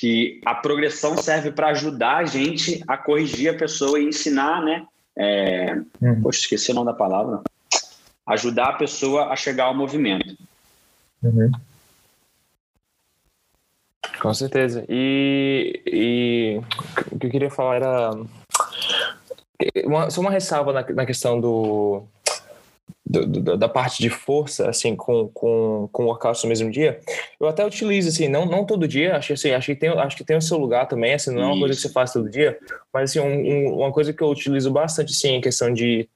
que 0.03 0.41
a 0.45 0.53
progressão 0.53 1.17
serve 1.17 1.53
para 1.53 1.69
ajudar 1.69 2.17
a 2.17 2.25
gente 2.25 2.83
a 2.89 2.97
corrigir 2.97 3.55
a 3.55 3.57
pessoa 3.57 4.01
e 4.01 4.05
ensinar, 4.05 4.61
né? 4.61 4.85
É, 5.17 5.77
uhum. 6.01 6.21
Poxa, 6.21 6.41
esqueci 6.41 6.73
o 6.73 6.75
nome 6.75 6.87
da 6.87 6.93
palavra. 6.93 7.41
Ajudar 8.27 8.71
a 8.71 8.73
pessoa 8.73 9.27
a 9.29 9.37
chegar 9.37 9.67
ao 9.67 9.77
movimento. 9.77 10.37
Uhum. 11.23 11.53
Com 14.21 14.35
certeza. 14.35 14.85
E, 14.89 15.81
e 15.87 16.61
o 17.13 17.19
que 17.21 17.29
eu 17.29 17.31
queria 17.31 17.51
falar 17.51 17.77
era. 17.77 18.11
Uma, 19.85 20.11
só 20.11 20.21
uma 20.21 20.33
ressalva 20.33 20.73
na, 20.73 20.83
na 20.95 21.07
questão 21.07 21.41
do, 21.41 22.03
do, 23.13 23.27
do, 23.27 23.57
da 23.59 23.69
parte 23.69 24.01
de 24.01 24.09
força, 24.09 24.69
assim, 24.69 24.97
com, 24.97 25.29
com, 25.29 25.89
com 25.93 26.05
o 26.05 26.07
workout 26.07 26.43
no 26.43 26.49
mesmo 26.49 26.71
dia, 26.71 26.99
eu 27.39 27.47
até 27.47 27.65
utilizo, 27.65 28.09
assim, 28.09 28.27
não, 28.27 28.47
não 28.47 28.65
todo 28.65 28.89
dia, 28.89 29.17
acho, 29.17 29.35
assim, 29.35 29.51
acho, 29.51 29.67
que 29.67 29.77
tem, 29.77 29.91
acho 29.91 30.17
que 30.17 30.25
tem 30.25 30.37
o 30.37 30.43
seu 30.43 30.57
lugar 30.57 30.89
também, 30.89 31.15
assim, 31.15 31.35
não 31.35 31.43
é 31.43 31.47
uma 31.47 31.59
coisa 31.59 31.75
que 31.75 31.81
você 31.81 31.89
faz 31.91 32.13
todo 32.13 32.31
dia, 32.31 32.59
mas, 32.93 33.11
assim, 33.11 33.21
um, 33.21 33.27
um, 33.27 33.79
uma 33.81 33.93
coisa 33.93 34.13
que 34.13 34.23
eu 34.23 34.29
utilizo 34.29 34.71
bastante, 34.71 35.13
sim, 35.13 35.35
em 35.35 35.41
questão 35.41 35.73
de, 35.73 36.09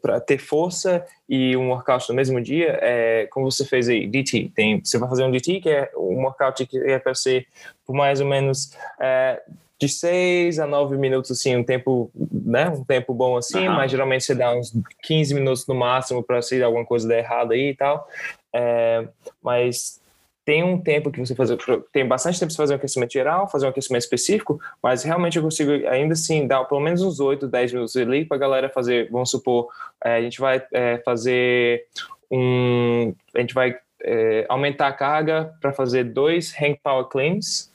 para 0.00 0.20
ter 0.20 0.38
força 0.38 1.04
e 1.28 1.56
um 1.56 1.70
workout 1.70 2.08
no 2.08 2.14
mesmo 2.14 2.40
dia, 2.40 2.78
é 2.80 3.26
como 3.30 3.50
você 3.50 3.64
fez 3.64 3.88
aí, 3.88 4.06
DT, 4.06 4.52
tem, 4.54 4.80
você 4.84 4.98
vai 4.98 5.08
fazer 5.08 5.24
um 5.24 5.30
DT, 5.30 5.60
que 5.60 5.68
é 5.68 5.90
um 5.96 6.22
workout 6.22 6.64
que 6.66 6.78
é 6.78 6.98
para 6.98 7.14
ser 7.14 7.46
por 7.84 7.94
mais 7.94 8.20
ou 8.20 8.26
menos... 8.26 8.72
É, 9.00 9.42
de 9.80 9.88
6 9.88 10.58
a 10.58 10.66
9 10.66 10.98
minutos, 10.98 11.30
assim, 11.30 11.56
um 11.56 11.64
tempo, 11.64 12.10
né, 12.14 12.68
um 12.68 12.84
tempo 12.84 13.14
bom 13.14 13.38
assim, 13.38 13.66
uhum. 13.66 13.74
mas 13.74 13.90
geralmente 13.90 14.24
você 14.24 14.34
dá 14.34 14.54
uns 14.54 14.76
15 15.02 15.34
minutos 15.34 15.66
no 15.66 15.74
máximo 15.74 16.22
para 16.22 16.42
se 16.42 16.62
alguma 16.62 16.84
coisa 16.84 17.08
der 17.08 17.20
errado 17.20 17.52
aí 17.52 17.70
e 17.70 17.74
tal. 17.74 18.06
É, 18.54 19.08
mas 19.42 19.98
tem 20.44 20.62
um 20.62 20.78
tempo 20.78 21.10
que 21.10 21.18
você 21.18 21.34
fazer, 21.34 21.56
tem 21.92 22.06
bastante 22.06 22.38
tempo 22.38 22.52
para 22.52 22.62
fazer 22.62 22.74
um 22.74 22.76
aquecimento 22.76 23.12
geral, 23.12 23.48
fazer 23.48 23.64
um 23.64 23.70
aquecimento 23.70 24.02
específico, 24.02 24.60
mas 24.82 25.02
realmente 25.02 25.38
eu 25.38 25.42
consigo 25.42 25.70
ainda 25.88 26.12
assim 26.12 26.46
dar 26.46 26.62
pelo 26.64 26.80
menos 26.80 27.00
uns 27.00 27.18
8, 27.18 27.48
10 27.48 27.72
minutos 27.72 27.96
ali 27.96 28.26
para 28.26 28.36
a 28.36 28.40
galera 28.40 28.68
fazer, 28.68 29.10
vamos 29.10 29.30
supor, 29.30 29.68
é, 30.04 30.16
a 30.16 30.20
gente 30.20 30.40
vai 30.40 30.62
é, 30.72 30.98
fazer 30.98 31.86
um, 32.30 33.14
a 33.34 33.40
gente 33.40 33.54
vai 33.54 33.78
é, 34.02 34.44
aumentar 34.48 34.88
a 34.88 34.92
carga 34.92 35.54
para 35.58 35.72
fazer 35.72 36.04
dois 36.04 36.52
hang 36.60 36.78
power 36.82 37.06
cleans, 37.06 37.69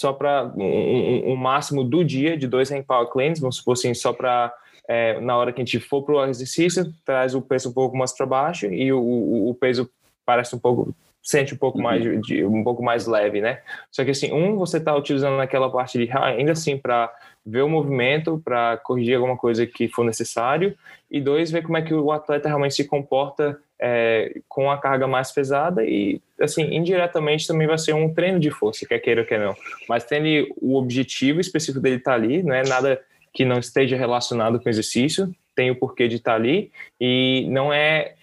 só 0.00 0.14
para 0.14 0.50
um, 0.56 1.32
um, 1.32 1.36
máximo 1.36 1.84
do 1.84 2.02
dia 2.02 2.34
de 2.34 2.48
dois 2.48 2.70
hand 2.70 2.84
power 2.84 3.06
cleans, 3.08 3.38
vamos 3.38 3.56
supor 3.56 3.74
assim, 3.74 3.92
só 3.92 4.14
para 4.14 4.50
é, 4.88 5.20
na 5.20 5.36
hora 5.36 5.52
que 5.52 5.60
a 5.60 5.64
gente 5.64 5.78
for 5.78 6.02
para 6.02 6.14
o 6.14 6.24
exercício, 6.24 6.90
traz 7.04 7.34
o 7.34 7.42
peso 7.42 7.68
um 7.68 7.72
pouco 7.74 7.94
mais 7.94 8.10
para 8.16 8.24
baixo 8.24 8.64
e 8.64 8.90
o, 8.90 8.98
o, 8.98 9.50
o, 9.50 9.54
peso 9.54 9.90
parece 10.24 10.56
um 10.56 10.58
pouco 10.58 10.94
sente 11.22 11.52
um 11.52 11.58
pouco 11.58 11.76
uhum. 11.76 11.84
mais 11.84 12.02
de, 12.22 12.42
um 12.46 12.64
pouco 12.64 12.82
mais 12.82 13.06
leve, 13.06 13.42
né? 13.42 13.60
Só 13.90 14.02
que 14.02 14.12
assim, 14.12 14.32
um 14.32 14.56
você 14.56 14.78
está 14.78 14.96
utilizando 14.96 15.36
naquela 15.36 15.70
parte 15.70 15.98
de 15.98 16.10
ainda 16.16 16.52
assim 16.52 16.78
para 16.78 17.12
ver 17.44 17.60
o 17.60 17.68
movimento, 17.68 18.40
para 18.42 18.78
corrigir 18.78 19.16
alguma 19.16 19.36
coisa 19.36 19.66
que 19.66 19.86
for 19.86 20.02
necessário, 20.02 20.74
e 21.10 21.20
dois 21.20 21.50
ver 21.50 21.62
como 21.62 21.76
é 21.76 21.82
que 21.82 21.92
o 21.92 22.10
atleta 22.10 22.48
realmente 22.48 22.74
se 22.74 22.84
comporta 22.84 23.60
é, 23.80 24.40
com 24.46 24.70
a 24.70 24.76
carga 24.76 25.06
mais 25.06 25.32
pesada 25.32 25.82
e, 25.84 26.20
assim, 26.38 26.62
indiretamente 26.74 27.46
também 27.46 27.66
vai 27.66 27.78
ser 27.78 27.94
um 27.94 28.12
treino 28.12 28.38
de 28.38 28.50
força, 28.50 28.86
quer 28.86 28.98
queira 28.98 29.24
quer 29.24 29.40
não. 29.40 29.56
Mas 29.88 30.04
tendo 30.04 30.26
o 30.60 30.76
objetivo 30.76 31.40
específico 31.40 31.80
dele 31.80 31.96
estar 31.96 32.12
tá 32.12 32.16
ali, 32.16 32.42
não 32.42 32.54
é 32.54 32.62
nada 32.62 33.00
que 33.32 33.44
não 33.44 33.58
esteja 33.58 33.96
relacionado 33.96 34.60
com 34.60 34.66
o 34.66 34.70
exercício, 34.70 35.34
tem 35.54 35.70
o 35.70 35.76
porquê 35.76 36.08
de 36.08 36.16
estar 36.16 36.32
tá 36.32 36.36
ali 36.36 36.70
e 37.00 37.46
não 37.48 37.72
é 37.72 38.14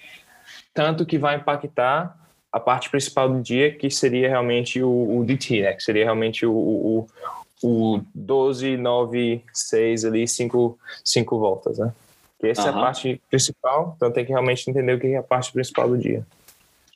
tanto 0.74 1.06
que 1.06 1.18
vai 1.18 1.38
impactar 1.38 2.16
a 2.52 2.60
parte 2.60 2.90
principal 2.90 3.28
do 3.28 3.42
dia, 3.42 3.74
que 3.74 3.90
seria 3.90 4.30
realmente 4.30 4.82
o, 4.82 5.18
o 5.20 5.26
DT, 5.26 5.62
né? 5.62 5.74
Que 5.74 5.84
seria 5.84 6.04
realmente 6.04 6.46
o, 6.46 6.54
o, 6.54 7.08
o 7.64 8.02
12, 8.14 8.78
9, 8.78 9.44
6 9.52 10.06
ali, 10.06 10.28
5, 10.28 10.80
5 11.04 11.40
voltas, 11.40 11.80
né? 11.80 11.92
Que 12.40 12.48
essa 12.48 12.64
uhum. 12.64 12.68
é 12.68 12.72
a 12.72 12.74
parte 12.74 13.22
principal, 13.30 13.94
então 13.96 14.12
tem 14.12 14.26
que 14.26 14.32
realmente 14.32 14.70
entender 14.70 14.94
o 14.94 15.00
que 15.00 15.08
é 15.08 15.18
a 15.18 15.24
parte 15.24 15.52
principal 15.52 15.90
do 15.90 15.98
dia. 15.98 16.26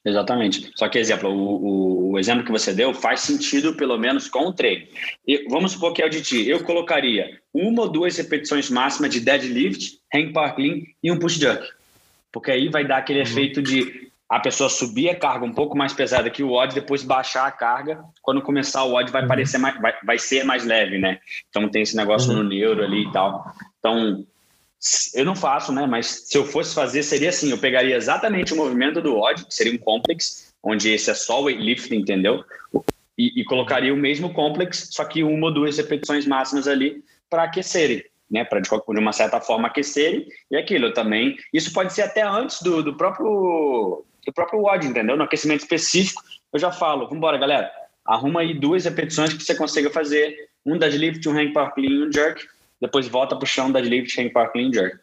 Exatamente. 0.04 0.72
Só 0.76 0.90
que, 0.90 0.98
exemplo, 0.98 1.30
o, 1.30 1.36
o, 1.36 2.12
o, 2.12 2.20
exemplo 2.20 2.44
que 2.44 2.52
você 2.52 2.74
deu 2.74 2.94
faz 2.94 3.22
sentido, 3.22 3.76
pelo 3.76 3.98
menos, 3.98 4.28
com 4.28 4.48
o 4.48 4.54
treino. 4.54 4.88
E, 5.28 5.48
vamos 5.48 5.74
supor 5.74 5.94
que 5.94 6.02
é 6.02 6.06
o 6.06 6.10
de 6.10 6.22
ti. 6.22 6.50
Eu 6.50 6.64
colocaria 6.64 7.40
uma 7.54 7.84
ou 7.84 7.90
duas 7.90 8.18
repetições 8.18 8.70
máximas 8.70 9.12
de 9.12 9.20
deadlift, 9.20 10.00
hang 10.14 10.34
power 10.34 10.56
clean 10.56 10.82
e 11.04 11.12
um 11.12 11.20
push 11.20 11.36
jerk. 11.36 11.68
Porque 12.32 12.50
aí 12.50 12.70
vai 12.70 12.86
dar 12.86 12.98
aquele 12.98 13.20
uhum. 13.20 13.26
efeito 13.26 13.62
de 13.62 14.10
a 14.28 14.40
pessoa 14.40 14.70
subir 14.70 15.10
a 15.10 15.16
carga 15.16 15.46
um 15.46 15.54
pouco 15.54 15.78
mais 15.78 15.94
pesada 15.94 16.30
que 16.30 16.42
o 16.42 16.54
odd, 16.54 16.74
depois 16.74 17.04
baixar 17.04 17.46
a 17.46 17.52
carga. 17.52 18.04
Quando 18.22 18.42
começar 18.42 18.84
o 18.86 18.94
odd 18.96 19.12
vai 19.12 19.22
uhum. 19.22 19.28
parecer 19.28 19.60
mais, 19.60 19.80
vai, 19.80 19.94
vai 20.04 20.18
ser 20.18 20.44
mais 20.44 20.66
leve, 20.66 20.98
né? 20.98 21.20
Então 21.50 21.70
tem 21.70 21.84
esse 21.84 21.96
negócio 21.96 22.32
uhum. 22.32 22.38
no 22.38 22.50
neuro 22.50 22.84
ali 22.84 23.04
e 23.04 23.12
tal. 23.12 23.46
Então, 23.78 24.26
eu 25.14 25.24
não 25.24 25.36
faço, 25.36 25.72
né? 25.72 25.86
Mas 25.86 26.08
se 26.26 26.38
eu 26.38 26.46
fosse 26.46 26.74
fazer, 26.74 27.04
seria 27.04 27.30
assim: 27.30 27.52
eu 27.52 27.58
pegaria 27.58 27.96
exatamente 27.96 28.54
o 28.54 28.58
movimento 28.58 29.02
do 29.02 29.18
odd, 29.18 29.46
que 29.46 29.54
seria 29.54 29.74
um 29.74 29.78
complex, 29.78 30.54
onde 30.64 30.90
esse 30.90 31.12
é 31.12 31.14
só 31.14 31.42
weightlifting, 31.44 31.98
entendeu? 31.98 32.44
E, 33.18 33.42
e, 33.42 33.44
colocaria 33.44 33.94
o 33.94 33.98
mesmo 33.98 34.34
complex, 34.34 34.90
só 34.92 35.06
que 35.06 35.24
uma 35.24 35.48
ou 35.48 35.54
duas 35.54 35.78
repetições 35.78 36.26
máximas 36.26 36.68
ali 36.68 37.04
para 37.30 37.44
aquecerem, 37.44 38.04
né? 38.30 38.44
Para 38.44 38.60
de, 38.60 38.70
de, 38.70 39.00
uma 39.00 39.14
certa 39.14 39.40
forma 39.40 39.68
aquecerem 39.68 40.28
e 40.50 40.58
aquilo 40.58 40.92
também. 40.94 41.38
Isso 41.54 41.72
pode 41.72 41.94
ser 41.94 42.02
até 42.02 42.24
antes 42.24 42.62
do, 42.62 42.82
do 42.82 42.98
próprio 42.98 44.04
do 44.26 44.34
próprio 44.34 44.62
WOD, 44.62 44.88
entendeu? 44.88 45.18
No 45.18 45.24
aquecimento 45.24 45.62
específico, 45.62 46.24
eu 46.52 46.60
já 46.60 46.72
falo: 46.72 47.02
vamos 47.02 47.18
embora, 47.18 47.38
galera. 47.38 47.72
Arruma 48.04 48.42
aí 48.42 48.56
duas 48.56 48.86
repetições 48.86 49.32
que 49.34 49.44
você 49.44 49.54
consiga 49.54 49.92
fazer 49.92 50.36
um 50.66 50.78
deadlift, 50.78 51.28
um 51.30 51.38
hang 51.38 51.54
power 51.54 51.72
clean, 51.72 52.08
um 52.08 52.12
jerk 52.12 52.48
depois 52.82 53.08
volta 53.08 53.36
pro 53.36 53.46
chão 53.46 53.72
deadlift, 53.72 54.20
hang 54.20 54.30
power 54.32 54.52
clean 54.52 54.74
jerk. 54.74 54.98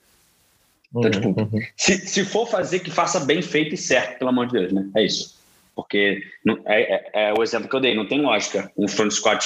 Então, 0.91 1.03
uhum, 1.03 1.11
tipo, 1.11 1.41
uhum. 1.41 1.63
se, 1.77 1.99
se 2.07 2.25
for 2.25 2.47
fazer, 2.47 2.81
que 2.81 2.91
faça 2.91 3.21
bem 3.21 3.41
feito 3.43 3.75
e 3.75 3.79
certo, 3.79 4.19
pelo 4.19 4.31
amor 4.31 4.47
de 4.47 4.55
Deus, 4.55 4.73
né? 4.73 4.89
É 4.97 5.05
isso. 5.05 5.39
Porque 5.75 6.23
não, 6.45 6.61
é, 6.67 6.83
é, 6.83 7.11
é, 7.29 7.35
o 7.35 7.43
exemplo 7.43 7.69
que 7.69 7.77
eu 7.77 7.81
dei, 7.81 7.95
não 7.95 8.07
tem 8.07 8.21
lógica. 8.21 8.71
Um 8.77 8.89
front 8.89 9.13
squat 9.13 9.45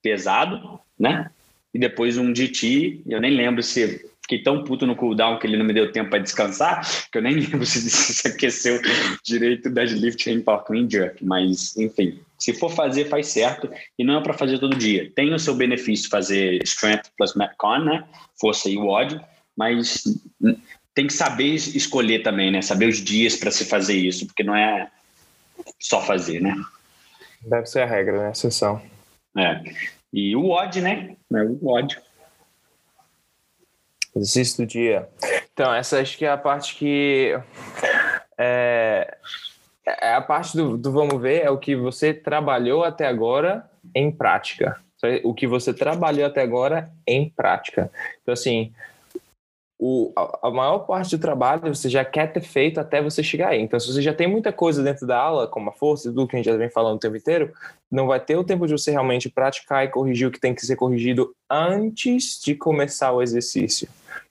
pesado, 0.00 0.80
né? 0.98 1.30
E 1.74 1.78
depois 1.78 2.16
um 2.16 2.32
DT, 2.32 3.02
eu 3.06 3.20
nem 3.20 3.32
lembro 3.32 3.62
se 3.62 4.08
fiquei 4.26 4.42
tão 4.42 4.64
puto 4.64 4.84
no 4.86 4.96
cooldown 4.96 5.38
que 5.38 5.46
ele 5.46 5.56
não 5.56 5.64
me 5.64 5.72
deu 5.72 5.92
tempo 5.92 6.10
para 6.10 6.18
descansar, 6.18 6.84
que 7.10 7.16
eu 7.16 7.22
nem 7.22 7.34
lembro 7.38 7.64
se, 7.64 7.88
se 7.88 8.26
aqueceu 8.26 8.80
direito 9.24 9.70
deadlift 9.70 10.28
em 10.28 10.42
clean 10.42 10.90
jerk, 10.90 11.24
mas 11.24 11.76
enfim, 11.76 12.20
se 12.36 12.52
for 12.52 12.70
fazer, 12.70 13.08
faz 13.08 13.28
certo 13.28 13.70
e 13.96 14.04
não 14.04 14.18
é 14.18 14.22
para 14.22 14.34
fazer 14.34 14.58
todo 14.58 14.76
dia. 14.76 15.10
Tem 15.14 15.32
o 15.32 15.38
seu 15.38 15.54
benefício 15.54 16.10
fazer 16.10 16.60
strength 16.64 17.04
plus 17.16 17.34
metcon, 17.34 17.78
né? 17.78 18.04
Força 18.38 18.68
e 18.68 18.76
WOD, 18.76 19.20
mas 19.56 20.02
tem 20.92 21.06
que 21.06 21.12
saber 21.12 21.54
escolher 21.54 22.22
também, 22.22 22.50
né? 22.50 22.60
Saber 22.60 22.88
os 22.88 22.98
dias 22.98 23.36
para 23.36 23.50
se 23.50 23.64
fazer 23.64 23.96
isso, 23.96 24.26
porque 24.26 24.42
não 24.42 24.56
é 24.56 24.90
só 25.80 26.02
fazer, 26.02 26.40
né? 26.40 26.54
Deve 27.42 27.66
ser 27.66 27.82
a 27.82 27.86
regra, 27.86 28.18
né? 28.18 28.28
A 28.28 28.30
exceção. 28.32 28.82
É. 29.38 29.62
E 30.12 30.34
o 30.34 30.50
odd, 30.50 30.80
né? 30.80 31.16
É 31.32 31.42
o 31.42 31.68
odd. 31.68 31.96
Exercício 34.16 34.64
do 34.64 34.66
dia. 34.66 35.08
Então, 35.52 35.74
essa 35.74 36.00
acho 36.00 36.16
que 36.16 36.24
é 36.24 36.30
a 36.30 36.38
parte 36.38 36.74
que. 36.74 37.38
É, 38.38 39.16
é 39.86 40.14
a 40.14 40.20
parte 40.20 40.56
do, 40.56 40.76
do 40.76 40.90
vamos 40.90 41.20
ver, 41.20 41.42
é 41.42 41.50
o 41.50 41.58
que 41.58 41.76
você 41.76 42.14
trabalhou 42.14 42.82
até 42.82 43.06
agora 43.06 43.68
em 43.94 44.10
prática. 44.10 44.80
O 45.22 45.34
que 45.34 45.46
você 45.46 45.74
trabalhou 45.74 46.26
até 46.26 46.40
agora 46.42 46.90
em 47.06 47.28
prática. 47.28 47.90
Então, 48.22 48.32
assim, 48.32 48.72
o, 49.78 50.10
a, 50.16 50.48
a, 50.48 50.50
maior 50.50 50.80
parte 50.80 51.16
do 51.16 51.20
trabalho 51.20 51.74
você 51.74 51.88
já 51.88 52.04
quer 52.04 52.32
ter 52.32 52.40
feito 52.40 52.80
até 52.80 53.02
você 53.02 53.22
chegar 53.22 53.50
aí. 53.50 53.60
Então, 53.60 53.78
se 53.78 53.92
você 53.92 54.00
já 54.00 54.14
tem 54.14 54.26
muita 54.26 54.52
coisa 54.52 54.82
dentro 54.82 55.06
da 55.06 55.18
aula, 55.18 55.46
como 55.46 55.68
a 55.68 55.72
força, 55.72 56.08
tudo 56.08 56.26
que 56.26 56.34
a 56.34 56.38
gente 56.38 56.46
já 56.46 56.56
vem 56.56 56.70
falando 56.70 56.96
o 56.96 57.00
tempo 57.00 57.16
inteiro, 57.16 57.52
não 57.90 58.06
vai 58.06 58.18
ter 58.18 58.36
o 58.36 58.44
tempo 58.44 58.66
de 58.66 58.72
você 58.72 58.90
realmente 58.90 59.28
praticar 59.28 59.84
e 59.84 59.88
corrigir 59.88 60.28
o 60.28 60.30
que 60.30 60.40
tem 60.40 60.54
que 60.54 60.64
ser 60.64 60.76
corrigido 60.76 61.34
antes 61.50 62.40
de 62.42 62.54
começar 62.54 63.12
o 63.12 63.22
exercício. 63.22 63.86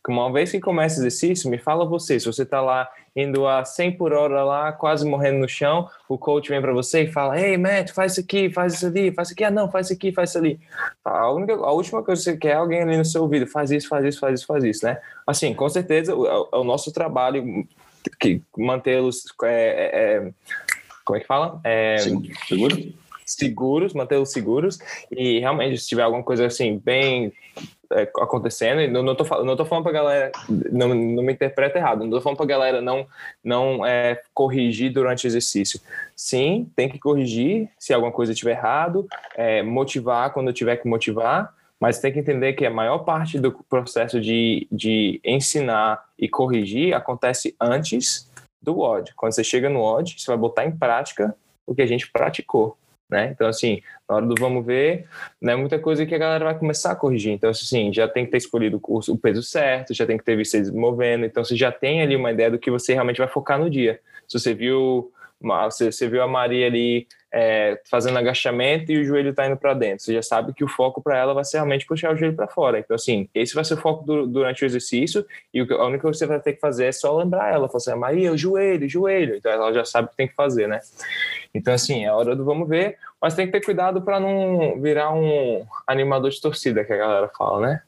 Uma 0.07 0.31
vez 0.31 0.51
que 0.51 0.59
começa 0.59 0.97
o 0.97 0.99
exercício, 1.01 1.49
me 1.49 1.57
fala 1.57 1.85
você, 1.85 2.19
se 2.19 2.25
você 2.25 2.43
está 2.43 2.61
lá 2.61 2.89
indo 3.15 3.47
a 3.47 3.63
100 3.63 3.93
por 3.93 4.13
hora 4.13 4.43
lá, 4.43 4.71
quase 4.71 5.07
morrendo 5.07 5.39
no 5.39 5.47
chão, 5.47 5.89
o 6.07 6.17
coach 6.17 6.49
vem 6.49 6.61
para 6.61 6.73
você 6.73 7.03
e 7.03 7.11
fala: 7.11 7.39
Ei, 7.39 7.57
Matt, 7.57 7.91
faz 7.91 8.11
isso 8.11 8.21
aqui, 8.21 8.49
faz 8.49 8.73
isso 8.73 8.87
ali, 8.87 9.11
faz 9.11 9.29
isso 9.29 9.33
aqui, 9.33 9.43
ah, 9.43 9.51
não, 9.51 9.71
faz 9.71 9.87
isso 9.87 9.93
aqui, 9.95 10.11
faz 10.11 10.29
isso 10.29 10.37
ali. 10.37 10.59
A, 11.03 11.31
única, 11.31 11.53
a 11.53 11.71
última 11.71 12.03
coisa 12.03 12.21
que 12.21 12.31
você 12.31 12.37
quer 12.37 12.49
é 12.49 12.55
alguém 12.55 12.81
ali 12.81 12.97
no 12.97 13.05
seu 13.05 13.21
ouvido: 13.21 13.47
faz 13.47 13.71
isso, 13.71 13.87
faz 13.87 14.05
isso, 14.05 14.19
faz 14.19 14.39
isso, 14.39 14.47
faz 14.47 14.63
isso, 14.63 14.85
né? 14.85 14.99
Assim, 15.25 15.53
com 15.53 15.69
certeza, 15.69 16.15
o, 16.15 16.27
é 16.27 16.57
o 16.57 16.63
nosso 16.63 16.91
trabalho 16.91 17.65
que 18.19 18.41
mantê-los. 18.57 19.23
É, 19.43 19.47
é, 19.47 20.27
é, 20.27 20.31
como 21.03 21.17
é 21.17 21.19
que 21.21 21.27
fala? 21.27 21.59
É, 21.63 21.97
seguro? 22.47 22.93
Seguros, 23.25 23.93
mantê-los 23.93 24.31
seguros. 24.31 24.77
E 25.11 25.39
realmente, 25.39 25.79
se 25.79 25.87
tiver 25.87 26.03
alguma 26.03 26.23
coisa 26.23 26.45
assim, 26.45 26.77
bem 26.83 27.33
é, 27.95 28.03
acontecendo, 28.03 28.81
e 28.81 28.87
não, 28.87 29.01
não, 29.01 29.15
tô, 29.15 29.23
não 29.43 29.55
tô 29.55 29.65
falando 29.65 29.83
pra 29.83 29.93
galera, 29.93 30.31
não, 30.49 30.89
não 30.89 31.23
me 31.23 31.33
interpreta 31.33 31.77
errado, 31.77 32.03
não 32.03 32.11
tô 32.11 32.21
falando 32.21 32.37
pra 32.37 32.45
galera 32.45 32.81
não, 32.81 33.07
não 33.43 33.85
é, 33.85 34.21
corrigir 34.33 34.91
durante 34.91 35.25
o 35.25 35.27
exercício. 35.27 35.79
Sim, 36.15 36.69
tem 36.75 36.89
que 36.89 36.99
corrigir 36.99 37.69
se 37.79 37.93
alguma 37.93 38.11
coisa 38.11 38.33
estiver 38.33 38.51
errado, 38.51 39.07
é, 39.35 39.63
motivar 39.63 40.33
quando 40.33 40.53
tiver 40.53 40.75
que 40.77 40.87
motivar, 40.87 41.53
mas 41.79 41.99
tem 41.99 42.11
que 42.11 42.19
entender 42.19 42.53
que 42.53 42.65
a 42.65 42.71
maior 42.71 42.99
parte 42.99 43.39
do 43.39 43.51
processo 43.51 44.19
de, 44.19 44.67
de 44.71 45.19
ensinar 45.23 46.03
e 46.17 46.27
corrigir 46.27 46.93
acontece 46.93 47.55
antes 47.59 48.29
do 48.61 48.77
WOD. 48.77 49.13
Quando 49.15 49.33
você 49.33 49.43
chega 49.43 49.69
no 49.69 49.81
WOD, 49.81 50.15
você 50.17 50.27
vai 50.27 50.37
botar 50.37 50.65
em 50.65 50.71
prática 50.71 51.35
o 51.65 51.73
que 51.73 51.81
a 51.81 51.85
gente 51.85 52.11
praticou 52.11 52.77
né? 53.09 53.29
Então, 53.31 53.47
assim, 53.47 53.81
na 54.09 54.15
hora 54.15 54.25
do 54.25 54.35
vamos 54.39 54.65
ver, 54.65 55.05
não 55.41 55.53
é 55.53 55.55
muita 55.55 55.79
coisa 55.79 56.05
que 56.05 56.15
a 56.15 56.17
galera 56.17 56.45
vai 56.45 56.57
começar 56.57 56.91
a 56.91 56.95
corrigir. 56.95 57.33
Então, 57.33 57.49
assim, 57.49 57.93
já 57.93 58.07
tem 58.07 58.25
que 58.25 58.31
ter 58.31 58.37
escolhido 58.37 58.79
o, 58.83 58.99
o 58.99 59.17
peso 59.17 59.43
certo, 59.43 59.93
já 59.93 60.05
tem 60.05 60.17
que 60.17 60.23
ter 60.23 60.35
visto 60.35 60.55
eles 60.55 60.71
movendo. 60.71 61.25
Então, 61.25 61.43
você 61.43 61.55
já 61.55 61.71
tem 61.71 62.01
ali 62.01 62.15
uma 62.15 62.31
ideia 62.31 62.51
do 62.51 62.59
que 62.59 62.71
você 62.71 62.93
realmente 62.93 63.17
vai 63.17 63.27
focar 63.27 63.59
no 63.59 63.69
dia. 63.69 63.99
Se 64.27 64.39
você 64.39 64.53
viu, 64.53 65.11
você, 65.39 65.91
você 65.91 66.07
viu 66.07 66.23
a 66.23 66.27
Maria 66.27 66.65
ali 66.65 67.07
é, 67.37 67.81
fazendo 67.91 68.17
agachamento 68.17 68.91
e 68.93 68.97
o 68.97 69.03
joelho 69.03 69.31
está 69.31 69.45
indo 69.45 69.57
para 69.57 69.73
dentro. 69.73 70.03
Você 70.03 70.13
já 70.13 70.21
sabe 70.21 70.53
que 70.53 70.63
o 70.63 70.69
foco 70.69 71.01
para 71.01 71.17
ela 71.17 71.33
vai 71.33 71.43
ser 71.43 71.57
realmente 71.57 71.85
puxar 71.85 72.13
o 72.13 72.15
joelho 72.15 72.35
para 72.35 72.47
fora. 72.47 72.79
Então, 72.79 72.95
assim, 72.95 73.27
esse 73.35 73.53
vai 73.53 73.65
ser 73.65 73.73
o 73.73 73.77
foco 73.77 74.05
do, 74.05 74.25
durante 74.25 74.63
o 74.63 74.65
exercício 74.65 75.25
e 75.53 75.59
a 75.59 75.85
única 75.85 76.03
coisa 76.03 76.17
que 76.17 76.19
você 76.19 76.25
vai 76.25 76.39
ter 76.39 76.53
que 76.53 76.61
fazer 76.61 76.85
é 76.85 76.91
só 76.93 77.15
lembrar 77.15 77.51
ela. 77.53 77.67
Falar 77.67 77.77
assim, 77.77 77.91
ah, 77.91 77.95
Maria, 77.97 78.31
o 78.31 78.37
joelho, 78.37 78.85
o 78.85 78.89
joelho. 78.89 79.35
Então, 79.35 79.51
ela 79.51 79.73
já 79.73 79.83
sabe 79.83 80.07
o 80.07 80.11
que 80.11 80.15
tem 80.15 80.29
que 80.29 80.33
fazer, 80.33 80.67
né? 80.67 80.79
Então, 81.55 81.73
assim, 81.73 82.05
é 82.05 82.11
hora 82.11 82.35
do 82.35 82.45
vamos 82.45 82.67
ver, 82.67 82.97
mas 83.21 83.33
tem 83.33 83.45
que 83.45 83.53
ter 83.53 83.63
cuidado 83.63 84.01
para 84.01 84.19
não 84.19 84.79
virar 84.81 85.13
um 85.13 85.65
animador 85.87 86.29
de 86.29 86.41
torcida, 86.41 86.83
que 86.83 86.93
a 86.93 86.97
galera 86.97 87.31
fala, 87.37 87.67
né? 87.67 87.81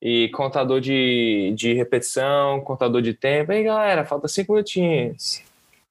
E 0.00 0.28
contador 0.28 0.80
de, 0.80 1.54
de 1.56 1.72
repetição, 1.72 2.60
contador 2.60 3.00
de 3.00 3.14
tempo. 3.14 3.52
Aí, 3.52 3.64
galera, 3.64 4.04
falta 4.04 4.28
cinco 4.28 4.52
minutinhos 4.52 5.42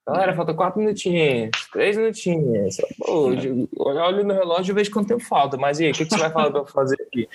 Galera, 0.06 0.36
falta 0.36 0.54
quatro 0.54 0.82
minutinhos, 0.82 1.52
três 1.72 1.96
minutinhos. 1.96 2.76
Pô, 3.00 3.32
eu 3.32 3.70
olho 3.96 4.24
no 4.26 4.34
relógio 4.34 4.74
e 4.74 4.76
vejo 4.76 4.92
quanto 4.92 5.08
tempo 5.08 5.24
falta. 5.24 5.56
Mas 5.56 5.80
e 5.80 5.86
aí, 5.86 5.92
o 5.92 5.94
que, 5.94 6.04
que 6.04 6.14
você 6.14 6.20
vai 6.20 6.30
falar 6.30 6.52
para 6.52 6.60
eu 6.60 6.66
fazer 6.66 7.02
aqui? 7.02 7.28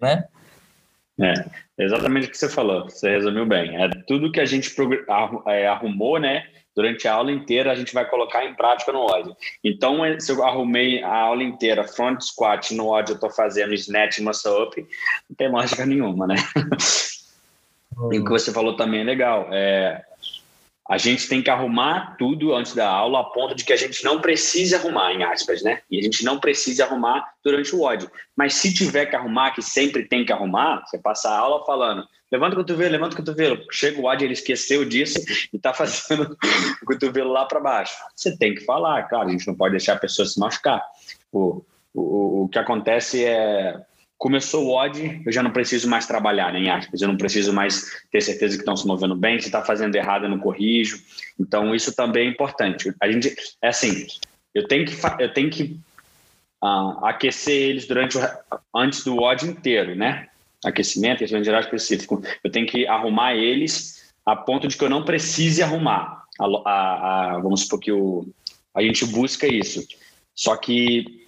Né? 0.00 0.24
É, 1.20 1.84
exatamente 1.84 2.26
o 2.26 2.30
que 2.30 2.36
você 2.36 2.48
falou. 2.48 2.90
Você 2.90 3.10
resumiu 3.10 3.46
bem. 3.46 3.80
É 3.80 3.88
tudo 4.08 4.32
que 4.32 4.40
a 4.40 4.44
gente 4.44 4.74
é, 5.46 5.68
arrumou, 5.68 6.18
né? 6.18 6.44
Durante 6.78 7.08
a 7.08 7.14
aula 7.14 7.32
inteira, 7.32 7.72
a 7.72 7.74
gente 7.74 7.92
vai 7.92 8.08
colocar 8.08 8.44
em 8.44 8.54
prática 8.54 8.92
no 8.92 9.00
ódio. 9.00 9.36
Então, 9.64 10.04
é, 10.04 10.20
se 10.20 10.30
eu 10.30 10.44
arrumei 10.44 11.02
a 11.02 11.12
aula 11.12 11.42
inteira, 11.42 11.82
front 11.82 12.20
squat 12.20 12.72
no 12.72 12.86
ódio, 12.86 13.14
eu 13.14 13.16
estou 13.16 13.30
fazendo 13.30 13.74
snatch 13.74 14.18
e 14.18 14.22
muscle 14.22 14.62
up, 14.62 14.86
não 15.28 15.36
tem 15.36 15.50
lógica 15.50 15.84
nenhuma, 15.84 16.28
né? 16.28 16.36
Hum. 17.98 18.12
E 18.12 18.20
o 18.20 18.24
que 18.24 18.30
você 18.30 18.52
falou 18.52 18.76
também 18.76 19.00
é 19.00 19.04
legal. 19.04 19.48
É, 19.50 20.04
a 20.88 20.96
gente 20.96 21.28
tem 21.28 21.42
que 21.42 21.50
arrumar 21.50 22.14
tudo 22.16 22.54
antes 22.54 22.76
da 22.76 22.88
aula, 22.88 23.22
a 23.22 23.24
ponto 23.24 23.56
de 23.56 23.64
que 23.64 23.72
a 23.72 23.76
gente 23.76 24.04
não 24.04 24.20
precise 24.20 24.72
arrumar, 24.76 25.12
em 25.12 25.24
aspas, 25.24 25.64
né? 25.64 25.82
E 25.90 25.98
a 25.98 26.02
gente 26.02 26.24
não 26.24 26.38
precisa 26.38 26.84
arrumar 26.84 27.28
durante 27.44 27.74
o 27.74 27.82
ódio. 27.82 28.08
Mas 28.36 28.54
se 28.54 28.72
tiver 28.72 29.06
que 29.06 29.16
arrumar, 29.16 29.50
que 29.50 29.62
sempre 29.62 30.04
tem 30.04 30.24
que 30.24 30.32
arrumar, 30.32 30.84
você 30.86 30.96
passa 30.96 31.28
a 31.28 31.38
aula 31.38 31.66
falando, 31.66 32.06
levanta 32.30 32.54
o 32.54 32.58
cotovelo, 32.58 32.92
levanta 32.92 33.14
o 33.14 33.16
cotovelo. 33.16 33.64
Chega 33.70 34.00
o 34.00 34.04
ódio, 34.04 34.26
ele 34.26 34.34
esqueceu 34.34 34.84
disso 34.84 35.18
e 35.52 35.56
está 35.56 35.72
fazendo 35.74 36.36
o 36.82 36.86
cotovelo 36.86 37.32
lá 37.32 37.44
para 37.44 37.60
baixo. 37.60 37.94
Você 38.14 38.36
tem 38.36 38.54
que 38.54 38.64
falar, 38.64 39.08
claro, 39.08 39.28
a 39.28 39.32
gente 39.32 39.46
não 39.46 39.54
pode 39.54 39.72
deixar 39.72 39.94
a 39.94 39.98
pessoa 39.98 40.26
se 40.26 40.38
machucar. 40.38 40.82
O, 41.32 41.64
o, 41.94 42.44
o 42.44 42.48
que 42.48 42.58
acontece 42.58 43.24
é 43.24 43.80
começou 44.18 44.66
o 44.66 44.74
odd, 44.74 45.22
eu 45.24 45.30
já 45.30 45.44
não 45.44 45.52
preciso 45.52 45.88
mais 45.88 46.04
trabalhar, 46.04 46.52
nem 46.52 46.68
aspas, 46.68 47.00
eu 47.00 47.06
não 47.06 47.16
preciso 47.16 47.52
mais 47.52 48.02
ter 48.10 48.20
certeza 48.20 48.56
que 48.56 48.62
estão 48.62 48.76
se 48.76 48.84
movendo 48.84 49.14
bem, 49.14 49.38
se 49.38 49.46
está 49.46 49.62
fazendo 49.62 49.94
errado 49.94 50.24
eu 50.24 50.28
não 50.28 50.40
corrijo. 50.40 51.00
Então 51.38 51.72
isso 51.72 51.94
também 51.94 52.26
é 52.26 52.30
importante. 52.30 52.92
A 53.00 53.10
gente 53.10 53.34
é 53.62 53.68
assim, 53.68 54.08
eu 54.52 54.66
tenho 54.66 54.84
que 54.84 54.94
eu 55.20 55.32
tenho 55.32 55.48
que 55.48 55.78
uh, 56.62 57.04
aquecer 57.04 57.54
eles 57.54 57.86
durante 57.86 58.18
o, 58.18 58.20
antes 58.74 59.04
do 59.04 59.18
odd 59.18 59.46
inteiro, 59.46 59.94
né? 59.94 60.27
Aquecimento, 60.64 61.16
aquecimento 61.16 61.44
geral 61.44 61.60
específico. 61.60 62.22
Eu 62.42 62.50
tenho 62.50 62.66
que 62.66 62.86
arrumar 62.86 63.34
eles 63.34 64.12
a 64.24 64.36
ponto 64.36 64.68
de 64.68 64.76
que 64.76 64.84
eu 64.84 64.90
não 64.90 65.04
precise 65.04 65.62
arrumar. 65.62 66.24
A, 66.38 66.44
a, 66.44 67.34
a, 67.34 67.38
vamos 67.38 67.62
supor 67.62 67.80
que 67.80 67.92
o, 67.92 68.26
a 68.74 68.82
gente 68.82 69.04
busca 69.06 69.46
isso. 69.46 69.86
Só 70.34 70.56
que 70.56 71.26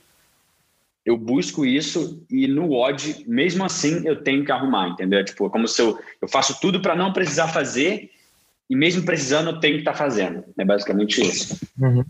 eu 1.05 1.17
busco 1.17 1.65
isso 1.65 2.23
e 2.31 2.47
no 2.47 2.73
odd, 2.73 3.25
mesmo 3.27 3.65
assim, 3.65 4.07
eu 4.07 4.23
tenho 4.23 4.45
que 4.45 4.53
arrumar, 4.53 4.89
entendeu? 4.89 5.25
Tipo, 5.25 5.47
é 5.47 5.51
como 5.51 5.67
se 5.67 5.81
eu, 5.81 5.99
eu 6.21 6.29
faço 6.29 6.61
tudo 6.61 6.81
para 6.81 6.95
não 6.95 7.13
precisar 7.13 7.49
fazer 7.49 8.11
e 8.69 8.77
mesmo 8.77 9.03
precisando, 9.03 9.51
eu 9.51 9.61
tenho 9.61 9.75
que 9.75 9.81
estar 9.81 9.93
tá 9.93 9.99
fazendo. 9.99 10.45
É 10.57 10.65
basicamente 10.65 11.21
isso. 11.21 11.59
Uhum. 11.81 12.05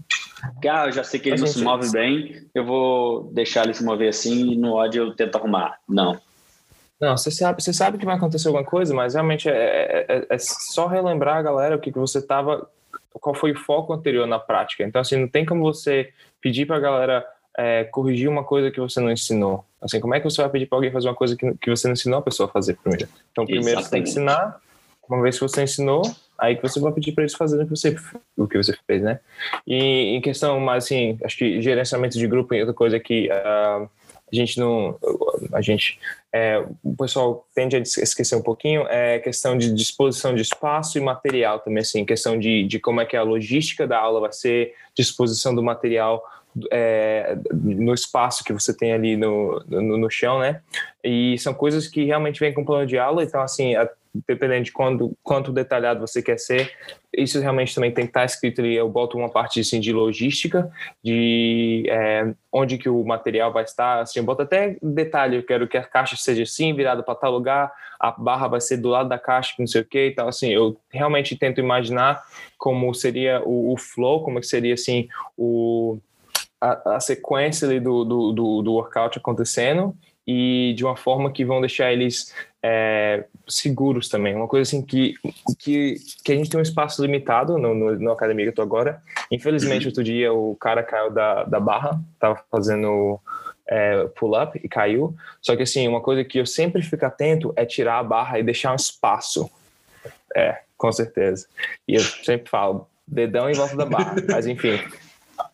Porque, 0.53 0.68
ah, 0.68 0.87
eu 0.87 0.93
já 0.93 1.05
sei 1.05 1.21
que 1.21 1.29
ele 1.29 1.41
não 1.41 1.47
se 1.47 1.62
move 1.62 1.91
bem, 1.91 2.47
eu 2.55 2.64
vou 2.64 3.31
deixar 3.33 3.64
ele 3.64 3.75
se 3.75 3.85
mover 3.85 4.09
assim 4.09 4.53
e 4.53 4.57
no 4.57 4.75
odd 4.75 4.97
eu 4.97 5.14
tento 5.14 5.37
arrumar. 5.37 5.79
Não. 5.89 6.21
Não, 7.01 7.17
você 7.17 7.31
sabe, 7.31 7.63
você 7.63 7.73
sabe 7.73 7.97
que 7.97 8.05
vai 8.05 8.17
acontecer 8.17 8.49
alguma 8.49 8.65
coisa, 8.65 8.95
mas 8.95 9.15
realmente 9.15 9.49
é, 9.49 9.55
é, 9.55 10.07
é, 10.09 10.27
é 10.29 10.39
só 10.39 10.87
relembrar 10.87 11.39
a 11.39 11.43
galera 11.43 11.77
o 11.77 11.81
que, 11.81 11.91
que 11.91 11.99
você 11.99 12.19
estava, 12.19 12.69
qual 13.15 13.35
foi 13.35 13.53
o 13.53 13.59
foco 13.59 13.93
anterior 13.93 14.27
na 14.27 14.39
prática. 14.39 14.85
Então, 14.85 15.01
assim, 15.01 15.17
não 15.17 15.29
tem 15.29 15.47
como 15.47 15.63
você 15.63 16.11
pedir 16.43 16.67
para 16.67 16.77
a 16.77 16.81
galera 16.81 17.27
é, 17.57 17.85
corrigir 17.85 18.29
uma 18.29 18.45
coisa 18.45 18.71
que 18.71 18.79
você 18.79 19.01
não 19.01 19.11
ensinou? 19.11 19.65
Assim, 19.81 19.99
como 19.99 20.15
é 20.15 20.21
que 20.21 20.25
você 20.25 20.43
vai 20.43 20.51
pedir 20.51 20.67
para 20.67 20.77
alguém 20.77 20.93
fazer 20.93 21.09
uma 21.09 21.15
coisa 21.15 21.35
que, 21.35 21.55
que 21.55 21.71
você 21.71 21.89
não 21.89 21.95
ensinou 21.95 22.19
a 22.19 22.23
pessoa 22.23 22.49
a 22.49 22.53
fazer 22.53 22.77
primeiro? 22.77 23.09
Então, 23.33 23.47
primeiro 23.47 23.81
Exatamente. 23.81 23.85
você 23.85 23.91
tem 23.91 24.03
que 24.03 24.09
ensinar, 24.11 24.61
uma 25.09 25.23
vez 25.23 25.37
que 25.37 25.43
você 25.43 25.63
ensinou, 25.63 26.03
aí 26.39 26.55
que 26.55 26.63
você 26.63 26.79
vai 26.79 26.93
pedir 26.93 27.13
para 27.13 27.23
eles 27.23 27.35
fazerem 27.35 27.65
o 27.65 27.69
que 27.69 27.77
você, 27.77 27.97
o 28.37 28.47
que 28.47 28.59
você 28.59 28.77
fez, 28.87 29.03
né? 29.03 29.21
E 29.67 30.17
em 30.17 30.21
questão, 30.21 30.61
mas 30.61 30.85
assim, 30.85 31.19
acho 31.25 31.37
que 31.37 31.63
gerenciamento 31.63 32.19
de 32.19 32.27
grupo 32.27 32.55
e 32.55 32.61
outra 32.61 32.75
coisa 32.75 33.01
que 33.01 33.29
uh, 33.29 33.89
a 34.33 34.37
gente 34.37 34.61
não, 34.61 34.97
a 35.53 35.61
gente, 35.61 35.99
é, 36.32 36.64
o 36.82 36.95
pessoal 36.97 37.47
tende 37.55 37.76
a 37.76 37.80
esquecer 37.80 38.34
um 38.34 38.43
pouquinho, 38.43 38.86
é 38.88 39.18
questão 39.18 39.57
de 39.57 39.72
disposição 39.72 40.34
de 40.34 40.43
espaço 40.43 40.99
e 40.99 41.01
material 41.01 41.61
também, 41.61 41.80
assim, 41.80 42.05
questão 42.05 42.38
de, 42.38 42.64
de 42.64 42.78
como 42.78 43.01
é 43.01 43.07
que 43.07 43.16
a 43.16 43.22
logística 43.22 43.86
da 43.86 43.99
aula 43.99 44.20
vai 44.20 44.32
ser, 44.32 44.74
disposição 44.95 45.55
do 45.55 45.62
material, 45.62 46.24
é, 46.70 47.36
no 47.53 47.95
espaço 47.95 48.43
que 48.43 48.53
você 48.53 48.76
tem 48.76 48.93
ali 48.93 49.16
no, 49.16 49.62
no, 49.68 49.97
no, 49.99 50.11
chão, 50.11 50.41
né? 50.41 50.61
E 51.03 51.38
são 51.38 51.55
coisas 51.55 51.86
que 51.86 52.05
realmente 52.05 52.41
vêm 52.41 52.53
com 52.53 52.64
plano 52.64 52.86
de 52.86 52.99
aula, 52.99 53.22
então, 53.22 53.41
assim, 53.41 53.74
a, 53.76 53.88
dependendo 54.27 54.65
de 54.65 54.73
quando, 54.73 55.17
quanto 55.23 55.53
detalhado 55.53 56.01
você 56.01 56.23
quer 56.23 56.39
ser. 56.39 56.73
Isso 57.17 57.41
realmente 57.41 57.75
também 57.75 57.93
tem 57.93 58.05
que 58.05 58.11
estar 58.11 58.25
escrito 58.25 58.61
ali. 58.61 58.75
Eu 58.75 58.89
boto 58.89 59.17
uma 59.17 59.29
parte 59.29 59.61
assim, 59.61 59.81
de 59.81 59.93
logística, 59.93 60.71
de 61.03 61.85
é, 61.89 62.33
onde 62.53 62.79
que 62.79 62.89
o 62.89 63.05
material 63.05 63.53
vai 63.53 63.65
estar. 63.65 64.01
Assim, 64.01 64.19
eu 64.19 64.25
boto 64.25 64.43
até 64.43 64.77
detalhe. 64.83 65.37
Eu 65.37 65.43
quero 65.43 65.69
que 65.69 65.77
a 65.77 65.83
caixa 65.83 66.17
seja 66.17 66.43
assim, 66.43 66.75
virada 66.75 67.03
para 67.03 67.15
tal 67.15 67.33
lugar. 67.33 67.73
A 67.99 68.11
barra 68.11 68.49
vai 68.49 68.61
ser 68.61 68.79
do 68.79 68.89
lado 68.89 69.09
da 69.09 69.19
caixa, 69.19 69.55
não 69.59 69.67
sei 69.67 69.83
o 69.83 69.85
que. 69.85 70.09
Então, 70.09 70.29
assim, 70.29 70.51
eu 70.51 70.77
realmente 70.91 71.37
tento 71.37 71.61
imaginar 71.61 72.23
como 72.59 72.93
seria 72.95 73.43
o, 73.45 73.73
o 73.73 73.77
flow, 73.77 74.25
como 74.25 74.41
que 74.41 74.47
seria 74.47 74.75
assim 74.75 75.09
o 75.37 75.99
a, 76.61 76.97
a 76.97 77.01
sequência 77.01 77.67
ali 77.67 77.81
do, 77.81 78.05
do, 78.05 78.33
do, 78.33 78.63
do 78.63 78.73
workout 78.75 79.17
acontecendo 79.19 79.97
e 80.27 80.75
de 80.77 80.85
uma 80.85 80.97
forma 80.97 81.33
que 81.33 81.45
vão 81.45 81.61
deixar 81.61 81.93
eles 81.93 82.35
é, 82.62 83.25
seguros 83.49 84.09
também. 84.09 84.35
Uma 84.35 84.49
coisa 84.49 84.68
assim 84.68 84.83
que, 84.83 85.14
que, 85.59 85.97
que 86.25 86.33
a 86.33 86.37
gente 86.37 86.51
tem 86.51 86.61
um 86.61 86.62
espaço 86.62 87.03
limitado 87.03 87.59
no, 87.59 87.75
no, 87.75 87.99
no 87.99 88.12
academia 88.12 88.45
que 88.45 88.51
eu 88.51 88.55
tô 88.55 88.62
agora. 88.62 89.03
Infelizmente, 89.31 89.87
outro 89.87 90.05
dia 90.05 90.33
o 90.33 90.55
cara 90.57 90.83
caiu 90.83 91.11
da, 91.11 91.45
da 91.45 91.59
barra, 91.59 92.01
tava 92.18 92.41
fazendo 92.51 93.18
é, 93.66 94.05
pull-up 94.16 94.61
e 94.62 94.68
caiu. 94.68 95.14
Só 95.41 95.57
que 95.57 95.62
assim, 95.62 95.89
uma 95.89 96.01
coisa 96.01 96.25
que 96.25 96.39
eu 96.39 96.47
sempre 96.47 96.83
fico 96.83 97.05
atento 97.07 97.53
é 97.57 97.64
tirar 97.64 97.99
a 97.99 98.05
barra 98.05 98.39
e 98.39 98.43
deixar 98.43 98.73
um 98.73 98.77
espaço. 98.77 99.51
É, 100.37 100.61
com 100.77 100.93
certeza. 100.93 101.47
E 101.89 101.95
eu 101.95 102.01
sempre 102.01 102.49
falo, 102.49 102.87
dedão 103.07 103.51
em 103.51 103.55
volta 103.55 103.77
da 103.77 103.87
barra. 103.87 104.16
Mas 104.29 104.47
enfim, 104.47 104.79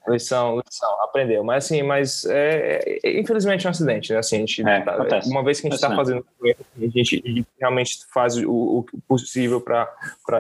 Lição, 0.09 0.63
lição, 0.65 1.03
aprendeu. 1.03 1.43
Mas 1.43 1.65
assim, 1.65 1.83
mas 1.83 2.25
é, 2.27 2.99
é, 3.03 3.21
infelizmente 3.21 3.67
é 3.67 3.69
um 3.69 3.73
acidente, 3.73 4.13
né? 4.13 4.19
Assim, 4.19 4.37
a 4.37 4.39
gente, 4.41 4.67
é, 4.67 4.81
tá, 4.81 5.21
uma 5.27 5.43
vez 5.43 5.61
que 5.61 5.67
a 5.67 5.71
gente 5.71 5.77
está 5.77 5.95
fazendo, 5.95 6.25
a 6.43 6.47
gente, 6.81 7.23
a 7.25 7.29
gente, 7.29 7.47
realmente 7.59 7.99
faz 8.13 8.37
o, 8.37 8.51
o 8.51 8.87
possível 9.09 9.61
para 9.61 9.89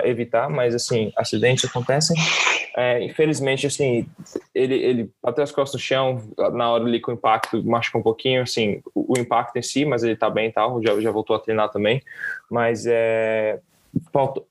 evitar, 0.04 0.48
mas 0.48 0.74
assim, 0.74 1.12
acidentes 1.16 1.64
acontecem. 1.64 2.16
É, 2.76 3.02
infelizmente, 3.02 3.66
assim, 3.66 4.06
ele, 4.54 4.74
ele 4.74 5.10
bateu 5.22 5.42
as 5.42 5.50
costas 5.50 5.80
no 5.80 5.84
chão, 5.84 6.22
na 6.52 6.70
hora 6.70 6.84
ali 6.84 7.00
com 7.00 7.10
o 7.10 7.14
impacto, 7.14 7.64
machucou 7.64 8.00
um 8.00 8.04
pouquinho, 8.04 8.42
assim, 8.42 8.82
o, 8.94 9.14
o 9.14 9.18
impacto 9.18 9.56
em 9.56 9.62
si, 9.62 9.84
mas 9.84 10.02
ele 10.02 10.12
está 10.12 10.28
bem 10.28 10.48
e 10.48 10.52
tal, 10.52 10.82
já, 10.82 11.00
já 11.00 11.10
voltou 11.10 11.34
a 11.34 11.38
treinar 11.38 11.70
também. 11.70 12.02
Mas 12.50 12.84
é 12.86 13.58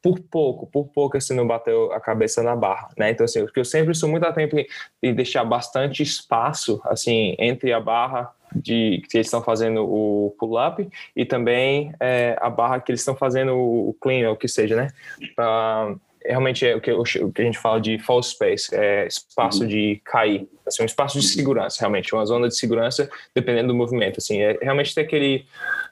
por 0.02 0.20
pouco, 0.20 0.68
por 0.68 0.88
pouco 0.88 1.18
assim 1.18 1.36
não 1.36 1.48
bateu 1.48 1.92
a 1.92 2.00
cabeça 2.00 2.42
na 2.42 2.56
barra, 2.56 2.90
né? 2.98 3.12
Então 3.12 3.26
assim, 3.26 3.44
porque 3.44 3.60
eu 3.60 3.66
sempre 3.66 3.94
sou 3.94 4.10
muito 4.10 4.26
atento 4.26 4.56
em 5.02 5.14
deixar 5.14 5.44
bastante 5.44 6.02
espaço 6.04 6.82
assim 6.86 7.36
entre 7.40 7.72
a 7.74 7.80
barra 7.80 8.34
de 8.56 9.02
que 9.10 9.18
eles 9.18 9.28
estão 9.28 9.42
fazendo 9.42 9.84
o 9.84 10.36
pull-up 10.40 10.88
e 11.16 11.26
também 11.26 11.94
é, 12.00 12.38
a 12.40 12.50
barra 12.50 12.80
que 12.80 12.92
eles 12.92 13.02
estão 13.02 13.16
fazendo 13.16 13.54
o 13.56 13.96
clean, 14.00 14.28
ou 14.28 14.36
o 14.36 14.38
que 14.38 14.48
seja, 14.48 14.76
né? 14.76 14.88
Pra, 15.36 15.94
realmente 16.28 16.66
é 16.66 16.76
o 16.76 16.82
que, 16.82 16.92
o 16.92 17.04
que 17.04 17.42
a 17.42 17.46
gente 17.46 17.58
fala 17.58 17.80
de 17.80 18.00
false 18.00 18.32
space, 18.32 18.74
é 18.74 19.08
espaço 19.08 19.62
uhum. 19.62 19.68
de 19.68 20.02
cair, 20.04 20.48
assim, 20.66 20.84
um 20.84 20.86
espaço 20.86 21.20
de 21.20 21.26
segurança, 21.26 21.80
realmente, 21.80 22.14
uma 22.14 22.26
zona 22.26 22.48
de 22.48 22.58
segurança 22.58 23.10
dependendo 23.34 23.70
do 23.70 23.76
movimento, 23.76 24.18
assim, 24.18 24.42
é 24.42 24.58
realmente 24.62 24.94
ter 24.94 25.02
aquele 25.02 25.46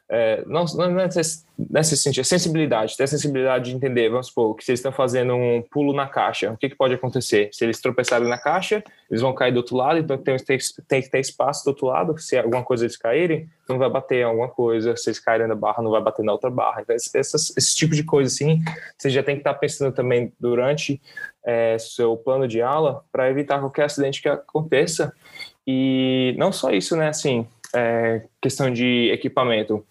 é, 0.10 0.44
não, 0.46 0.66
não 0.76 1.00
é 1.00 1.08
nesse 1.70 1.98
sentido, 1.98 2.22
a 2.22 2.26
sensibilidade, 2.26 2.98
ter 2.98 3.04
a 3.04 3.08
sensibilidade 3.08 3.70
de 3.70 3.76
entender, 3.76 4.10
vamos 4.10 4.28
supor, 4.28 4.56
que 4.56 4.64
se 4.64 4.72
eles 4.72 4.80
estão 4.80 4.92
fazendo 4.92 5.34
um 5.34 5.64
pulo 5.72 5.94
na 5.94 6.08
caixa, 6.08 6.52
o 6.52 6.58
que, 6.58 6.70
que 6.70 6.76
pode 6.76 6.94
acontecer? 6.94 7.50
Se 7.52 7.64
eles 7.64 7.80
tropeçarem 7.80 8.28
na 8.28 8.38
caixa, 8.38 8.84
eles 9.10 9.22
vão 9.22 9.34
cair 9.34 9.52
do 9.52 9.58
outro 9.58 9.76
lado, 9.76 10.00
então 10.00 10.18
tem, 10.18 10.38
tem, 10.38 10.58
tem 10.88 11.02
que 11.02 11.10
ter 11.10 11.20
espaço 11.20 11.64
do 11.64 11.70
outro 11.70 11.88
lado, 11.88 12.18
se 12.20 12.38
alguma 12.38 12.64
coisa 12.64 12.86
eles 12.86 12.98
caírem, 12.98 13.50
não 13.68 13.78
vai 13.78 13.90
bater 13.90 14.20
em 14.20 14.24
alguma 14.24 14.50
coisa, 14.50 14.96
se 14.98 15.10
eles 15.10 15.20
caírem 15.20 15.48
na 15.48 15.56
barra, 15.56 15.82
não 15.82 15.92
vai 15.92 16.02
bater 16.02 16.24
na 16.24 16.34
outra 16.34 16.50
barra. 16.50 16.82
Então, 16.82 16.96
esse, 16.96 17.18
esse 17.18 17.76
tipo 17.76 17.96
de 17.96 18.04
coisa 18.04 18.32
assim, 18.32 18.62
você 18.98 19.10
já 19.10 19.24
tem 19.24 19.36
que 19.36 19.42
estar 19.42 19.54
pensando 19.54 19.94
também 19.94 20.34
durante 20.40 21.02
é, 21.46 21.78
seu 21.80 22.18
plano 22.18 22.48
de 22.48 22.62
aula 22.62 23.04
para 23.12 23.30
evitar 23.30 23.60
qualquer 23.60 23.86
acidente 23.86 24.22
que 24.22 24.30
aconteça. 24.30 25.14
E 25.66 26.36
não 26.38 26.52
só 26.52 26.72
isso, 26.72 26.96
né, 26.98 27.08
assim, 27.08 27.48
é, 27.76 28.24
questão 28.42 28.72
de 28.72 29.10
equipamento 29.12 29.86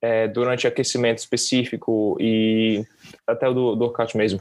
é, 0.00 0.28
durante 0.28 0.66
aquecimento 0.66 1.18
específico 1.18 2.16
e 2.20 2.84
até 3.26 3.48
o 3.48 3.54
do, 3.54 3.74
do 3.74 3.84
workout 3.84 4.16
mesmo. 4.16 4.40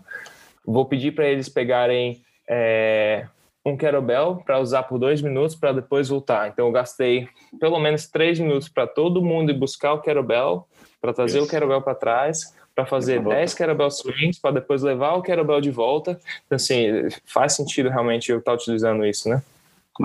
Vou 0.66 0.86
pedir 0.86 1.14
para 1.14 1.28
eles 1.28 1.50
pegarem 1.50 2.22
é, 2.48 3.28
um 3.66 3.76
kettlebell 3.76 4.42
para 4.46 4.60
usar 4.60 4.84
por 4.84 4.98
dois 4.98 5.22
minutos 5.22 5.56
para 5.56 5.72
depois 5.72 6.10
voltar. 6.10 6.50
Então 6.50 6.68
eu 6.68 6.72
gastei 6.72 7.28
pelo 7.60 7.80
menos 7.80 8.08
três 8.08 8.40
minutos 8.40 8.70
para 8.70 8.88
todo 8.88 9.22
mundo 9.22 9.52
ir 9.52 9.58
buscar 9.58 9.94
o 9.94 10.02
kettlebell, 10.02 10.68
para 11.02 11.14
trazer 11.14 11.40
Isso. 11.40 11.48
o 11.48 11.50
kettlebell 11.50 11.82
para 11.82 11.96
trás, 11.96 12.56
para 12.78 12.86
fazer 12.86 13.24
10 13.24 13.56
kettlebell 13.56 13.90
swings, 13.90 14.40
para 14.40 14.52
depois 14.52 14.84
levar 14.84 15.16
o 15.16 15.24
kettlebell 15.24 15.60
de 15.60 15.72
volta. 15.72 16.20
Então, 16.46 16.56
assim, 16.56 17.10
faz 17.26 17.54
sentido 17.54 17.90
realmente 17.90 18.32
eu 18.32 18.38
estar 18.38 18.52
tá 18.52 18.56
utilizando 18.56 19.04
isso, 19.04 19.28
né? 19.28 19.42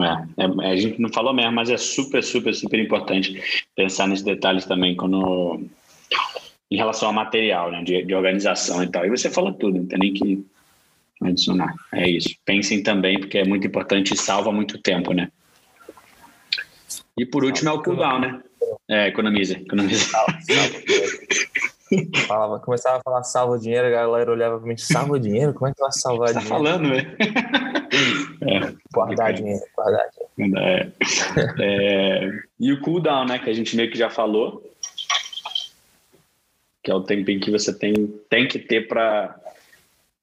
É, 0.00 0.66
é, 0.66 0.72
a 0.72 0.76
gente 0.76 1.00
não 1.00 1.10
falou 1.12 1.34
mesmo, 1.34 1.52
mas 1.52 1.68
é 1.68 1.76
super, 1.76 2.22
super, 2.22 2.54
super 2.54 2.78
importante 2.78 3.42
pensar 3.76 4.06
nesses 4.08 4.24
detalhes 4.24 4.64
também 4.64 4.96
quando 4.96 5.60
em 6.70 6.76
relação 6.76 7.08
ao 7.08 7.14
material, 7.14 7.70
né, 7.70 7.82
de, 7.82 8.02
de 8.02 8.14
organização 8.14 8.82
e 8.82 8.86
tal. 8.90 9.04
E 9.04 9.10
você 9.10 9.30
fala 9.30 9.52
tudo, 9.52 9.78
não 9.78 9.86
tem 9.86 9.98
nem 9.98 10.14
que 10.14 10.46
adicionar. 11.22 11.74
É 11.92 12.08
isso. 12.08 12.30
Pensem 12.44 12.82
também, 12.82 13.20
porque 13.20 13.38
é 13.38 13.44
muito 13.44 13.66
importante 13.66 14.14
e 14.14 14.16
salva 14.16 14.50
muito 14.50 14.78
tempo, 14.78 15.12
né? 15.12 15.30
E 17.18 17.26
por 17.26 17.44
último 17.44 17.68
é 17.68 17.72
o 17.72 17.82
cooldown, 17.82 18.20
né? 18.20 18.42
É, 18.88 19.08
economiza, 19.08 19.54
economiza. 19.54 20.06
Falava, 22.26 22.58
começava 22.60 22.98
a 22.98 23.02
falar 23.02 23.22
salva 23.22 23.58
dinheiro, 23.58 23.86
a 23.86 23.90
galera 23.90 24.30
olhava 24.30 24.58
pra 24.58 24.66
mim, 24.66 24.76
salva 24.76 25.18
dinheiro? 25.18 25.52
Como 25.52 25.70
é 25.70 25.74
que 25.74 25.80
vai 25.80 25.92
salvar 25.92 26.32
tá 26.32 26.40
dinheiro? 26.40 26.48
Tá 26.48 26.54
falando, 26.54 26.88
né? 26.88 27.16
É, 28.40 28.74
guardar 28.92 29.34
dinheiro, 29.34 29.62
guardar 29.76 30.08
dinheiro. 30.36 30.58
É. 30.58 30.90
É, 31.60 32.30
e 32.58 32.72
o 32.72 32.80
cooldown, 32.80 33.26
né, 33.26 33.38
que 33.38 33.50
a 33.50 33.52
gente 33.52 33.76
meio 33.76 33.90
que 33.90 33.98
já 33.98 34.08
falou, 34.08 34.62
que 36.82 36.90
é 36.90 36.94
o 36.94 37.02
tempo 37.02 37.30
em 37.30 37.38
que 37.38 37.50
você 37.50 37.72
tem, 37.72 38.06
tem 38.28 38.48
que 38.48 38.58
ter 38.58 38.88
para, 38.88 39.38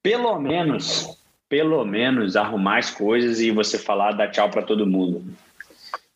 pelo 0.02 0.38
menos, 0.38 1.16
pelo 1.48 1.84
menos, 1.84 2.36
arrumar 2.36 2.78
as 2.78 2.90
coisas 2.90 3.40
e 3.40 3.50
você 3.50 3.78
falar, 3.78 4.12
dar 4.12 4.30
tchau 4.30 4.50
para 4.50 4.62
todo 4.62 4.86
mundo. 4.86 5.24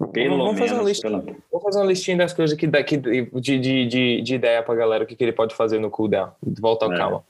Pelo 0.09 0.37
vamos, 0.37 0.55
menos. 0.55 0.61
Fazer 0.61 0.75
uma 0.75 0.89
lista, 0.89 1.09
pelo... 1.09 1.23
Vamos 1.51 1.65
fazer 1.65 1.79
uma 1.79 1.87
listinha 1.87 2.17
das 2.17 2.33
coisas 2.33 2.57
que 2.57 2.67
daqui 2.67 2.97
de, 2.97 3.29
de, 3.59 3.87
de, 3.87 4.23
de 4.23 4.35
ideia 4.35 4.63
para 4.63 4.75
galera 4.75 5.05
o 5.05 5.07
que, 5.07 5.17
que 5.17 5.25
ele 5.25 5.33
pode 5.33 5.55
fazer 5.55 5.79
no 5.79 5.91
cooldown. 5.91 6.31
Volta 6.61 6.87
ao 6.87 6.93
é. 6.93 6.97
calma. 6.97 7.25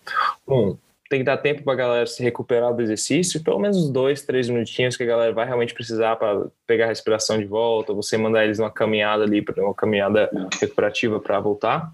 Um, 0.49 0.77
tem 1.09 1.21
que 1.21 1.25
dar 1.25 1.37
tempo 1.37 1.63
para 1.63 1.75
a 1.75 1.77
galera 1.77 2.07
se 2.07 2.23
recuperar 2.23 2.75
do 2.75 2.83
exercício, 2.83 3.43
pelo 3.43 3.59
menos 3.59 3.89
dois, 3.89 4.23
três 4.23 4.49
minutinhos 4.49 4.97
que 4.97 5.03
a 5.03 5.07
galera 5.07 5.33
vai 5.33 5.47
realmente 5.47 5.75
precisar 5.75 6.17
para 6.17 6.47
pegar 6.67 6.87
a 6.87 6.89
respiração 6.89 7.39
de 7.39 7.45
volta, 7.45 7.93
você 7.93 8.17
mandar 8.17 8.45
eles 8.45 8.59
uma 8.59 8.71
caminhada 8.71 9.23
ali, 9.23 9.45
uma 9.59 9.75
caminhada 9.75 10.31
recuperativa 10.61 11.21
para 11.21 11.39
voltar. 11.39 11.93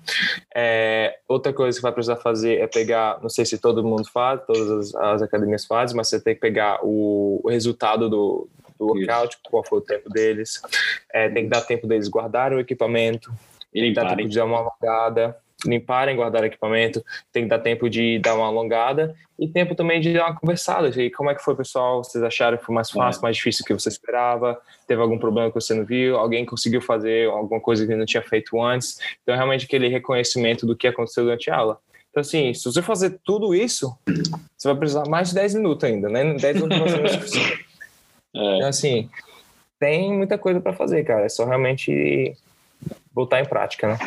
É, 0.55 1.19
outra 1.29 1.53
coisa 1.53 1.77
que 1.77 1.83
vai 1.83 1.93
precisar 1.93 2.17
fazer 2.17 2.61
é 2.61 2.67
pegar, 2.67 3.19
não 3.21 3.29
sei 3.29 3.45
se 3.45 3.59
todo 3.59 3.85
mundo 3.85 4.09
faz, 4.11 4.41
todas 4.47 4.71
as, 4.71 4.95
as 4.95 5.23
academias 5.23 5.67
fazem, 5.67 5.97
mas 5.97 6.09
você 6.09 6.21
tem 6.21 6.35
que 6.35 6.41
pegar 6.41 6.79
o, 6.83 7.41
o 7.43 7.51
resultado 7.51 8.09
do, 8.09 8.49
do 8.81 8.87
workout, 8.87 9.35
Isso. 9.35 9.43
qual 9.51 9.63
foi 9.63 9.79
o 9.79 9.83
tempo 9.83 10.09
deles, 10.09 10.61
é, 11.13 11.29
tem 11.29 11.45
que 11.45 11.51
dar 11.51 11.61
tempo 11.61 11.87
deles 11.87 12.09
guardarem 12.09 12.57
o 12.57 12.61
equipamento, 12.61 13.31
tem 13.71 13.83
que 13.85 13.93
dar 13.93 14.17
tempo 14.17 14.29
de 14.29 14.37
dar 14.37 14.47
uma 14.47 14.59
alongada, 14.59 15.37
limparem, 15.67 16.17
guardar 16.17 16.43
equipamento, 16.45 17.05
tem 17.31 17.45
que 17.45 17.49
dar 17.51 17.59
tempo 17.59 17.89
de 17.91 18.19
dar 18.19 18.35
uma 18.35 18.47
alongada 18.47 19.15
e 19.39 19.47
tempo 19.47 19.75
também 19.75 20.01
de 20.01 20.15
dar 20.15 20.31
uma 20.31 20.37
conversada. 20.37 20.91
De 20.91 21.11
como 21.11 21.31
é 21.31 21.35
que 21.35 21.43
foi, 21.43 21.55
pessoal? 21.55 22.03
Vocês 22.03 22.25
acharam 22.25 22.57
que 22.57 22.65
foi 22.65 22.75
mais 22.75 22.91
fácil, 22.91 23.21
é. 23.21 23.23
mais 23.23 23.37
difícil 23.37 23.63
do 23.63 23.67
que 23.67 23.75
você 23.75 23.91
esperava? 23.91 24.59
Teve 24.87 25.03
algum 25.03 25.19
problema 25.19 25.51
que 25.51 25.55
você 25.55 25.75
não 25.75 25.85
viu? 25.85 26.17
Alguém 26.17 26.47
conseguiu 26.47 26.81
fazer 26.81 27.29
alguma 27.29 27.61
coisa 27.61 27.87
que 27.87 27.95
não 27.95 28.07
tinha 28.07 28.23
feito 28.23 28.61
antes? 28.63 28.99
Então, 29.23 29.35
realmente, 29.35 29.67
aquele 29.67 29.89
reconhecimento 29.89 30.67
do 30.67 30.75
que 30.75 30.87
aconteceu 30.87 31.25
durante 31.25 31.51
a 31.51 31.57
aula. 31.57 31.79
Então, 32.11 32.23
assim, 32.23 32.53
se 32.55 32.65
você 32.65 32.83
fazer 32.83 33.21
tudo 33.23 33.55
isso, 33.55 33.97
você 34.57 34.69
vai 34.69 34.77
precisar 34.77 35.05
mais 35.09 35.29
de 35.29 35.35
10 35.37 35.55
minutos 35.55 35.85
ainda, 35.85 36.09
né? 36.09 36.35
10 36.35 36.57
minutos 36.57 36.79
não 36.79 36.87
vai 36.87 37.09
ser 37.09 37.09
suficiente. 37.21 37.70
É. 38.35 38.57
Então, 38.57 38.69
assim, 38.69 39.09
tem 39.79 40.13
muita 40.13 40.39
coisa 40.39 40.61
para 40.61 40.73
fazer, 40.73 41.05
cara. 41.05 41.25
É 41.25 41.29
só 41.29 41.45
realmente 41.45 42.37
botar 43.13 43.41
em 43.41 43.45
prática, 43.45 43.89
né? 43.89 43.99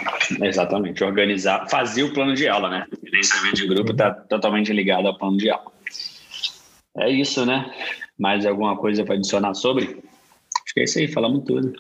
Exatamente, 0.48 1.04
organizar, 1.04 1.70
fazer 1.70 2.04
o 2.04 2.14
plano 2.14 2.34
de 2.34 2.48
aula, 2.48 2.70
né? 2.70 2.88
O 2.92 3.06
gerenciamento 3.06 3.56
de 3.56 3.68
grupo 3.68 3.92
está 3.92 4.12
totalmente 4.12 4.72
ligado 4.72 5.08
ao 5.08 5.18
plano 5.18 5.38
de 5.38 5.50
aula. 5.50 5.72
É 6.98 7.10
isso, 7.10 7.46
né? 7.46 7.72
Mais 8.18 8.46
alguma 8.46 8.78
coisa 8.78 9.04
para 9.04 9.16
adicionar 9.16 9.54
sobre? 9.54 10.04
Acho 10.64 10.74
que 10.74 10.80
é 10.80 10.84
isso 10.84 11.00
aí, 11.00 11.08
falamos 11.08 11.44
tudo. 11.44 11.74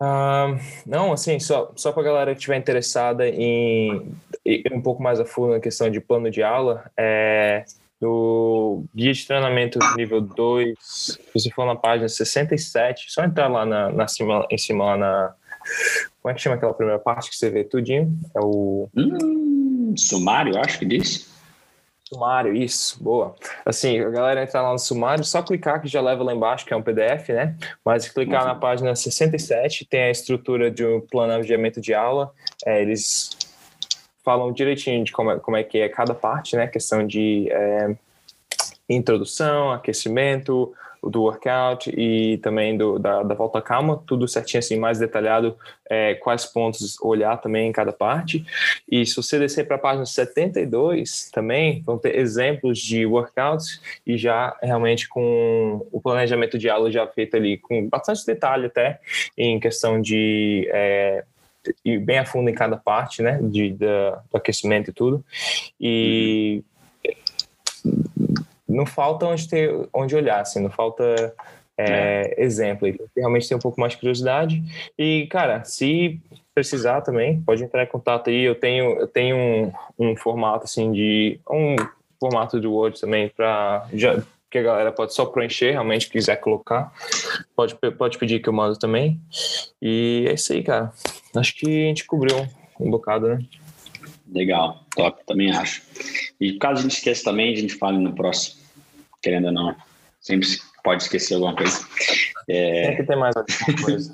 Uh, 0.00 0.58
não, 0.84 1.12
assim, 1.12 1.38
só, 1.38 1.72
só 1.76 1.92
para 1.92 2.02
a 2.02 2.06
galera 2.06 2.32
que 2.32 2.38
estiver 2.38 2.56
interessada 2.56 3.28
em 3.28 4.12
ir 4.44 4.72
um 4.72 4.80
pouco 4.80 5.02
mais 5.02 5.20
a 5.20 5.24
fundo 5.24 5.52
na 5.52 5.60
questão 5.60 5.90
de 5.90 6.00
plano 6.00 6.30
de 6.30 6.42
aula, 6.42 6.90
é, 6.96 7.64
no 8.04 8.84
guia 8.94 9.12
de 9.12 9.26
treinamento 9.26 9.78
nível 9.96 10.20
2, 10.20 10.76
se 10.78 11.18
você 11.34 11.50
for 11.50 11.66
na 11.66 11.74
página 11.74 12.08
67, 12.08 13.12
só 13.12 13.24
entrar 13.24 13.48
lá 13.48 13.64
na, 13.64 13.90
na 13.90 14.06
cima, 14.06 14.46
em 14.50 14.58
cima 14.58 14.84
lá 14.84 14.96
na, 14.96 15.34
como 16.20 16.32
é 16.32 16.34
que 16.34 16.40
chama 16.40 16.56
aquela 16.56 16.74
primeira 16.74 16.98
parte 16.98 17.30
que 17.30 17.36
você 17.36 17.50
vê 17.50 17.64
tudinho? 17.64 18.18
É 18.34 18.40
o. 18.40 18.88
Hum, 18.96 19.94
sumário, 19.96 20.58
acho 20.58 20.78
que 20.78 20.86
disse. 20.86 21.32
Sumário, 22.06 22.54
isso, 22.54 23.02
boa. 23.02 23.34
Assim, 23.64 23.98
a 23.98 24.10
galera 24.10 24.42
entra 24.42 24.60
lá 24.60 24.72
no 24.72 24.78
sumário, 24.78 25.24
só 25.24 25.42
clicar 25.42 25.80
que 25.80 25.88
já 25.88 26.00
leva 26.00 26.22
lá 26.22 26.34
embaixo, 26.34 26.64
que 26.64 26.72
é 26.72 26.76
um 26.76 26.82
PDF, 26.82 27.30
né? 27.30 27.56
Mas 27.84 28.08
clicar 28.08 28.42
uhum. 28.42 28.48
na 28.48 28.54
página 28.54 28.94
67, 28.94 29.86
tem 29.86 30.04
a 30.04 30.10
estrutura 30.10 30.70
de 30.70 30.84
um 30.84 31.00
planejamento 31.00 31.80
de 31.80 31.94
aula. 31.94 32.30
É, 32.66 32.82
eles 32.82 33.30
falam 34.24 34.52
direitinho 34.52 35.04
de 35.04 35.12
como 35.12 35.30
é, 35.30 35.38
como 35.38 35.56
é 35.56 35.62
que 35.62 35.78
é 35.78 35.88
cada 35.88 36.14
parte, 36.14 36.56
né? 36.56 36.66
Questão 36.66 37.06
de 37.06 37.48
é, 37.50 37.94
introdução, 38.88 39.72
aquecimento, 39.72 40.74
do 41.10 41.22
workout 41.22 41.90
e 41.90 42.38
também 42.38 42.76
do, 42.76 42.98
da, 42.98 43.22
da 43.22 43.34
volta 43.34 43.60
calma, 43.60 44.02
tudo 44.06 44.26
certinho 44.26 44.58
assim, 44.58 44.78
mais 44.78 44.98
detalhado, 44.98 45.56
é, 45.88 46.14
quais 46.14 46.44
pontos 46.44 46.96
olhar 47.00 47.36
também 47.38 47.68
em 47.68 47.72
cada 47.72 47.92
parte. 47.92 48.44
E 48.90 49.04
se 49.04 49.16
você 49.16 49.38
descer 49.38 49.66
para 49.66 49.76
a 49.76 49.78
página 49.78 50.06
72 50.06 51.30
também, 51.32 51.82
vão 51.82 51.98
ter 51.98 52.16
exemplos 52.16 52.78
de 52.78 53.04
workouts 53.06 53.80
e 54.06 54.16
já 54.16 54.56
realmente 54.62 55.08
com 55.08 55.86
o 55.92 56.00
planejamento 56.00 56.58
de 56.58 56.68
aula 56.68 56.90
já 56.90 57.06
feito 57.06 57.36
ali, 57.36 57.58
com 57.58 57.86
bastante 57.88 58.24
detalhe 58.26 58.66
até, 58.66 59.00
em 59.36 59.60
questão 59.60 60.00
de 60.00 60.68
é, 60.72 61.24
ir 61.84 61.98
bem 61.98 62.18
a 62.18 62.26
fundo 62.26 62.48
em 62.48 62.54
cada 62.54 62.76
parte, 62.76 63.22
né, 63.22 63.38
de, 63.42 63.72
da, 63.72 64.22
do 64.30 64.36
aquecimento 64.36 64.90
e 64.90 64.92
tudo. 64.92 65.24
E 65.80 66.62
não 68.68 68.86
falta 68.86 69.26
onde, 69.26 69.48
ter, 69.48 69.88
onde 69.92 70.16
olhar, 70.16 70.40
assim, 70.40 70.60
não 70.60 70.70
falta 70.70 71.34
é, 71.76 72.34
é. 72.36 72.42
exemplo. 72.42 72.88
Realmente 73.16 73.48
tem 73.48 73.56
um 73.56 73.60
pouco 73.60 73.80
mais 73.80 73.92
de 73.92 73.98
curiosidade. 73.98 74.62
E, 74.98 75.26
cara, 75.30 75.64
se 75.64 76.20
precisar 76.54 77.00
também, 77.00 77.40
pode 77.40 77.62
entrar 77.62 77.82
em 77.82 77.88
contato 77.88 78.30
aí. 78.30 78.42
Eu 78.44 78.54
tenho, 78.54 78.98
eu 78.98 79.06
tenho 79.06 79.36
um, 79.36 79.72
um 79.98 80.16
formato, 80.16 80.64
assim, 80.64 80.92
de... 80.92 81.40
um 81.50 81.76
formato 82.20 82.60
de 82.60 82.66
Word 82.66 83.00
também 83.00 83.28
para 83.28 83.86
que 84.50 84.58
a 84.58 84.62
galera 84.62 84.92
pode 84.92 85.12
só 85.12 85.26
preencher, 85.26 85.72
realmente 85.72 86.08
quiser 86.08 86.36
colocar, 86.36 86.92
pode, 87.56 87.74
pode 87.74 88.16
pedir 88.18 88.38
que 88.38 88.48
eu 88.48 88.52
mando 88.52 88.78
também. 88.78 89.20
E 89.82 90.26
é 90.28 90.34
isso 90.34 90.52
aí, 90.52 90.62
cara. 90.62 90.92
Acho 91.34 91.54
que 91.56 91.66
a 91.66 91.88
gente 91.88 92.04
cobriu 92.04 92.48
um 92.78 92.90
bocado, 92.90 93.28
né? 93.28 93.44
Legal, 94.32 94.84
top, 94.94 95.24
também 95.26 95.50
acho. 95.50 95.82
E 96.40 96.58
caso 96.58 96.80
a 96.80 96.82
gente 96.82 96.96
esqueça 96.96 97.24
também, 97.24 97.52
a 97.52 97.56
gente 97.56 97.74
fala 97.74 97.98
no 97.98 98.14
próximo, 98.14 98.60
querendo 99.22 99.46
ou 99.46 99.52
não. 99.52 99.76
Sempre 100.20 100.48
pode 100.82 101.02
esquecer 101.02 101.34
alguma 101.34 101.54
coisa. 101.54 101.84
É... 102.48 102.88
Tem 102.88 102.96
que 102.96 103.04
ter 103.04 103.16
mais 103.16 103.34
alguma 103.36 103.82
coisa. 103.84 104.12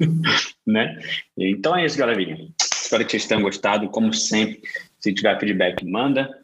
né? 0.66 1.00
Então 1.36 1.76
é 1.76 1.84
isso, 1.84 1.98
galerinha. 1.98 2.48
Espero 2.60 3.04
que 3.04 3.12
vocês 3.12 3.26
tenham 3.26 3.42
gostado. 3.42 3.88
Como 3.88 4.12
sempre, 4.12 4.62
se 4.98 5.12
tiver 5.12 5.38
feedback, 5.38 5.84
manda. 5.84 6.36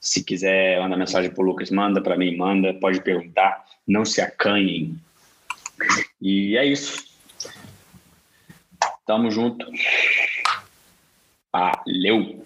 Se 0.00 0.24
quiser 0.24 0.80
mandar 0.80 0.96
mensagem 0.96 1.30
para 1.30 1.42
o 1.42 1.46
Lucas, 1.46 1.70
manda. 1.70 2.00
Para 2.02 2.16
mim, 2.16 2.36
manda. 2.36 2.74
Pode 2.74 3.00
perguntar. 3.02 3.64
Não 3.86 4.04
se 4.04 4.20
acanhem. 4.20 4.96
E 6.20 6.56
é 6.56 6.64
isso. 6.64 7.11
Tamo 9.04 9.30
junto. 9.30 9.66
Valeu! 11.50 12.44